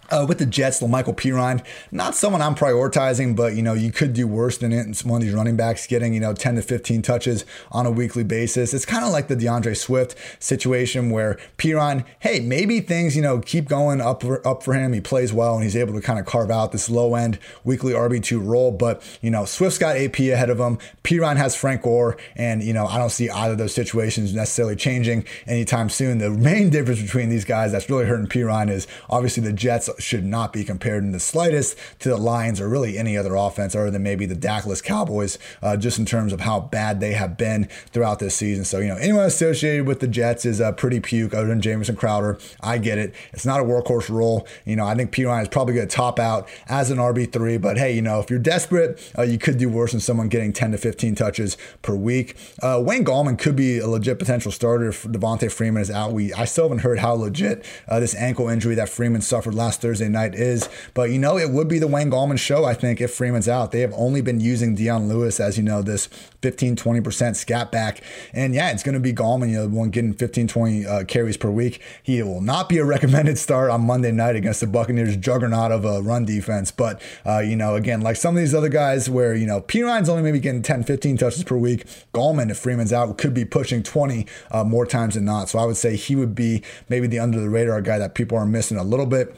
Uh, 0.09 0.25
with 0.27 0.37
the 0.37 0.45
Jets, 0.45 0.81
La'Mical 0.81 1.15
Perine, 1.15 1.63
not 1.91 2.13
someone 2.13 2.41
I'm 2.41 2.53
prioritizing, 2.53 3.35
but 3.35 3.55
you 3.55 3.63
know 3.63 3.73
you 3.73 3.91
could 3.91 4.13
do 4.13 4.27
worse 4.27 4.57
than 4.57 4.71
it. 4.71 4.85
And 4.85 4.95
one 4.99 5.21
of 5.21 5.25
these 5.25 5.33
running 5.33 5.55
backs 5.55 5.87
getting 5.87 6.13
you 6.13 6.19
know 6.19 6.33
10 6.33 6.55
to 6.55 6.61
15 6.61 7.01
touches 7.01 7.43
on 7.71 7.85
a 7.85 7.91
weekly 7.91 8.23
basis. 8.23 8.73
It's 8.73 8.85
kind 8.85 9.03
of 9.03 9.11
like 9.11 9.27
the 9.27 9.35
D'Andre 9.35 9.73
Swift 9.73 10.15
situation 10.39 11.09
where 11.09 11.39
Perine, 11.57 12.05
hey, 12.19 12.39
maybe 12.39 12.81
things 12.81 13.15
you 13.15 13.21
know 13.21 13.39
keep 13.39 13.67
going 13.67 13.99
up 13.99 14.21
for, 14.21 14.45
up 14.47 14.61
for 14.61 14.73
him. 14.73 14.93
He 14.93 15.01
plays 15.01 15.33
well 15.33 15.55
and 15.55 15.63
he's 15.63 15.75
able 15.75 15.93
to 15.93 16.01
kind 16.01 16.19
of 16.19 16.25
carve 16.25 16.51
out 16.51 16.71
this 16.71 16.89
low 16.89 17.15
end 17.15 17.39
weekly 17.63 17.93
RB 17.93 18.21
two 18.21 18.39
role. 18.39 18.71
But 18.71 19.01
you 19.21 19.31
know 19.31 19.45
Swift's 19.45 19.79
got 19.79 19.97
AP 19.97 20.19
ahead 20.19 20.49
of 20.51 20.59
him. 20.59 20.77
Perine 21.03 21.37
has 21.37 21.55
Frank 21.55 21.81
Gore, 21.81 22.17
and 22.35 22.63
you 22.63 22.73
know 22.73 22.85
I 22.85 22.99
don't 22.99 23.09
see 23.09 23.29
either 23.29 23.53
of 23.53 23.57
those 23.57 23.73
situations 23.73 24.35
necessarily 24.35 24.75
changing 24.75 25.25
anytime 25.47 25.89
soon. 25.89 26.19
The 26.19 26.29
main 26.29 26.69
difference 26.75 27.01
between 27.01 27.29
these 27.29 27.45
guys 27.45 27.71
that's 27.71 27.89
really 27.89 28.05
hurting 28.05 28.27
Perine 28.27 28.69
is 28.69 28.87
obviously 29.09 29.41
the 29.41 29.53
Jets 29.53 29.89
should 29.99 30.25
not 30.25 30.53
be 30.53 30.63
compared 30.63 31.03
in 31.03 31.11
the 31.11 31.19
slightest 31.19 31.77
to 31.99 32.09
the 32.09 32.17
Lions 32.17 32.59
or 32.61 32.69
really 32.69 32.97
any 32.97 33.17
other 33.17 33.35
offense 33.35 33.75
other 33.75 33.91
than 33.91 34.03
maybe 34.03 34.25
the 34.25 34.35
Dakless 34.35 34.83
Cowboys, 34.83 35.37
uh, 35.61 35.77
just 35.77 35.99
in 35.99 36.05
terms 36.05 36.33
of 36.33 36.41
how 36.41 36.59
bad 36.59 36.99
they 36.99 37.13
have 37.13 37.37
been 37.37 37.65
throughout 37.91 38.19
this 38.19 38.35
season. 38.35 38.65
So, 38.65 38.79
you 38.79 38.87
know, 38.87 38.97
anyone 38.97 39.25
associated 39.25 39.87
with 39.87 39.99
the 39.99 40.07
Jets 40.07 40.45
is 40.45 40.59
a 40.59 40.73
pretty 40.73 40.99
puke 40.99 41.33
other 41.33 41.47
than 41.47 41.61
Jamison 41.61 41.95
Crowder. 41.95 42.37
I 42.61 42.77
get 42.77 42.97
it. 42.97 43.13
It's 43.33 43.45
not 43.45 43.59
a 43.59 43.63
workhorse 43.63 44.09
role. 44.09 44.47
You 44.65 44.75
know, 44.75 44.85
I 44.85 44.95
think 44.95 45.11
Perine 45.11 45.41
is 45.41 45.49
probably 45.49 45.75
going 45.75 45.87
to 45.87 45.95
top 45.95 46.19
out 46.19 46.47
as 46.67 46.91
an 46.91 46.97
RB3, 46.97 47.61
but 47.61 47.77
hey, 47.77 47.93
you 47.93 48.01
know, 48.01 48.19
if 48.19 48.29
you're 48.29 48.39
desperate, 48.39 49.11
uh, 49.17 49.23
you 49.23 49.37
could 49.37 49.57
do 49.57 49.69
worse 49.69 49.91
than 49.91 50.01
someone 50.01 50.29
getting 50.29 50.53
10 50.53 50.71
to 50.71 50.77
15 50.77 51.15
touches 51.15 51.57
per 51.81 51.95
week. 51.95 52.35
Uh, 52.61 52.81
Wayne 52.83 53.05
Gallman 53.05 53.37
could 53.37 53.55
be 53.55 53.79
a 53.79 53.87
legit 53.87 54.19
potential 54.19 54.51
starter 54.51 54.89
if 54.89 55.03
Devonta 55.03 55.51
Freeman 55.51 55.81
is 55.81 55.91
out. 55.91 56.13
We 56.13 56.33
I 56.33 56.45
still 56.45 56.65
haven't 56.65 56.79
heard 56.79 56.99
how 56.99 57.13
legit 57.13 57.65
uh, 57.87 57.99
this 57.99 58.15
ankle 58.15 58.49
injury 58.49 58.75
that 58.75 58.89
Freeman 58.89 59.21
suffered 59.21 59.53
last 59.53 59.81
Thursday 59.85 60.09
night 60.09 60.33
is. 60.33 60.67
But 60.95 61.11
you 61.11 61.19
know, 61.19 61.37
it 61.37 61.51
would 61.51 61.67
be 61.67 61.77
the 61.77 61.85
Wayne 61.85 62.09
Gallman 62.09 62.39
show, 62.39 62.65
I 62.65 62.73
think, 62.73 62.99
if 62.99 63.13
Freeman's 63.15 63.47
out. 63.47 63.71
They 63.71 63.81
have 63.81 63.93
only 63.95 64.21
been 64.21 64.39
using 64.39 64.73
Dion 64.73 65.07
Lewis 65.07 65.39
as, 65.39 65.57
you 65.57 65.63
know, 65.63 65.83
this 65.83 66.07
15, 66.41 66.75
20% 66.75 67.35
scat 67.35 67.71
back. 67.71 68.01
And 68.33 68.55
yeah, 68.55 68.71
it's 68.71 68.81
going 68.81 68.93
to 68.93 68.99
be 68.99 69.13
Gallman, 69.13 69.49
you 69.49 69.57
know, 69.57 69.67
one 69.67 69.91
getting 69.91 70.13
15, 70.13 70.47
20 70.47 70.85
uh, 70.85 71.03
carries 71.03 71.37
per 71.37 71.51
week. 71.51 71.81
He 72.01 72.21
will 72.23 72.41
not 72.41 72.67
be 72.67 72.79
a 72.79 72.85
recommended 72.95 73.37
start 73.37 73.69
on 73.69 73.81
Monday 73.81 74.11
night 74.11 74.35
against 74.35 74.59
the 74.59 74.67
Buccaneers 74.67 75.15
juggernaut 75.17 75.71
of 75.71 75.85
a 75.85 76.01
run 76.01 76.25
defense. 76.25 76.71
But, 76.71 76.99
uh, 77.27 77.39
you 77.39 77.55
know, 77.55 77.75
again, 77.75 78.01
like 78.01 78.15
some 78.15 78.35
of 78.35 78.41
these 78.41 78.55
other 78.55 78.69
guys 78.69 79.07
where, 79.07 79.35
you 79.35 79.45
know, 79.45 79.61
Perine's 79.61 80.09
only 80.09 80.23
maybe 80.23 80.39
getting 80.39 80.63
10, 80.63 80.83
15 80.83 81.17
touches 81.17 81.43
per 81.43 81.57
week. 81.57 81.85
Gallman, 82.11 82.49
if 82.49 82.57
Freeman's 82.57 82.91
out, 82.91 83.17
could 83.19 83.35
be 83.35 83.45
pushing 83.45 83.83
20 83.83 84.25
uh, 84.49 84.63
more 84.63 84.87
times 84.87 85.13
than 85.13 85.25
not. 85.25 85.49
So 85.49 85.59
I 85.59 85.65
would 85.65 85.77
say 85.77 85.95
he 85.95 86.15
would 86.15 86.33
be 86.33 86.63
maybe 86.89 87.05
the 87.05 87.19
under 87.19 87.39
the 87.39 87.49
radar 87.49 87.81
guy 87.81 87.99
that 87.99 88.15
people 88.15 88.35
are 88.35 88.47
missing 88.47 88.77
a 88.77 88.83
little 88.83 89.05
bit. 89.05 89.35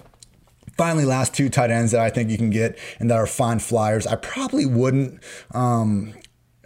Finally, 0.75 1.06
last 1.06 1.34
two 1.34 1.49
tight 1.49 1.71
ends 1.71 1.91
that 1.91 2.01
I 2.01 2.10
think 2.10 2.30
you 2.30 2.38
can 2.38 2.49
get 2.49 2.77
and 2.99 3.10
that 3.10 3.15
are 3.15 3.27
fine 3.27 3.60
flyers. 3.60 4.06
I 4.06 4.15
probably 4.15 4.65
wouldn't 4.65 5.23
um, 5.53 6.13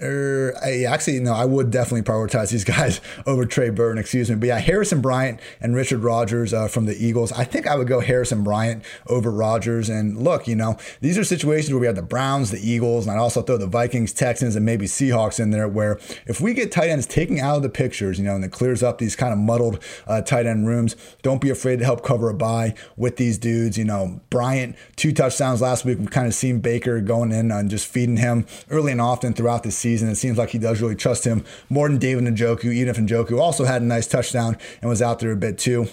Er, 0.02 0.56
I, 0.64 0.84
actually, 0.86 1.20
no, 1.20 1.34
I 1.34 1.46
would 1.46 1.70
definitely 1.70 2.02
prioritize 2.02 2.52
these 2.52 2.64
guys 2.72 3.02
over 3.28 3.46
Trey 3.46 3.70
Burton, 3.70 4.00
excuse 4.00 4.30
me. 4.30 4.36
But 4.36 4.48
yeah, 4.48 4.60
Harrison 4.60 5.00
Bryant 5.00 5.40
and 5.60 5.76
Richard 5.76 6.00
Rodgers 6.00 6.54
uh, 6.54 6.68
from 6.68 6.86
the 6.86 6.96
Eagles. 6.96 7.32
I 7.34 7.44
think 7.44 7.68
I 7.68 7.76
would 7.76 7.88
go 7.88 8.00
Harrison 8.00 8.44
Bryant 8.44 8.84
over 9.08 9.30
Rodgers. 9.30 9.90
And 9.90 10.18
look, 10.18 10.48
you 10.48 10.56
know, 10.56 10.78
these 11.02 11.18
are 11.18 11.24
situations 11.24 11.72
where 11.72 11.80
we 11.80 11.86
have 11.86 11.96
the 11.96 12.02
Browns, 12.02 12.50
the 12.50 12.60
Eagles, 12.60 13.06
and 13.06 13.16
I'd 13.16 13.20
also 13.22 13.44
throw 13.44 13.58
the 13.58 13.68
Vikings, 13.68 14.12
Texans, 14.12 14.56
and 14.56 14.66
maybe 14.66 14.88
Seahawks 14.88 15.40
in 15.40 15.52
there 15.52 15.68
where 15.68 16.00
if 16.26 16.42
we 16.42 16.54
get 16.54 16.72
tight 16.72 16.90
ends 16.90 17.06
taken 17.06 17.38
out 17.38 17.58
of 17.58 17.62
the 17.62 17.70
pictures, 17.70 18.18
you 18.18 18.26
know, 18.26 18.36
and 18.36 18.44
it 18.44 18.52
clears 18.52 18.82
up 18.82 18.98
these 18.98 19.16
kind 19.16 19.32
of 19.32 19.38
muddled 19.38 19.84
uh, 20.08 20.22
tight 20.22 20.48
end 20.48 20.68
rooms, 20.68 20.96
don't 21.22 21.42
be 21.42 21.52
afraid 21.52 21.78
to 21.78 21.86
help 21.86 22.04
cover 22.04 22.30
a 22.30 22.34
bye 22.34 22.74
with 22.98 23.18
these 23.18 23.38
dudes. 23.38 23.78
You 23.78 23.86
know, 23.86 24.20
Bryant, 24.32 24.76
two 24.96 25.12
touchdowns 25.12 25.62
last 25.62 25.86
week. 25.86 26.00
We've 26.00 26.10
kind 26.10 26.28
of 26.28 26.34
seen 26.34 26.60
Baker 26.60 27.02
going 27.02 27.32
in 27.32 27.52
and 27.52 27.70
just 27.70 27.86
feeding 27.86 28.18
him 28.18 28.48
early 28.72 28.92
and 28.92 29.00
often 29.00 29.34
throughout 29.34 29.62
the 29.62 29.72
season 29.72 29.91
season. 29.92 30.10
It 30.10 30.16
seems 30.16 30.38
like 30.38 30.50
he 30.50 30.58
does 30.58 30.82
really 30.82 30.96
trust 30.96 31.26
him 31.26 31.44
more 31.70 31.90
than 31.90 31.98
David 31.98 32.24
Njoku, 32.24 32.74
even 32.74 32.90
if 32.90 32.98
Njoku 32.98 33.40
also 33.40 33.66
had 33.66 33.82
a 33.82 33.86
nice 33.86 34.08
touchdown 34.08 34.58
and 34.82 34.90
was 34.90 35.02
out 35.02 35.20
there 35.20 35.32
a 35.32 35.36
bit 35.36 35.58
too. 35.58 35.88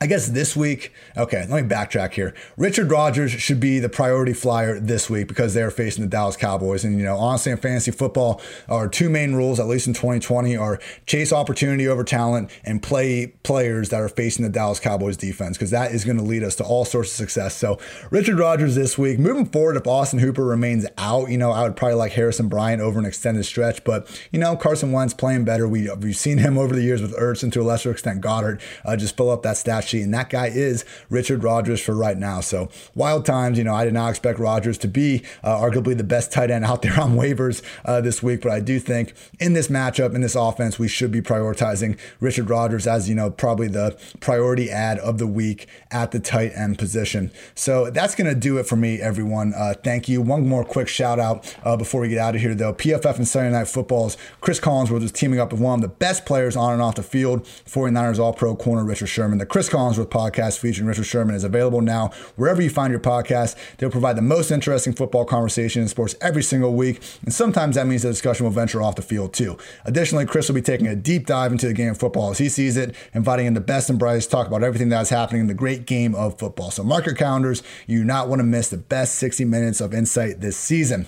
I 0.00 0.06
guess 0.06 0.28
this 0.28 0.54
week, 0.54 0.92
okay, 1.16 1.44
let 1.48 1.64
me 1.64 1.68
backtrack 1.68 2.12
here. 2.12 2.32
Richard 2.56 2.88
Rodgers 2.88 3.32
should 3.32 3.58
be 3.58 3.80
the 3.80 3.88
priority 3.88 4.32
flyer 4.32 4.78
this 4.78 5.10
week 5.10 5.26
because 5.26 5.54
they're 5.54 5.72
facing 5.72 6.04
the 6.04 6.08
Dallas 6.08 6.36
Cowboys. 6.36 6.84
And, 6.84 6.98
you 6.98 7.04
know, 7.04 7.16
honestly, 7.16 7.50
in 7.50 7.58
fantasy 7.58 7.90
football, 7.90 8.40
our 8.68 8.86
two 8.86 9.10
main 9.10 9.34
rules, 9.34 9.58
at 9.58 9.66
least 9.66 9.88
in 9.88 9.94
2020, 9.94 10.56
are 10.56 10.78
chase 11.06 11.32
opportunity 11.32 11.88
over 11.88 12.04
talent 12.04 12.48
and 12.62 12.80
play 12.80 13.26
players 13.42 13.88
that 13.88 14.00
are 14.00 14.08
facing 14.08 14.44
the 14.44 14.52
Dallas 14.52 14.78
Cowboys 14.78 15.16
defense 15.16 15.56
because 15.56 15.72
that 15.72 15.90
is 15.90 16.04
going 16.04 16.18
to 16.18 16.22
lead 16.22 16.44
us 16.44 16.54
to 16.56 16.64
all 16.64 16.84
sorts 16.84 17.10
of 17.10 17.16
success. 17.16 17.56
So, 17.56 17.80
Richard 18.12 18.38
Rodgers 18.38 18.76
this 18.76 18.96
week. 18.96 19.18
Moving 19.18 19.46
forward, 19.46 19.76
if 19.76 19.86
Austin 19.88 20.20
Hooper 20.20 20.44
remains 20.44 20.86
out, 20.96 21.28
you 21.28 21.38
know, 21.38 21.50
I 21.50 21.64
would 21.64 21.74
probably 21.74 21.96
like 21.96 22.12
Harrison 22.12 22.48
Bryant 22.48 22.80
over 22.80 23.00
an 23.00 23.04
extended 23.04 23.44
stretch. 23.44 23.82
But, 23.82 24.08
you 24.30 24.38
know, 24.38 24.54
Carson 24.54 24.92
Wentz 24.92 25.12
playing 25.12 25.44
better. 25.44 25.66
We, 25.66 25.90
we've 25.96 26.16
seen 26.16 26.38
him 26.38 26.56
over 26.56 26.72
the 26.72 26.82
years 26.82 27.02
with 27.02 27.16
Ertz 27.16 27.42
and 27.42 27.52
to 27.54 27.62
a 27.62 27.64
lesser 27.64 27.90
extent 27.90 28.20
Goedert 28.20 28.60
uh, 28.84 28.96
just 28.96 29.16
fill 29.16 29.30
up 29.30 29.42
that 29.42 29.56
stat 29.56 29.87
and 29.94 30.14
that 30.14 30.30
guy 30.30 30.46
is 30.46 30.84
Richard 31.10 31.42
Rodgers 31.42 31.80
for 31.80 31.94
right 31.94 32.16
now. 32.16 32.40
So 32.40 32.68
wild 32.94 33.26
times. 33.26 33.58
You 33.58 33.64
know, 33.64 33.74
I 33.74 33.84
did 33.84 33.94
not 33.94 34.10
expect 34.10 34.38
Rodgers 34.38 34.78
to 34.78 34.88
be 34.88 35.24
uh, 35.42 35.56
arguably 35.56 35.96
the 35.96 36.04
best 36.04 36.30
tight 36.32 36.50
end 36.50 36.64
out 36.64 36.82
there 36.88 37.00
on 37.00 37.16
waivers 37.16 37.62
uh, 37.84 38.00
this 38.00 38.22
week, 38.22 38.42
but 38.42 38.52
I 38.52 38.60
do 38.60 38.78
think 38.78 39.14
in 39.40 39.54
this 39.54 39.68
matchup, 39.68 40.14
in 40.14 40.20
this 40.20 40.34
offense, 40.34 40.78
we 40.78 40.88
should 40.88 41.10
be 41.10 41.20
prioritizing 41.20 41.98
Richard 42.20 42.50
Rodgers 42.50 42.86
as, 42.86 43.08
you 43.08 43.14
know, 43.14 43.30
probably 43.30 43.68
the 43.68 43.98
priority 44.20 44.70
ad 44.70 44.98
of 44.98 45.18
the 45.18 45.26
week 45.26 45.66
at 45.90 46.10
the 46.10 46.20
tight 46.20 46.52
end 46.54 46.78
position. 46.78 47.30
So 47.54 47.90
that's 47.90 48.14
to 48.28 48.34
do 48.34 48.58
it 48.58 48.66
for 48.66 48.76
me, 48.76 49.00
everyone. 49.00 49.54
Uh, 49.54 49.74
thank 49.82 50.08
you. 50.08 50.20
One 50.20 50.46
more 50.46 50.64
quick 50.64 50.88
shout 50.88 51.18
out 51.18 51.56
uh, 51.64 51.76
before 51.76 52.00
we 52.00 52.08
get 52.08 52.18
out 52.18 52.34
of 52.34 52.40
here, 52.40 52.54
though. 52.54 52.74
PFF 52.74 53.16
and 53.16 53.28
Sunday 53.28 53.50
Night 53.50 53.68
Footballs, 53.68 54.16
Cris 54.40 54.60
Collinsworth 54.60 55.02
is 55.02 55.12
teaming 55.12 55.40
up 55.40 55.52
with 55.52 55.60
one 55.60 55.78
of 55.78 55.82
the 55.82 55.88
best 55.88 56.26
players 56.26 56.56
on 56.56 56.72
and 56.72 56.82
off 56.82 56.96
the 56.96 57.02
field, 57.02 57.44
49ers 57.44 58.18
All 58.18 58.32
Pro 58.32 58.54
corner 58.56 58.84
Richard 58.84 59.06
Sherman. 59.06 59.38
The 59.38 59.46
Cris 59.46 59.68
Collinsworth 59.78 60.06
podcast 60.06 60.58
featuring 60.58 60.88
Richard 60.88 61.04
Sherman 61.04 61.36
is 61.36 61.44
available 61.44 61.80
now 61.80 62.10
wherever 62.34 62.60
you 62.60 62.68
find 62.68 62.90
your 62.90 62.98
podcast. 62.98 63.54
They'll 63.76 63.90
provide 63.90 64.16
the 64.16 64.22
most 64.22 64.50
interesting 64.50 64.92
football 64.92 65.24
conversation 65.24 65.82
in 65.82 65.88
sports 65.88 66.16
every 66.20 66.42
single 66.42 66.74
week, 66.74 67.00
and 67.22 67.32
sometimes 67.32 67.76
that 67.76 67.86
means 67.86 68.02
the 68.02 68.08
discussion 68.08 68.42
will 68.42 68.50
venture 68.50 68.82
off 68.82 68.96
the 68.96 69.02
field 69.02 69.32
too. 69.32 69.56
Additionally, 69.84 70.26
Cris 70.26 70.48
will 70.48 70.56
be 70.56 70.62
taking 70.62 70.88
a 70.88 70.96
deep 70.96 71.26
dive 71.26 71.52
into 71.52 71.68
the 71.68 71.74
game 71.74 71.90
of 71.90 71.98
football 71.98 72.30
as 72.30 72.38
he 72.38 72.48
sees 72.48 72.76
it, 72.76 72.96
inviting 73.14 73.46
in 73.46 73.54
the 73.54 73.60
best 73.60 73.88
and 73.88 74.00
brightest, 74.00 74.32
talk 74.32 74.48
about 74.48 74.64
everything 74.64 74.88
that's 74.88 75.10
happening 75.10 75.42
in 75.42 75.46
the 75.46 75.54
great 75.54 75.86
game 75.86 76.12
of 76.16 76.36
football. 76.40 76.72
So 76.72 76.82
mark 76.82 77.06
your 77.06 77.14
calendars. 77.14 77.62
You 77.86 78.00
do 78.00 78.04
not 78.04 78.28
want 78.28 78.40
to 78.40 78.44
miss 78.44 78.70
the 78.70 78.78
best 78.78 79.14
60 79.14 79.44
minutes 79.44 79.80
of 79.80 79.94
insight 79.94 80.40
this 80.40 80.56
season. 80.56 81.06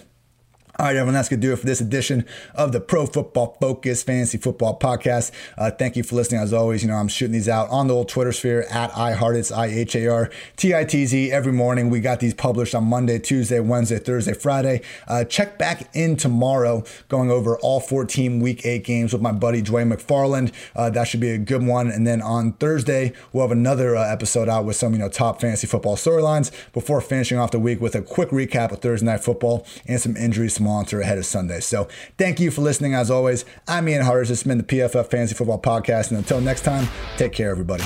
All 0.80 0.86
right, 0.86 0.96
everyone, 0.96 1.12
that's 1.12 1.28
going 1.28 1.42
to 1.42 1.46
do 1.46 1.52
it 1.52 1.58
for 1.58 1.66
this 1.66 1.82
edition 1.82 2.24
of 2.54 2.72
the 2.72 2.80
Pro 2.80 3.04
Football 3.04 3.54
Focus 3.60 4.02
Fantasy 4.02 4.38
Football 4.38 4.78
Podcast. 4.78 5.30
Uh, 5.58 5.70
thank 5.70 5.94
you 5.94 6.02
for 6.02 6.16
listening. 6.16 6.40
As 6.40 6.54
always, 6.54 6.82
you 6.82 6.88
know, 6.88 6.94
I'm 6.94 7.08
shooting 7.08 7.34
these 7.34 7.50
out 7.50 7.68
on 7.68 7.86
the 7.86 7.92
old 7.92 8.08
Twitter 8.08 8.32
sphere 8.32 8.62
at 8.70 8.90
iHeart. 8.92 9.54
I 9.54 9.66
H 9.66 9.94
A 9.94 10.06
R 10.06 10.30
T 10.56 10.74
I 10.74 10.84
T 10.84 11.04
Z 11.04 11.30
every 11.32 11.52
morning. 11.52 11.90
We 11.90 12.00
got 12.00 12.20
these 12.20 12.32
published 12.32 12.74
on 12.74 12.84
Monday, 12.84 13.18
Tuesday, 13.18 13.60
Wednesday, 13.60 13.98
Thursday, 13.98 14.32
Friday. 14.32 14.80
Uh, 15.06 15.24
check 15.24 15.58
back 15.58 15.94
in 15.94 16.16
tomorrow, 16.16 16.82
going 17.08 17.30
over 17.30 17.58
all 17.58 17.80
14 17.80 18.40
week 18.40 18.64
eight 18.64 18.82
games 18.82 19.12
with 19.12 19.20
my 19.20 19.32
buddy 19.32 19.60
Dwain 19.60 19.92
McFarland. 19.92 20.50
Uh, 20.74 20.88
that 20.88 21.08
should 21.08 21.20
be 21.20 21.32
a 21.32 21.36
good 21.36 21.62
one. 21.62 21.90
And 21.90 22.06
then 22.06 22.22
on 22.22 22.54
Thursday, 22.54 23.12
we'll 23.34 23.46
have 23.46 23.52
another 23.52 23.96
uh, 23.96 24.10
episode 24.10 24.48
out 24.48 24.64
with 24.64 24.76
some, 24.76 24.94
you 24.94 24.98
know, 24.98 25.10
top 25.10 25.42
fantasy 25.42 25.66
football 25.66 25.96
storylines 25.96 26.50
before 26.72 27.02
finishing 27.02 27.36
off 27.36 27.50
the 27.50 27.60
week 27.60 27.82
with 27.82 27.94
a 27.94 28.00
quick 28.00 28.30
recap 28.30 28.72
of 28.72 28.78
Thursday 28.78 29.04
night 29.04 29.22
football 29.22 29.66
and 29.86 30.00
some 30.00 30.16
injuries, 30.16 30.54
some 30.54 30.69
monitor 30.70 31.00
ahead 31.00 31.18
of 31.18 31.26
Sunday. 31.26 31.60
So 31.60 31.88
thank 32.16 32.38
you 32.38 32.50
for 32.50 32.62
listening. 32.62 32.94
As 32.94 33.10
always, 33.10 33.44
I'm 33.66 33.88
Ian 33.88 34.04
Hartitz. 34.04 34.28
This 34.28 34.40
has 34.40 34.42
been 34.44 34.58
the 34.58 34.64
PFF 34.64 35.10
Fantasy 35.10 35.34
Football 35.34 35.60
Podcast. 35.60 36.10
And 36.10 36.18
until 36.18 36.40
next 36.40 36.62
time, 36.62 36.88
take 37.16 37.32
care, 37.32 37.50
everybody. 37.50 37.84